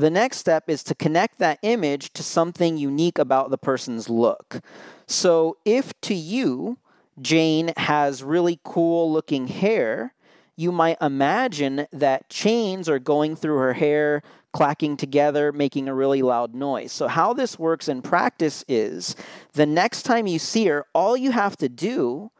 the 0.00 0.10
next 0.10 0.38
step 0.38 0.68
is 0.68 0.82
to 0.84 0.94
connect 0.94 1.38
that 1.38 1.58
image 1.62 2.12
to 2.14 2.22
something 2.22 2.76
unique 2.76 3.18
about 3.18 3.50
the 3.50 3.58
person's 3.58 4.08
look. 4.08 4.60
So 5.06 5.56
if 5.64 5.98
to 6.02 6.14
you, 6.14 6.78
Jane 7.20 7.72
has 7.76 8.22
really 8.22 8.60
cool 8.64 9.12
looking 9.12 9.48
hair, 9.48 10.14
you 10.56 10.72
might 10.72 10.98
imagine 11.00 11.86
that 11.92 12.28
chains 12.28 12.88
are 12.88 12.98
going 12.98 13.36
through 13.36 13.58
her 13.58 13.72
hair, 13.72 14.22
clacking 14.52 14.96
together, 14.96 15.52
making 15.52 15.88
a 15.88 15.94
really 15.94 16.22
loud 16.22 16.54
noise. 16.54 16.92
So, 16.92 17.08
how 17.08 17.32
this 17.32 17.58
works 17.58 17.88
in 17.88 18.02
practice 18.02 18.64
is 18.68 19.16
the 19.54 19.64
next 19.64 20.02
time 20.02 20.26
you 20.26 20.38
see 20.38 20.66
her, 20.66 20.84
all 20.94 21.16
you 21.16 21.30
have 21.30 21.56
to 21.58 21.68
do 21.68 22.30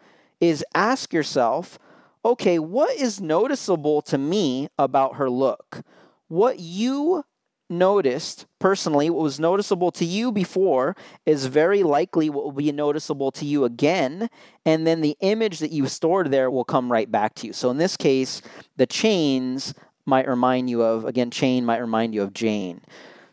is 0.41 0.65
ask 0.75 1.15
yourself, 1.15 1.79
okay, 2.25 2.59
what 2.59 2.95
is 2.97 3.21
noticeable 3.21 4.03
to 4.03 4.19
me 4.19 4.69
about 4.79 5.17
her 5.17 5.31
look? 5.31 5.83
What 6.29 6.59
you 6.59 7.25
noticed 7.71 8.47
personally, 8.59 9.09
what 9.09 9.23
was 9.23 9.41
noticeable 9.41 9.91
to 9.93 10.05
you 10.05 10.33
before 10.33 10.97
is 11.25 11.47
very 11.47 11.83
likely 11.83 12.29
what 12.29 12.45
will 12.45 12.53
be 12.53 12.73
noticeable 12.73 13.31
to 13.33 13.45
you 13.45 13.65
again. 13.65 14.29
And 14.67 14.87
then 14.87 15.01
the 15.01 15.17
image 15.21 15.61
that 15.61 15.71
you 15.71 15.87
stored 15.87 16.31
there 16.31 16.51
will 16.51 16.65
come 16.65 16.91
right 16.91 17.11
back 17.11 17.35
to 17.37 17.47
you. 17.47 17.53
So 17.53 17.71
in 17.71 17.79
this 17.79 17.97
case, 17.97 18.43
the 18.77 18.87
chains 18.87 19.75
might 20.05 20.29
remind 20.29 20.69
you 20.69 20.83
of, 20.83 21.05
again, 21.05 21.31
chain 21.31 21.65
might 21.65 21.79
remind 21.79 22.15
you 22.15 22.23
of 22.23 22.33
Jane. 22.33 22.81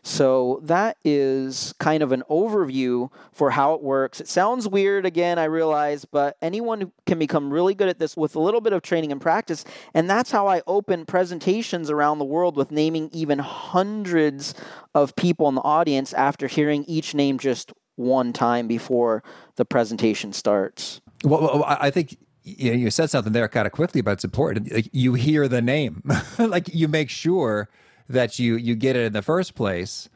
So 0.02 0.60
that 0.62 0.96
is 1.04 1.74
kind 1.78 2.02
of 2.02 2.12
an 2.12 2.22
overview 2.30 3.10
for 3.32 3.50
how 3.50 3.74
it 3.74 3.82
works. 3.82 4.20
It 4.20 4.28
sounds 4.28 4.68
weird 4.68 5.04
again, 5.06 5.38
I 5.38 5.44
realize, 5.44 6.04
but 6.04 6.36
anyone 6.40 6.92
can 7.06 7.18
become 7.18 7.52
really 7.52 7.74
good 7.74 7.88
at 7.88 7.98
this 7.98 8.16
with 8.16 8.34
a 8.36 8.40
little 8.40 8.60
bit 8.60 8.72
of 8.72 8.82
training 8.82 9.12
and 9.12 9.20
practice. 9.20 9.64
And 9.94 10.08
that's 10.08 10.30
how 10.30 10.46
I 10.46 10.62
open 10.66 11.06
presentations 11.06 11.90
around 11.90 12.18
the 12.18 12.24
world 12.24 12.56
with 12.56 12.70
naming 12.70 13.10
even 13.12 13.38
hundreds 13.38 14.54
of 14.94 15.14
people 15.16 15.48
in 15.48 15.54
the 15.54 15.62
audience 15.62 16.12
after 16.12 16.46
hearing 16.46 16.84
each 16.84 17.14
name 17.14 17.38
just 17.38 17.72
one 17.96 18.32
time 18.32 18.68
before 18.68 19.22
the 19.56 19.64
presentation 19.64 20.32
starts. 20.32 21.00
Well, 21.24 21.64
I 21.66 21.90
think 21.90 22.16
you, 22.56 22.90
said 22.90 23.10
something 23.10 23.32
there 23.32 23.48
kind 23.48 23.66
of 23.66 23.72
quickly, 23.72 24.00
but 24.00 24.12
it's 24.12 24.24
important. 24.24 24.88
You 24.92 25.14
hear 25.14 25.48
the 25.48 25.60
name, 25.60 26.02
like 26.38 26.72
you 26.72 26.88
make 26.88 27.10
sure 27.10 27.68
that 28.08 28.38
you 28.38 28.56
you 28.56 28.74
get 28.74 28.96
it 28.96 29.04
in 29.06 29.12
the 29.12 29.22
first 29.22 29.54
place. 29.54 30.08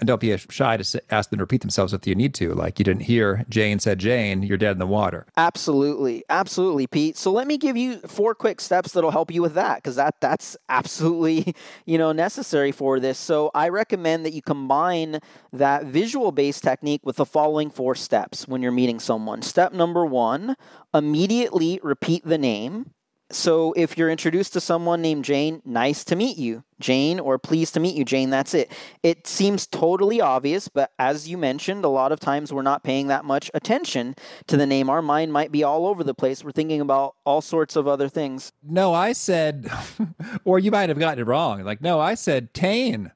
And 0.00 0.08
don't 0.08 0.20
be 0.20 0.36
shy 0.36 0.76
to 0.76 1.02
ask 1.10 1.30
them 1.30 1.38
to 1.38 1.44
repeat 1.44 1.60
themselves 1.60 1.94
if 1.94 2.08
you 2.08 2.16
need 2.16 2.34
to. 2.34 2.54
Like 2.54 2.80
you 2.80 2.84
didn't 2.84 3.02
hear 3.02 3.44
Jane 3.48 3.78
said 3.78 4.00
Jane, 4.00 4.42
you're 4.42 4.58
dead 4.58 4.72
in 4.72 4.80
the 4.80 4.86
water. 4.86 5.26
Absolutely, 5.36 6.24
absolutely, 6.28 6.88
Pete. 6.88 7.16
So 7.16 7.30
let 7.30 7.46
me 7.46 7.56
give 7.56 7.76
you 7.76 7.98
four 7.98 8.34
quick 8.34 8.60
steps 8.60 8.90
that'll 8.90 9.12
help 9.12 9.30
you 9.30 9.42
with 9.42 9.54
that 9.54 9.76
because 9.76 9.94
that 9.94 10.16
that's 10.20 10.56
absolutely 10.68 11.54
you 11.86 11.98
know 11.98 12.10
necessary 12.10 12.72
for 12.72 12.98
this. 12.98 13.16
So 13.16 13.52
I 13.54 13.68
recommend 13.68 14.26
that 14.26 14.32
you 14.32 14.42
combine 14.42 15.20
that 15.52 15.84
visual 15.84 16.32
based 16.32 16.64
technique 16.64 17.02
with 17.04 17.14
the 17.14 17.26
following 17.26 17.70
four 17.70 17.94
steps 17.94 18.48
when 18.48 18.60
you're 18.60 18.72
meeting 18.72 18.98
someone. 18.98 19.42
Step 19.42 19.72
number 19.72 20.04
one: 20.04 20.56
immediately 20.92 21.78
repeat 21.80 22.24
the 22.24 22.38
name. 22.38 22.90
So 23.32 23.72
if 23.72 23.96
you're 23.96 24.10
introduced 24.10 24.52
to 24.52 24.60
someone 24.60 25.00
named 25.00 25.24
Jane, 25.24 25.62
nice 25.64 26.04
to 26.04 26.16
meet 26.16 26.36
you, 26.36 26.64
Jane, 26.80 27.18
or 27.18 27.38
pleased 27.38 27.72
to 27.74 27.80
meet 27.80 27.96
you, 27.96 28.04
Jane, 28.04 28.28
that's 28.28 28.52
it. 28.52 28.70
It 29.02 29.26
seems 29.26 29.66
totally 29.66 30.20
obvious, 30.20 30.68
but 30.68 30.92
as 30.98 31.28
you 31.28 31.38
mentioned, 31.38 31.84
a 31.84 31.88
lot 31.88 32.12
of 32.12 32.20
times 32.20 32.52
we're 32.52 32.60
not 32.60 32.84
paying 32.84 33.06
that 33.06 33.24
much 33.24 33.50
attention 33.54 34.14
to 34.48 34.58
the 34.58 34.66
name. 34.66 34.90
Our 34.90 35.00
mind 35.00 35.32
might 35.32 35.50
be 35.50 35.64
all 35.64 35.86
over 35.86 36.04
the 36.04 36.14
place. 36.14 36.44
We're 36.44 36.52
thinking 36.52 36.82
about 36.82 37.14
all 37.24 37.40
sorts 37.40 37.74
of 37.74 37.88
other 37.88 38.08
things. 38.08 38.52
No, 38.62 38.92
I 38.92 39.12
said, 39.12 39.66
or 40.44 40.58
you 40.58 40.70
might 40.70 40.90
have 40.90 40.98
gotten 40.98 41.20
it 41.20 41.26
wrong. 41.26 41.64
Like, 41.64 41.80
no, 41.80 42.00
I 42.00 42.14
said 42.14 42.52
Tane. 42.52 43.12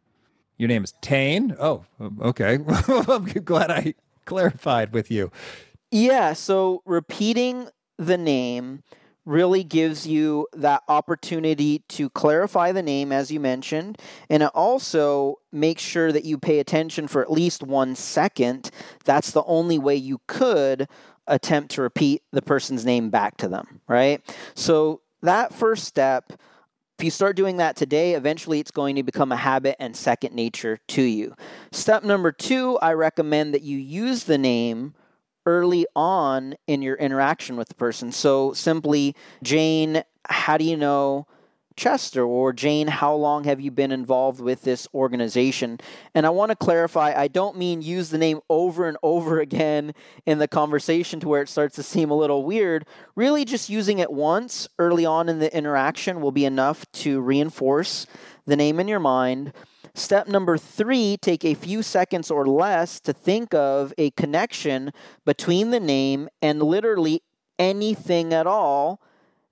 Your 0.56 0.68
name 0.68 0.82
is 0.82 0.94
Tane? 1.02 1.54
Oh, 1.60 1.84
okay. 2.22 2.58
I'm 2.88 3.24
glad 3.26 3.70
I 3.70 3.94
clarified 4.24 4.94
with 4.94 5.10
you. 5.10 5.30
Yeah, 5.90 6.32
so 6.32 6.82
repeating 6.86 7.68
the 7.98 8.16
name 8.16 8.82
really 9.26 9.64
gives 9.64 10.06
you 10.06 10.46
that 10.54 10.82
opportunity 10.88 11.80
to 11.88 12.08
clarify 12.10 12.72
the 12.72 12.82
name, 12.82 13.12
as 13.12 13.30
you 13.30 13.40
mentioned, 13.40 13.98
and 14.30 14.42
it 14.42 14.50
also 14.54 15.34
makes 15.52 15.82
sure 15.82 16.12
that 16.12 16.24
you 16.24 16.38
pay 16.38 16.60
attention 16.60 17.08
for 17.08 17.20
at 17.20 17.30
least 17.30 17.62
one 17.62 17.94
second. 17.94 18.70
That's 19.04 19.32
the 19.32 19.44
only 19.44 19.78
way 19.78 19.96
you 19.96 20.20
could 20.28 20.88
attempt 21.26 21.72
to 21.72 21.82
repeat 21.82 22.22
the 22.32 22.40
person's 22.40 22.86
name 22.86 23.10
back 23.10 23.36
to 23.38 23.48
them, 23.48 23.80
right? 23.88 24.22
So, 24.54 25.02
that 25.22 25.52
first 25.52 25.84
step. 25.84 26.32
If 26.98 27.04
you 27.04 27.10
start 27.10 27.36
doing 27.36 27.58
that 27.58 27.76
today, 27.76 28.14
eventually 28.14 28.58
it's 28.58 28.70
going 28.70 28.96
to 28.96 29.02
become 29.02 29.30
a 29.30 29.36
habit 29.36 29.76
and 29.78 29.94
second 29.94 30.34
nature 30.34 30.78
to 30.88 31.02
you. 31.02 31.34
Step 31.70 32.04
number 32.04 32.32
two, 32.32 32.78
I 32.78 32.94
recommend 32.94 33.52
that 33.52 33.60
you 33.60 33.76
use 33.76 34.24
the 34.24 34.38
name 34.38 34.94
early 35.46 35.86
on 35.94 36.56
in 36.66 36.82
your 36.82 36.96
interaction 36.96 37.56
with 37.56 37.68
the 37.68 37.74
person. 37.74 38.12
So 38.12 38.52
simply, 38.52 39.14
Jane, 39.42 40.02
how 40.28 40.58
do 40.58 40.64
you 40.64 40.76
know 40.76 41.26
Chester? 41.76 42.24
Or 42.24 42.52
Jane, 42.52 42.88
how 42.88 43.14
long 43.14 43.44
have 43.44 43.60
you 43.60 43.70
been 43.70 43.92
involved 43.92 44.40
with 44.40 44.62
this 44.62 44.88
organization? 44.92 45.78
And 46.14 46.26
I 46.26 46.30
want 46.30 46.50
to 46.50 46.56
clarify, 46.56 47.14
I 47.14 47.28
don't 47.28 47.56
mean 47.56 47.82
use 47.82 48.08
the 48.08 48.18
name 48.18 48.40
over 48.50 48.88
and 48.88 48.96
over 49.02 49.40
again 49.46 49.94
in 50.24 50.38
the 50.38 50.48
conversation 50.48 51.20
to 51.20 51.28
where 51.28 51.42
it 51.42 51.48
starts 51.48 51.76
to 51.76 51.82
seem 51.82 52.10
a 52.10 52.16
little 52.16 52.44
weird. 52.44 52.86
Really, 53.14 53.44
just 53.44 53.68
using 53.70 53.98
it 53.98 54.10
once 54.10 54.68
early 54.78 55.06
on 55.06 55.28
in 55.28 55.38
the 55.38 55.54
interaction 55.56 56.20
will 56.20 56.32
be 56.32 56.44
enough 56.44 56.90
to 56.92 57.20
reinforce 57.20 58.06
the 58.46 58.56
name 58.56 58.80
in 58.80 58.88
your 58.88 59.00
mind. 59.00 59.52
Step 59.96 60.28
number 60.28 60.58
three 60.58 61.16
take 61.16 61.42
a 61.42 61.54
few 61.54 61.82
seconds 61.82 62.30
or 62.30 62.46
less 62.46 63.00
to 63.00 63.14
think 63.14 63.54
of 63.54 63.94
a 63.96 64.10
connection 64.10 64.92
between 65.24 65.70
the 65.70 65.80
name 65.80 66.28
and 66.42 66.62
literally 66.62 67.22
anything 67.58 68.34
at 68.34 68.46
all 68.46 69.00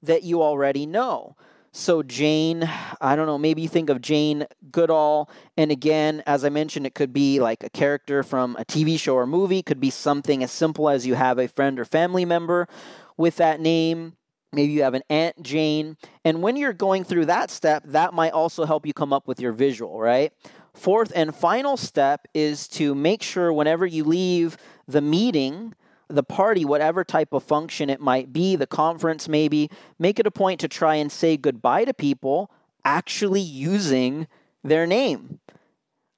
that 0.03 0.23
you 0.23 0.43
already 0.43 0.85
know. 0.85 1.35
So, 1.73 2.03
Jane, 2.03 2.71
I 3.01 3.17
don't 3.17 3.25
know, 3.25 3.39
maybe 3.39 3.63
you 3.63 3.69
think 3.69 3.89
of 3.89 4.03
Jane 4.03 4.47
Goodall. 4.71 5.31
And 5.57 5.73
again, 5.73 6.23
as 6.27 6.45
I 6.45 6.51
mentioned, 6.51 6.87
it 6.87 6.95
could 6.95 7.15
be 7.15 7.41
like 7.41 7.65
a 7.65 7.71
character 7.71 8.23
from 8.23 8.55
a 8.57 8.67
TV 8.67 9.01
show 9.01 9.15
or 9.15 9.27
movie, 9.27 9.63
could 9.63 9.81
be 9.81 9.89
something 9.89 10.45
as 10.45 10.53
simple 10.53 10.91
as 10.91 11.07
you 11.07 11.15
have 11.15 11.39
a 11.39 11.49
friend 11.49 11.81
or 11.81 11.87
family 11.87 12.27
member 12.27 12.69
with 13.17 13.37
that 13.37 13.61
name. 13.61 14.19
Maybe 14.55 14.73
you 14.73 14.83
have 14.83 14.95
an 14.95 15.03
Aunt 15.11 15.43
Jane. 15.43 15.97
And 16.25 16.43
when 16.43 16.57
you're 16.57 16.73
going 16.73 17.05
through 17.05 17.27
that 17.27 17.51
step, 17.51 17.83
that 17.87 18.15
might 18.15 18.33
also 18.33 18.65
help 18.65 18.87
you 18.87 18.93
come 18.93 19.13
up 19.13 19.27
with 19.27 19.41
your 19.41 19.53
visual, 19.53 20.01
right? 20.01 20.33
Fourth 20.73 21.13
and 21.15 21.35
final 21.35 21.77
step 21.77 22.27
is 22.35 22.67
to 22.69 22.95
make 22.95 23.23
sure 23.23 23.53
whenever 23.53 23.87
you 23.87 24.05
leave 24.05 24.57
the 24.89 25.01
meeting, 25.01 25.75
the 26.09 26.23
party, 26.23 26.65
whatever 26.65 27.05
type 27.05 27.33
of 27.33 27.43
function 27.43 27.89
it 27.89 28.01
might 28.01 28.33
be, 28.33 28.57
the 28.57 28.67
conference 28.67 29.29
maybe, 29.29 29.71
make 29.99 30.19
it 30.19 30.27
a 30.27 30.31
point 30.31 30.61
to 30.61 30.69
try 30.69 30.97
and 30.97 31.11
say 31.11 31.37
goodbye 31.37 31.85
to 31.85 31.95
people 31.95 32.51
actually 32.85 33.41
using 33.41 34.27
their 34.63 34.87
name. 34.87 35.41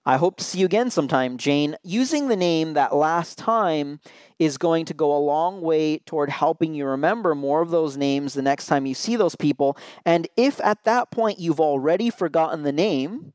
I 0.09 0.19
hope 0.19 0.37
to 0.37 0.45
see 0.45 0.61
you 0.61 0.67
again 0.67 0.91
sometime, 0.91 1.37
Jane. 1.37 1.77
Using 1.83 2.29
the 2.29 2.37
name 2.37 2.75
that 2.75 2.95
last 2.95 3.37
time 3.37 3.99
is 4.39 4.57
going 4.57 4.85
to 4.85 4.95
go 4.95 5.13
a 5.13 5.19
long 5.19 5.61
way 5.61 5.99
toward 5.99 6.31
helping 6.31 6.75
you 6.75 6.87
remember 6.87 7.35
more 7.35 7.61
of 7.61 7.71
those 7.71 7.97
names 7.97 8.33
the 8.33 8.41
next 8.41 8.67
time 8.67 8.87
you 8.87 8.95
see 8.95 9.17
those 9.17 9.35
people. 9.35 9.77
And 10.05 10.29
if 10.37 10.61
at 10.61 10.85
that 10.85 11.11
point 11.11 11.41
you've 11.41 11.59
already 11.59 12.09
forgotten 12.11 12.63
the 12.63 12.71
name, 12.71 13.33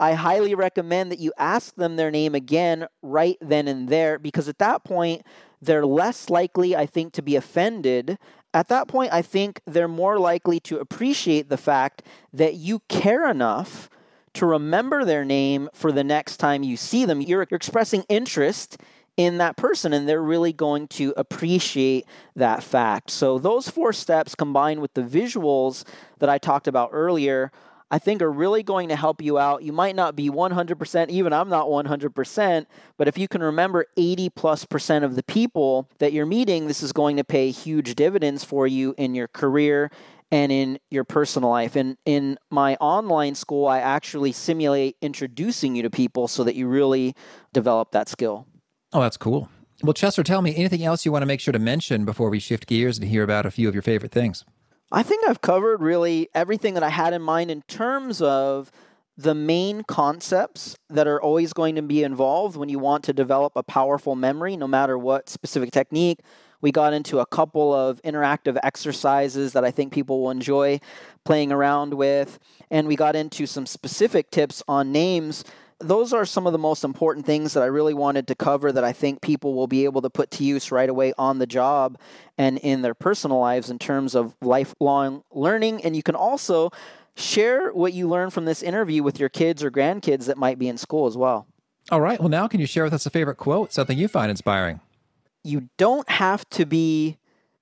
I 0.00 0.14
highly 0.14 0.52
recommend 0.56 1.12
that 1.12 1.20
you 1.20 1.32
ask 1.38 1.76
them 1.76 1.94
their 1.94 2.10
name 2.10 2.34
again 2.34 2.88
right 3.02 3.36
then 3.40 3.68
and 3.68 3.88
there 3.88 4.18
because 4.18 4.48
at 4.48 4.58
that 4.58 4.82
point, 4.82 5.22
they're 5.62 5.86
less 5.86 6.28
likely, 6.28 6.74
I 6.74 6.86
think, 6.86 7.12
to 7.12 7.22
be 7.22 7.36
offended. 7.36 8.18
At 8.52 8.66
that 8.68 8.88
point, 8.88 9.12
I 9.12 9.22
think 9.22 9.60
they're 9.64 9.86
more 9.86 10.18
likely 10.18 10.58
to 10.60 10.78
appreciate 10.78 11.50
the 11.50 11.58
fact 11.58 12.02
that 12.32 12.54
you 12.54 12.80
care 12.88 13.30
enough 13.30 13.88
to 14.34 14.46
remember 14.46 15.04
their 15.04 15.24
name 15.24 15.68
for 15.72 15.92
the 15.92 16.04
next 16.04 16.36
time 16.36 16.62
you 16.62 16.76
see 16.76 17.04
them. 17.04 17.20
You're, 17.20 17.46
you're 17.50 17.56
expressing 17.56 18.04
interest 18.08 18.78
in 19.16 19.38
that 19.38 19.56
person 19.56 19.92
and 19.92 20.08
they're 20.08 20.22
really 20.22 20.52
going 20.52 20.88
to 20.88 21.12
appreciate 21.16 22.06
that 22.36 22.62
fact. 22.62 23.10
So, 23.10 23.38
those 23.38 23.68
four 23.68 23.92
steps 23.92 24.34
combined 24.34 24.80
with 24.80 24.94
the 24.94 25.02
visuals 25.02 25.84
that 26.18 26.28
I 26.28 26.38
talked 26.38 26.68
about 26.68 26.90
earlier. 26.92 27.52
I 27.92 27.98
think 27.98 28.22
are 28.22 28.30
really 28.30 28.62
going 28.62 28.88
to 28.90 28.94
help 28.94 29.20
you 29.20 29.36
out. 29.36 29.64
You 29.64 29.72
might 29.72 29.96
not 29.96 30.14
be 30.14 30.30
100%, 30.30 31.08
even 31.08 31.32
I'm 31.32 31.48
not 31.48 31.66
100%, 31.66 32.66
but 32.96 33.08
if 33.08 33.18
you 33.18 33.26
can 33.26 33.42
remember 33.42 33.86
80 33.96 34.30
plus 34.30 34.64
percent 34.64 35.04
of 35.04 35.16
the 35.16 35.24
people 35.24 35.88
that 35.98 36.12
you're 36.12 36.24
meeting, 36.24 36.68
this 36.68 36.84
is 36.84 36.92
going 36.92 37.16
to 37.16 37.24
pay 37.24 37.50
huge 37.50 37.96
dividends 37.96 38.44
for 38.44 38.68
you 38.68 38.94
in 38.96 39.16
your 39.16 39.26
career 39.26 39.90
and 40.30 40.52
in 40.52 40.78
your 40.90 41.04
personal 41.04 41.50
life. 41.50 41.76
And 41.76 41.96
in 42.04 42.38
my 42.50 42.76
online 42.76 43.34
school, 43.34 43.66
I 43.66 43.80
actually 43.80 44.32
simulate 44.32 44.96
introducing 45.00 45.74
you 45.74 45.82
to 45.82 45.90
people 45.90 46.28
so 46.28 46.44
that 46.44 46.54
you 46.54 46.68
really 46.68 47.14
develop 47.52 47.92
that 47.92 48.08
skill. 48.08 48.46
Oh, 48.92 49.00
that's 49.00 49.16
cool. 49.16 49.48
Well, 49.82 49.94
Chester, 49.94 50.22
tell 50.22 50.42
me 50.42 50.54
anything 50.56 50.84
else 50.84 51.04
you 51.04 51.12
want 51.12 51.22
to 51.22 51.26
make 51.26 51.40
sure 51.40 51.52
to 51.52 51.58
mention 51.58 52.04
before 52.04 52.28
we 52.28 52.38
shift 52.38 52.66
gears 52.66 52.98
and 52.98 53.08
hear 53.08 53.22
about 53.22 53.46
a 53.46 53.50
few 53.50 53.68
of 53.68 53.74
your 53.74 53.82
favorite 53.82 54.12
things. 54.12 54.44
I 54.92 55.02
think 55.02 55.26
I've 55.28 55.40
covered 55.40 55.80
really 55.80 56.28
everything 56.34 56.74
that 56.74 56.82
I 56.82 56.90
had 56.90 57.12
in 57.12 57.22
mind 57.22 57.50
in 57.50 57.62
terms 57.62 58.20
of 58.20 58.70
the 59.16 59.34
main 59.34 59.82
concepts 59.84 60.76
that 60.88 61.06
are 61.06 61.20
always 61.20 61.52
going 61.52 61.76
to 61.76 61.82
be 61.82 62.02
involved 62.02 62.56
when 62.56 62.68
you 62.68 62.78
want 62.78 63.04
to 63.04 63.12
develop 63.12 63.52
a 63.54 63.62
powerful 63.62 64.16
memory, 64.16 64.56
no 64.56 64.66
matter 64.66 64.98
what 64.98 65.28
specific 65.28 65.70
technique, 65.70 66.20
we 66.60 66.72
got 66.72 66.92
into 66.92 67.20
a 67.20 67.26
couple 67.26 67.72
of 67.72 68.00
interactive 68.02 68.58
exercises 68.62 69.52
that 69.52 69.64
I 69.64 69.70
think 69.70 69.92
people 69.92 70.22
will 70.22 70.30
enjoy 70.30 70.80
playing 71.24 71.52
around 71.52 71.94
with. 71.94 72.38
And 72.70 72.86
we 72.86 72.96
got 72.96 73.16
into 73.16 73.46
some 73.46 73.66
specific 73.66 74.30
tips 74.30 74.62
on 74.68 74.92
names. 74.92 75.44
Those 75.78 76.12
are 76.12 76.26
some 76.26 76.46
of 76.46 76.52
the 76.52 76.58
most 76.58 76.84
important 76.84 77.24
things 77.24 77.54
that 77.54 77.62
I 77.62 77.66
really 77.66 77.94
wanted 77.94 78.26
to 78.28 78.34
cover 78.34 78.70
that 78.70 78.84
I 78.84 78.92
think 78.92 79.22
people 79.22 79.54
will 79.54 79.66
be 79.66 79.84
able 79.84 80.02
to 80.02 80.10
put 80.10 80.30
to 80.32 80.44
use 80.44 80.70
right 80.70 80.88
away 80.88 81.14
on 81.16 81.38
the 81.38 81.46
job 81.46 81.98
and 82.36 82.58
in 82.58 82.82
their 82.82 82.94
personal 82.94 83.38
lives 83.38 83.70
in 83.70 83.78
terms 83.78 84.14
of 84.14 84.36
lifelong 84.42 85.24
learning. 85.30 85.82
And 85.82 85.96
you 85.96 86.02
can 86.02 86.14
also 86.14 86.70
share 87.16 87.72
what 87.72 87.92
you 87.92 88.08
learned 88.08 88.32
from 88.32 88.44
this 88.44 88.62
interview 88.62 89.02
with 89.02 89.18
your 89.18 89.30
kids 89.30 89.64
or 89.64 89.70
grandkids 89.70 90.26
that 90.26 90.36
might 90.36 90.58
be 90.58 90.68
in 90.68 90.76
school 90.76 91.06
as 91.06 91.16
well. 91.16 91.46
All 91.90 92.00
right. 92.00 92.20
Well, 92.20 92.28
now 92.28 92.46
can 92.46 92.60
you 92.60 92.66
share 92.66 92.84
with 92.84 92.92
us 92.92 93.06
a 93.06 93.10
favorite 93.10 93.36
quote, 93.36 93.72
something 93.72 93.96
you 93.96 94.06
find 94.06 94.30
inspiring? 94.30 94.80
You 95.42 95.68
don't 95.76 96.08
have 96.08 96.48
to 96.50 96.66
be 96.66 97.18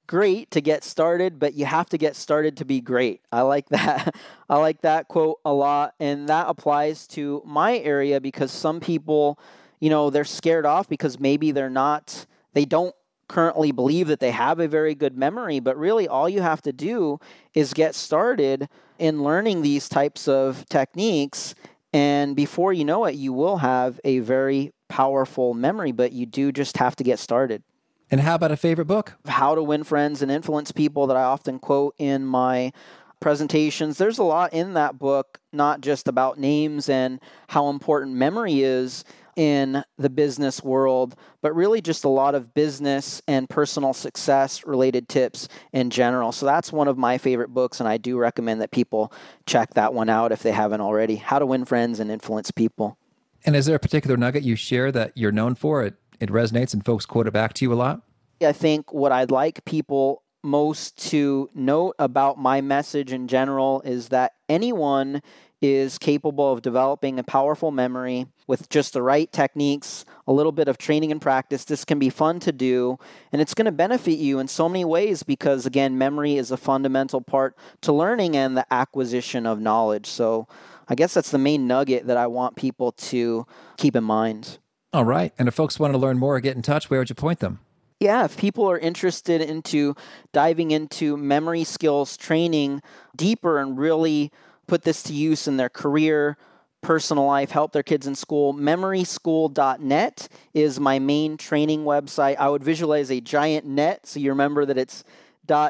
great 0.09 0.51
to 0.51 0.61
get 0.61 0.83
started, 0.83 1.39
but 1.39 1.55
you 1.55 1.66
have 1.66 1.89
to 1.91 1.99
get 1.99 2.16
started 2.16 2.57
to 2.57 2.64
be 2.64 2.81
great. 2.81 3.20
I 3.31 3.43
like 3.43 3.68
that. 3.70 4.16
I 4.49 4.57
like 4.57 4.81
that 4.81 5.07
quote 5.07 5.39
a 5.45 5.53
lot. 5.53 5.95
And 6.01 6.29
that 6.29 6.47
applies 6.49 7.07
to 7.09 7.43
my 7.45 7.79
area 7.79 8.20
because 8.20 8.51
some 8.51 8.81
people, 8.81 9.39
you 9.79 9.91
know, 9.91 10.11
they're 10.11 10.24
scared 10.24 10.66
off 10.66 10.89
because 10.89 11.20
maybe 11.20 11.53
they're 11.53 11.70
not, 11.70 12.26
they 12.55 12.64
don't 12.64 12.95
currently 13.29 13.70
believe 13.70 14.09
that 14.09 14.20
they 14.20 14.31
have 14.31 14.59
a 14.59 14.66
very 14.66 14.95
good 14.95 15.16
memory, 15.16 15.61
but 15.61 15.76
really 15.76 16.09
all 16.09 16.29
you 16.29 16.41
have 16.41 16.62
to 16.62 16.72
do 16.72 17.20
is 17.55 17.74
get 17.74 17.95
started 17.95 18.68
in 18.99 19.22
learning 19.22 19.62
these 19.62 19.89
types 19.89 20.26
of 20.26 20.66
techniques. 20.68 21.55
And 21.93 22.35
before 22.35 22.72
you 22.72 22.85
know 22.85 23.05
it, 23.05 23.14
you 23.14 23.35
will 23.35 23.59
have 23.59 24.01
a 24.03 24.20
very 24.20 24.72
powerful 24.89 25.53
memory, 25.53 25.93
but 25.93 26.12
you 26.12 26.24
do 26.24 26.51
just 26.51 26.79
have 26.79 26.97
to 26.97 27.05
get 27.05 27.18
started. 27.18 27.62
And 28.11 28.20
how 28.20 28.34
about 28.34 28.52
a 28.52 28.56
favorite 28.56 28.86
book? 28.86 29.14
How 29.26 29.54
to 29.54 29.62
Win 29.62 29.84
Friends 29.84 30.22
and 30.22 30.30
Influence 30.30 30.72
People 30.72 31.06
that 31.09 31.16
I 31.16 31.22
often 31.22 31.59
quote 31.59 31.94
in 31.98 32.24
my 32.24 32.72
presentations. 33.20 33.98
There's 33.98 34.18
a 34.18 34.22
lot 34.22 34.52
in 34.52 34.74
that 34.74 34.98
book, 34.98 35.40
not 35.52 35.80
just 35.80 36.09
about 36.09 36.38
names 36.38 36.88
and 36.88 37.20
how 37.48 37.68
important 37.68 38.14
memory 38.14 38.62
is 38.62 39.04
in 39.36 39.84
the 39.98 40.11
business 40.11 40.64
world, 40.64 41.14
but 41.42 41.54
really 41.54 41.80
just 41.80 42.04
a 42.04 42.09
lot 42.09 42.34
of 42.34 42.54
business 42.54 43.22
and 43.28 43.48
personal 43.48 43.92
success 43.92 44.66
related 44.66 45.09
tips 45.09 45.48
in 45.72 45.90
general. 45.90 46.32
So 46.32 46.46
that's 46.46 46.72
one 46.72 46.88
of 46.88 46.98
my 46.98 47.18
favorite 47.18 47.50
books, 47.50 47.78
and 47.78 47.88
I 47.88 47.98
do 47.98 48.18
recommend 48.18 48.61
that 48.62 48.72
people 48.72 49.12
check 49.46 49.74
that 49.74 49.94
one 49.94 50.09
out 50.09 50.32
if 50.32 50.42
they 50.42 50.50
haven't 50.50 50.80
already. 50.80 51.16
How 51.16 51.38
to 51.38 51.46
Win 51.46 51.64
Friends 51.64 52.00
and 52.00 52.11
Influence 52.11 52.50
People. 52.50 52.98
And 53.44 53.54
is 53.54 53.66
there 53.66 53.76
a 53.76 53.80
particular 53.80 54.16
nugget 54.16 54.42
you 54.42 54.56
share 54.56 54.90
that 54.90 55.12
you're 55.14 55.30
known 55.30 55.54
for? 55.54 55.84
It, 55.84 55.94
it 56.21 56.31
resonates 56.31 56.73
and 56.73 56.85
folks 56.85 57.07
quote 57.07 57.27
it 57.27 57.33
back 57.33 57.53
to 57.55 57.64
you 57.64 57.73
a 57.73 57.75
lot? 57.75 58.03
I 58.41 58.53
think 58.53 58.93
what 58.93 59.12
I'd 59.12 59.31
like 59.31 59.64
people 59.64 60.23
most 60.43 60.97
to 61.11 61.51
note 61.55 61.97
about 61.99 62.39
my 62.39 62.61
message 62.61 63.12
in 63.12 63.27
general 63.27 63.83
is 63.85 64.09
that 64.11 64.35
anyone 64.49 65.21
is 65.61 65.99
capable 65.99 66.53
of 66.53 66.62
developing 66.62 67.19
a 67.19 67.25
powerful 67.25 67.73
memory 67.73 68.27
with 68.47 68.69
just 68.69 68.93
the 68.93 69.03
right 69.03 69.31
techniques, 69.33 70.05
a 70.27 70.33
little 70.33 70.53
bit 70.53 70.69
of 70.69 70.79
training 70.79 71.11
and 71.11 71.21
practice. 71.21 71.64
This 71.64 71.85
can 71.85 71.99
be 71.99 72.11
fun 72.11 72.39
to 72.41 72.53
do, 72.53 72.99
and 73.33 73.43
it's 73.43 73.55
going 73.55 73.64
to 73.66 73.73
benefit 73.73 74.19
you 74.19 74.39
in 74.39 74.47
so 74.47 74.69
many 74.69 74.85
ways 74.85 75.25
because, 75.25 75.66
again, 75.66 75.99
memory 75.99 76.37
is 76.37 76.53
a 76.53 76.57
fundamental 76.57 77.21
part 77.21 77.57
to 77.83 77.93
learning 77.93 78.37
and 78.37 78.57
the 78.57 78.73
acquisition 78.73 79.47
of 79.47 79.61
knowledge. 79.61 80.07
So, 80.07 80.47
I 80.89 80.95
guess 80.95 81.12
that's 81.12 81.31
the 81.31 81.39
main 81.39 81.66
nugget 81.66 82.07
that 82.07 82.16
I 82.16 82.29
want 82.29 82.57
people 82.57 82.93
to 82.93 83.47
keep 83.77 83.97
in 83.97 84.05
mind. 84.05 84.59
All 84.93 85.05
right. 85.05 85.32
And 85.39 85.49
if 85.49 85.55
folks 85.55 85.78
want 85.78 85.93
to 85.93 85.99
learn 85.99 86.18
more 86.18 86.36
or 86.36 86.41
get 86.41 86.57
in 86.57 86.62
touch, 86.62 86.89
where 86.89 87.01
would 87.01 87.09
you 87.11 87.14
point 87.14 87.41
them? 87.41 87.61
yeah, 88.01 88.24
if 88.24 88.36
people 88.36 88.70
are 88.70 88.78
interested 88.78 89.41
into 89.41 89.97
diving 90.32 90.70
into 90.70 91.16
memory 91.16 91.64
skills 91.64 92.16
training 92.16 92.80
deeper 93.16 93.59
and 93.59 93.76
really 93.78 94.30
put 94.66 94.82
this 94.82 95.03
to 95.05 95.12
use 95.12 95.49
in 95.49 95.57
their 95.57 95.68
career, 95.68 96.36
personal 96.80 97.26
life, 97.26 97.51
help 97.51 97.72
their 97.72 97.82
kids 97.82 98.07
in 98.07 98.14
school, 98.14 98.55
memoryschool.net 98.55 100.28
is 100.55 100.78
my 100.78 100.99
main 100.99 101.36
training 101.36 101.84
website. 101.84 102.36
I 102.36 102.49
would 102.49 102.62
visualize 102.62 103.11
a 103.11 103.20
giant 103.20 103.66
net 103.66 104.07
so 104.07 104.20
you 104.20 104.30
remember 104.30 104.64
that 104.64 104.78
it's 104.78 105.03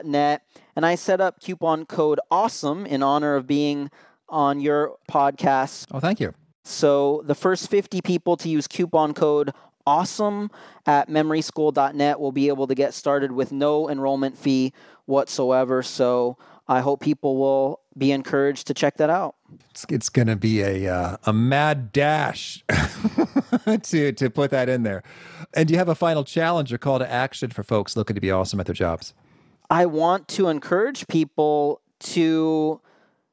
.net 0.05 0.43
and 0.77 0.85
I 0.85 0.97
set 0.97 1.21
up 1.21 1.41
coupon 1.41 1.87
code 1.87 2.21
awesome 2.31 2.85
in 2.85 3.03
honor 3.03 3.37
of 3.37 3.47
being 3.47 3.91
on 4.29 4.61
your 4.61 4.97
podcast. 5.11 5.87
Oh, 5.91 6.01
thank 6.01 6.21
you. 6.21 6.35
So 6.69 7.23
the 7.25 7.35
first 7.35 7.71
50 7.71 8.03
people 8.03 8.37
to 8.37 8.49
use 8.49 8.69
coupon 8.69 9.14
code 9.14 9.53
awesome 9.87 10.51
at 10.85 11.09
memoryschool.net 11.09 12.21
will 12.21 12.33
be 12.33 12.49
able 12.49 12.66
to 12.66 12.75
get 12.75 12.93
started 12.93 13.33
with 13.33 13.53
no 13.53 13.89
enrollment 13.89 14.37
fee 14.37 14.75
whatsoever. 15.07 15.83
So 15.83 16.37
I 16.69 16.81
hope 16.81 17.01
people 17.01 17.39
will 17.39 17.81
be 17.97 18.12
encouraged 18.12 18.66
to 18.66 18.75
check 18.75 18.99
that 18.99 19.09
out. 19.09 19.37
It's, 19.71 19.87
it's 19.89 20.09
going 20.11 20.29
to 20.29 20.37
be 20.37 20.61
a 20.61 20.95
uh, 20.95 21.16
a 21.25 21.33
mad 21.33 21.91
dash 21.91 22.62
to 23.83 24.12
to 24.12 24.31
put 24.31 24.51
that 24.51 24.69
in 24.69 24.83
there. 24.83 25.03
And 25.55 25.69
do 25.69 25.73
you 25.73 25.79
have 25.79 25.89
a 25.89 25.95
final 25.95 26.23
challenge 26.23 26.71
or 26.71 26.77
call 26.77 26.99
to 26.99 27.11
action 27.11 27.49
for 27.49 27.62
folks 27.62 27.97
looking 27.97 28.14
to 28.14 28.21
be 28.21 28.31
awesome 28.31 28.61
at 28.61 28.66
their 28.66 28.75
jobs? 28.75 29.14
I 29.71 29.87
want 29.87 30.29
to 30.29 30.49
encourage 30.49 31.07
people 31.09 31.81
to 32.01 32.83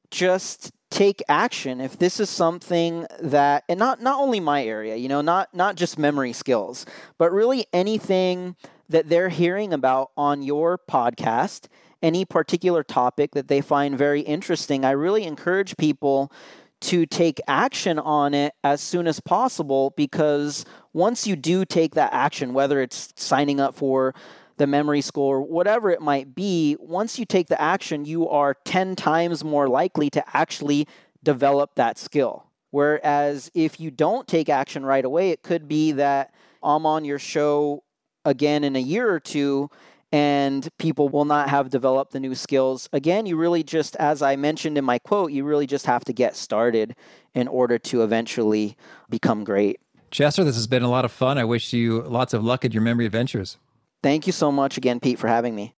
just 0.09 0.71
take 0.95 1.21
action 1.27 1.81
if 1.81 1.99
this 1.99 2.21
is 2.21 2.29
something 2.29 3.05
that 3.19 3.65
and 3.67 3.77
not 3.77 4.01
not 4.01 4.17
only 4.17 4.39
my 4.39 4.63
area 4.63 4.95
you 4.95 5.09
know 5.09 5.19
not 5.19 5.53
not 5.53 5.75
just 5.75 5.99
memory 5.99 6.31
skills 6.31 6.85
but 7.17 7.33
really 7.33 7.65
anything 7.73 8.55
that 8.87 9.09
they're 9.09 9.27
hearing 9.27 9.73
about 9.73 10.11
on 10.15 10.41
your 10.41 10.79
podcast 10.89 11.67
any 12.01 12.23
particular 12.23 12.81
topic 12.81 13.31
that 13.31 13.49
they 13.49 13.59
find 13.59 13.97
very 13.97 14.21
interesting 14.21 14.85
i 14.85 14.91
really 14.91 15.25
encourage 15.25 15.75
people 15.75 16.31
to 16.79 17.05
take 17.05 17.41
action 17.45 17.99
on 17.99 18.33
it 18.33 18.53
as 18.63 18.79
soon 18.79 19.05
as 19.05 19.19
possible 19.19 19.93
because 19.97 20.63
once 20.93 21.27
you 21.27 21.35
do 21.35 21.65
take 21.65 21.95
that 21.95 22.13
action 22.13 22.53
whether 22.53 22.81
it's 22.81 23.11
signing 23.17 23.59
up 23.59 23.75
for 23.75 24.15
the 24.57 24.67
memory 24.67 25.01
or 25.15 25.41
whatever 25.41 25.89
it 25.89 26.01
might 26.01 26.35
be, 26.35 26.77
once 26.79 27.19
you 27.19 27.25
take 27.25 27.47
the 27.47 27.61
action, 27.61 28.05
you 28.05 28.27
are 28.29 28.55
10 28.65 28.95
times 28.95 29.43
more 29.43 29.67
likely 29.67 30.09
to 30.11 30.23
actually 30.35 30.87
develop 31.23 31.75
that 31.75 31.97
skill. 31.97 32.45
Whereas 32.71 33.51
if 33.53 33.79
you 33.79 33.91
don't 33.91 34.27
take 34.27 34.49
action 34.49 34.85
right 34.85 35.05
away, 35.05 35.29
it 35.31 35.43
could 35.43 35.67
be 35.67 35.93
that 35.93 36.33
I'm 36.61 36.85
on 36.85 37.05
your 37.05 37.19
show 37.19 37.83
again 38.23 38.63
in 38.63 38.75
a 38.75 38.79
year 38.79 39.09
or 39.09 39.19
two 39.19 39.69
and 40.11 40.69
people 40.77 41.09
will 41.09 41.25
not 41.25 41.49
have 41.49 41.69
developed 41.69 42.13
the 42.13 42.19
new 42.19 42.35
skills. 42.35 42.87
Again, 42.93 43.25
you 43.25 43.35
really 43.35 43.63
just, 43.63 43.95
as 43.97 44.21
I 44.21 44.35
mentioned 44.35 44.77
in 44.77 44.85
my 44.85 44.99
quote, 44.99 45.31
you 45.31 45.43
really 45.43 45.67
just 45.67 45.85
have 45.87 46.05
to 46.05 46.13
get 46.13 46.35
started 46.35 46.95
in 47.33 47.47
order 47.47 47.77
to 47.79 48.01
eventually 48.01 48.77
become 49.09 49.43
great. 49.43 49.79
Chester, 50.11 50.43
this 50.43 50.55
has 50.55 50.67
been 50.67 50.83
a 50.83 50.89
lot 50.89 51.03
of 51.03 51.11
fun. 51.11 51.37
I 51.37 51.43
wish 51.43 51.73
you 51.73 52.01
lots 52.01 52.33
of 52.33 52.43
luck 52.43 52.63
in 52.63 52.71
your 52.71 52.81
memory 52.81 53.05
adventures. 53.05 53.57
Thank 54.05 54.27
you 54.27 54.33
so 54.33 54.51
much 54.51 54.77
again, 54.77 54.99
Pete, 54.99 55.17
for 55.17 55.27
having 55.27 55.55
me. 55.55 55.73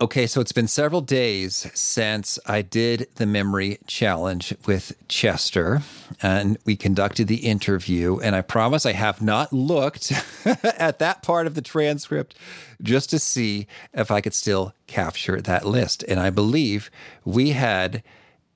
Okay, 0.00 0.28
so 0.28 0.40
it's 0.40 0.52
been 0.52 0.68
several 0.68 1.00
days 1.00 1.68
since 1.74 2.38
I 2.46 2.62
did 2.62 3.08
the 3.16 3.26
memory 3.26 3.78
challenge 3.88 4.54
with 4.66 4.92
Chester, 5.08 5.82
and 6.22 6.58
we 6.64 6.76
conducted 6.76 7.26
the 7.26 7.38
interview. 7.38 8.20
And 8.20 8.36
I 8.36 8.42
promise 8.42 8.86
I 8.86 8.92
have 8.92 9.20
not 9.20 9.52
looked 9.52 10.12
at 10.46 11.00
that 11.00 11.24
part 11.24 11.48
of 11.48 11.56
the 11.56 11.60
transcript 11.60 12.36
just 12.80 13.10
to 13.10 13.18
see 13.18 13.66
if 13.92 14.12
I 14.12 14.20
could 14.20 14.34
still 14.34 14.72
capture 14.86 15.40
that 15.40 15.66
list. 15.66 16.04
And 16.06 16.20
I 16.20 16.30
believe 16.30 16.88
we 17.24 17.50
had 17.50 18.04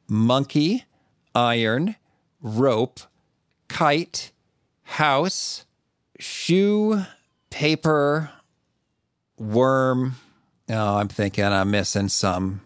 monkey, 0.06 0.84
iron, 1.34 1.96
rope, 2.40 3.00
kite, 3.66 4.30
house, 4.84 5.64
shoe, 6.20 7.02
paper, 7.50 8.30
worm. 9.38 10.16
Oh, 10.68 10.96
I'm 10.96 11.08
thinking 11.08 11.44
I'm 11.44 11.70
missing 11.70 12.08
some. 12.08 12.60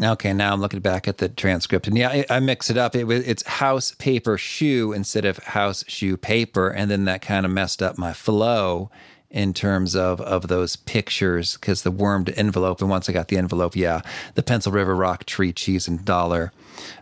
Okay, 0.00 0.32
now 0.32 0.52
I'm 0.52 0.60
looking 0.60 0.80
back 0.80 1.08
at 1.08 1.18
the 1.18 1.28
transcript, 1.28 1.88
and 1.88 1.98
yeah, 1.98 2.08
I, 2.10 2.24
I 2.30 2.40
mix 2.40 2.70
it 2.70 2.76
up. 2.76 2.94
It 2.94 3.04
was 3.04 3.26
it's 3.26 3.42
house 3.44 3.92
paper 3.98 4.38
shoe 4.38 4.92
instead 4.92 5.24
of 5.24 5.38
house 5.38 5.84
shoe 5.88 6.16
paper, 6.16 6.68
and 6.68 6.88
then 6.90 7.04
that 7.06 7.20
kind 7.20 7.44
of 7.44 7.50
messed 7.50 7.82
up 7.82 7.98
my 7.98 8.12
flow 8.12 8.90
in 9.30 9.52
terms 9.52 9.94
of 9.94 10.20
of 10.20 10.48
those 10.48 10.76
pictures 10.76 11.56
because 11.56 11.82
the 11.82 11.90
wormed 11.90 12.32
envelope. 12.36 12.80
And 12.80 12.88
once 12.88 13.08
I 13.08 13.12
got 13.12 13.28
the 13.28 13.38
envelope, 13.38 13.76
yeah, 13.76 14.02
the 14.34 14.42
Pencil 14.42 14.72
River 14.72 14.94
Rock 14.94 15.24
tree 15.24 15.52
cheese 15.52 15.88
and 15.88 16.04
dollar 16.04 16.52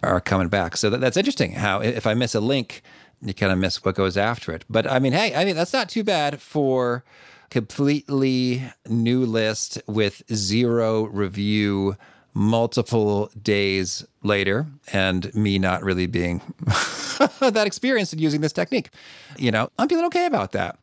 are 0.03 0.21
coming 0.21 0.49
back. 0.49 0.77
So 0.77 0.91
that, 0.91 1.01
that's 1.01 1.17
interesting. 1.17 1.53
How 1.53 1.81
if 1.81 2.07
I 2.07 2.15
miss 2.15 2.35
a 2.35 2.41
link, 2.41 2.83
you 3.21 3.35
kind 3.35 3.53
of 3.53 3.59
miss 3.59 3.85
what 3.85 3.95
goes 3.95 4.17
after 4.17 4.53
it. 4.53 4.65
But 4.69 4.91
I 4.91 4.99
mean, 4.99 5.13
hey, 5.13 5.35
I 5.35 5.45
mean 5.45 5.57
that's 5.57 5.73
not 5.73 5.89
too 5.89 6.03
bad 6.03 6.41
for 6.41 7.05
completely 7.51 8.64
new 8.88 9.24
list 9.24 9.80
with 9.86 10.22
zero 10.32 11.05
review 11.05 11.97
multiple 12.34 13.30
days 13.42 14.07
later 14.22 14.66
and 14.92 15.34
me 15.34 15.59
not 15.59 15.82
really 15.82 16.07
being 16.07 16.42
that 17.40 17.64
experienced 17.66 18.12
in 18.12 18.18
using 18.18 18.42
this 18.42 18.53
technique. 18.53 18.90
You 19.38 19.51
know, 19.51 19.70
I'm 19.78 19.88
feeling 19.88 20.05
okay 20.07 20.26
about 20.26 20.53
that. 20.53 20.78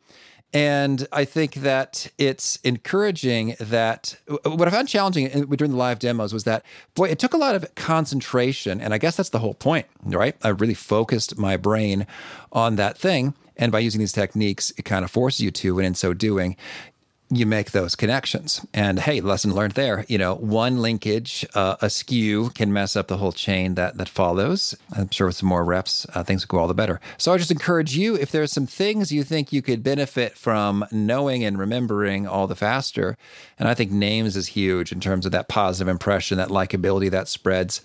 And 0.54 1.08
I 1.12 1.24
think 1.24 1.54
that 1.54 2.12
it's 2.16 2.60
encouraging 2.62 3.56
that 3.58 4.16
what 4.44 4.68
I 4.68 4.70
found 4.70 4.88
challenging 4.88 5.28
during 5.28 5.72
the 5.72 5.76
live 5.76 5.98
demos 5.98 6.32
was 6.32 6.44
that, 6.44 6.64
boy, 6.94 7.08
it 7.08 7.18
took 7.18 7.34
a 7.34 7.36
lot 7.36 7.56
of 7.56 7.74
concentration. 7.74 8.80
And 8.80 8.94
I 8.94 8.98
guess 8.98 9.16
that's 9.16 9.30
the 9.30 9.40
whole 9.40 9.54
point, 9.54 9.86
right? 10.04 10.36
I 10.44 10.50
really 10.50 10.74
focused 10.74 11.36
my 11.36 11.56
brain 11.56 12.06
on 12.52 12.76
that 12.76 12.96
thing. 12.96 13.34
And 13.56 13.70
by 13.70 13.78
using 13.80 14.00
these 14.00 14.12
techniques, 14.12 14.72
it 14.76 14.84
kind 14.84 15.04
of 15.04 15.10
forces 15.10 15.40
you 15.40 15.50
to. 15.52 15.78
And 15.78 15.86
in 15.86 15.94
so 15.94 16.12
doing, 16.12 16.56
you 17.30 17.46
make 17.46 17.70
those 17.70 17.96
connections. 17.96 18.64
And 18.74 19.00
hey, 19.00 19.20
lesson 19.20 19.54
learned 19.54 19.72
there. 19.72 20.04
You 20.08 20.18
know, 20.18 20.34
one 20.34 20.80
linkage 20.82 21.44
uh, 21.54 21.76
askew 21.80 22.50
can 22.50 22.72
mess 22.72 22.96
up 22.96 23.08
the 23.08 23.16
whole 23.16 23.32
chain 23.32 23.74
that 23.74 23.96
that 23.96 24.08
follows. 24.08 24.76
I'm 24.94 25.10
sure 25.10 25.28
with 25.28 25.36
some 25.36 25.48
more 25.48 25.64
reps, 25.64 26.06
uh, 26.14 26.22
things 26.22 26.42
will 26.42 26.58
go 26.58 26.58
all 26.58 26.68
the 26.68 26.74
better. 26.74 27.00
So 27.16 27.32
I 27.32 27.38
just 27.38 27.50
encourage 27.50 27.96
you 27.96 28.14
if 28.14 28.30
there's 28.30 28.52
some 28.52 28.66
things 28.66 29.10
you 29.10 29.24
think 29.24 29.52
you 29.52 29.62
could 29.62 29.82
benefit 29.82 30.36
from 30.36 30.84
knowing 30.92 31.44
and 31.44 31.58
remembering 31.58 32.26
all 32.26 32.46
the 32.46 32.54
faster. 32.54 33.16
And 33.58 33.68
I 33.68 33.74
think 33.74 33.90
names 33.90 34.36
is 34.36 34.48
huge 34.48 34.92
in 34.92 35.00
terms 35.00 35.24
of 35.26 35.32
that 35.32 35.48
positive 35.48 35.88
impression, 35.88 36.38
that 36.38 36.48
likability 36.48 37.10
that 37.10 37.28
spreads. 37.28 37.80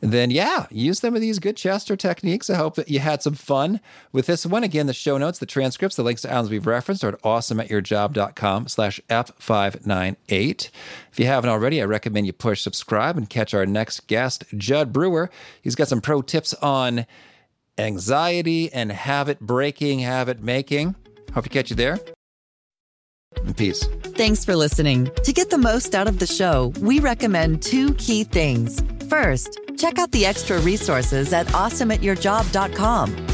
Then 0.00 0.30
yeah, 0.30 0.66
use 0.70 1.00
some 1.00 1.14
of 1.14 1.20
these 1.20 1.38
good 1.38 1.56
Chester 1.56 1.96
techniques. 1.96 2.48
I 2.48 2.56
hope 2.56 2.76
that 2.76 2.88
you 2.88 3.00
had 3.00 3.22
some 3.22 3.34
fun 3.34 3.80
with 4.12 4.26
this 4.26 4.46
one. 4.46 4.64
Again, 4.64 4.86
the 4.86 4.94
show 4.94 5.18
notes, 5.18 5.38
the 5.38 5.46
transcripts, 5.46 5.96
the 5.96 6.04
links 6.04 6.22
to 6.22 6.30
items 6.30 6.50
we've 6.50 6.66
referenced 6.66 7.04
are 7.04 7.18
awesome 7.24 7.60
at 7.60 7.68
awesomeatyourjob.com 7.68 8.68
slash 8.68 8.83
slash 8.90 9.00
F598. 9.08 10.70
If 11.12 11.18
you 11.18 11.26
haven't 11.26 11.50
already, 11.50 11.80
I 11.80 11.84
recommend 11.84 12.26
you 12.26 12.32
push 12.32 12.60
subscribe 12.60 13.16
and 13.16 13.28
catch 13.28 13.54
our 13.54 13.66
next 13.66 14.06
guest, 14.06 14.44
Jud 14.56 14.92
Brewer. 14.92 15.30
He's 15.62 15.74
got 15.74 15.88
some 15.88 16.00
pro 16.00 16.22
tips 16.22 16.54
on 16.54 17.06
anxiety 17.78 18.72
and 18.72 18.92
habit 18.92 19.40
breaking, 19.40 20.00
habit 20.00 20.42
making. 20.42 20.94
Hope 21.32 21.44
to 21.44 21.50
catch 21.50 21.70
you 21.70 21.76
there. 21.76 21.98
Peace. 23.56 23.84
Thanks 24.16 24.44
for 24.44 24.54
listening. 24.54 25.10
To 25.24 25.32
get 25.32 25.50
the 25.50 25.58
most 25.58 25.94
out 25.94 26.06
of 26.06 26.20
the 26.20 26.26
show, 26.26 26.72
we 26.80 27.00
recommend 27.00 27.62
two 27.62 27.94
key 27.94 28.22
things. 28.22 28.80
First, 29.08 29.58
check 29.76 29.98
out 29.98 30.12
the 30.12 30.24
extra 30.24 30.60
resources 30.60 31.32
at 31.32 31.46
awesomeatyourjob.com. 31.48 33.33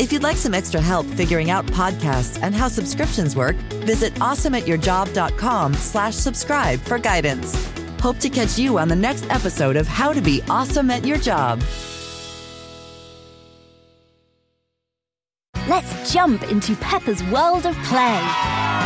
If 0.00 0.14
you'd 0.14 0.22
like 0.22 0.38
some 0.38 0.54
extra 0.54 0.80
help 0.80 1.04
figuring 1.04 1.50
out 1.50 1.66
podcasts 1.66 2.42
and 2.42 2.54
how 2.54 2.68
subscriptions 2.68 3.36
work, 3.36 3.54
visit 3.84 4.14
awesomeatyourjob.com 4.14 5.74
slash 5.74 6.14
subscribe 6.14 6.80
for 6.80 6.98
guidance. 6.98 7.54
Hope 8.00 8.16
to 8.20 8.30
catch 8.30 8.58
you 8.58 8.78
on 8.78 8.88
the 8.88 8.96
next 8.96 9.28
episode 9.28 9.76
of 9.76 9.86
How 9.86 10.14
to 10.14 10.22
Be 10.22 10.40
Awesome 10.48 10.90
at 10.90 11.04
Your 11.04 11.18
Job. 11.18 11.60
Let's 15.68 16.10
jump 16.10 16.44
into 16.44 16.74
Peppa's 16.76 17.22
world 17.24 17.66
of 17.66 17.76
play. 17.84 18.20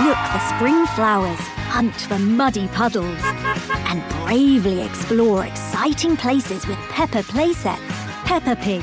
Look 0.02 0.18
for 0.18 0.40
spring 0.56 0.84
flowers, 0.96 1.38
hunt 1.70 1.94
for 1.94 2.18
muddy 2.18 2.66
puddles, 2.66 3.20
and 3.22 4.02
bravely 4.24 4.82
explore 4.82 5.46
exciting 5.46 6.16
places 6.16 6.66
with 6.66 6.78
Peppa 6.88 7.22
playsets. 7.22 7.78
Peppa 8.24 8.56
Pig 8.56 8.82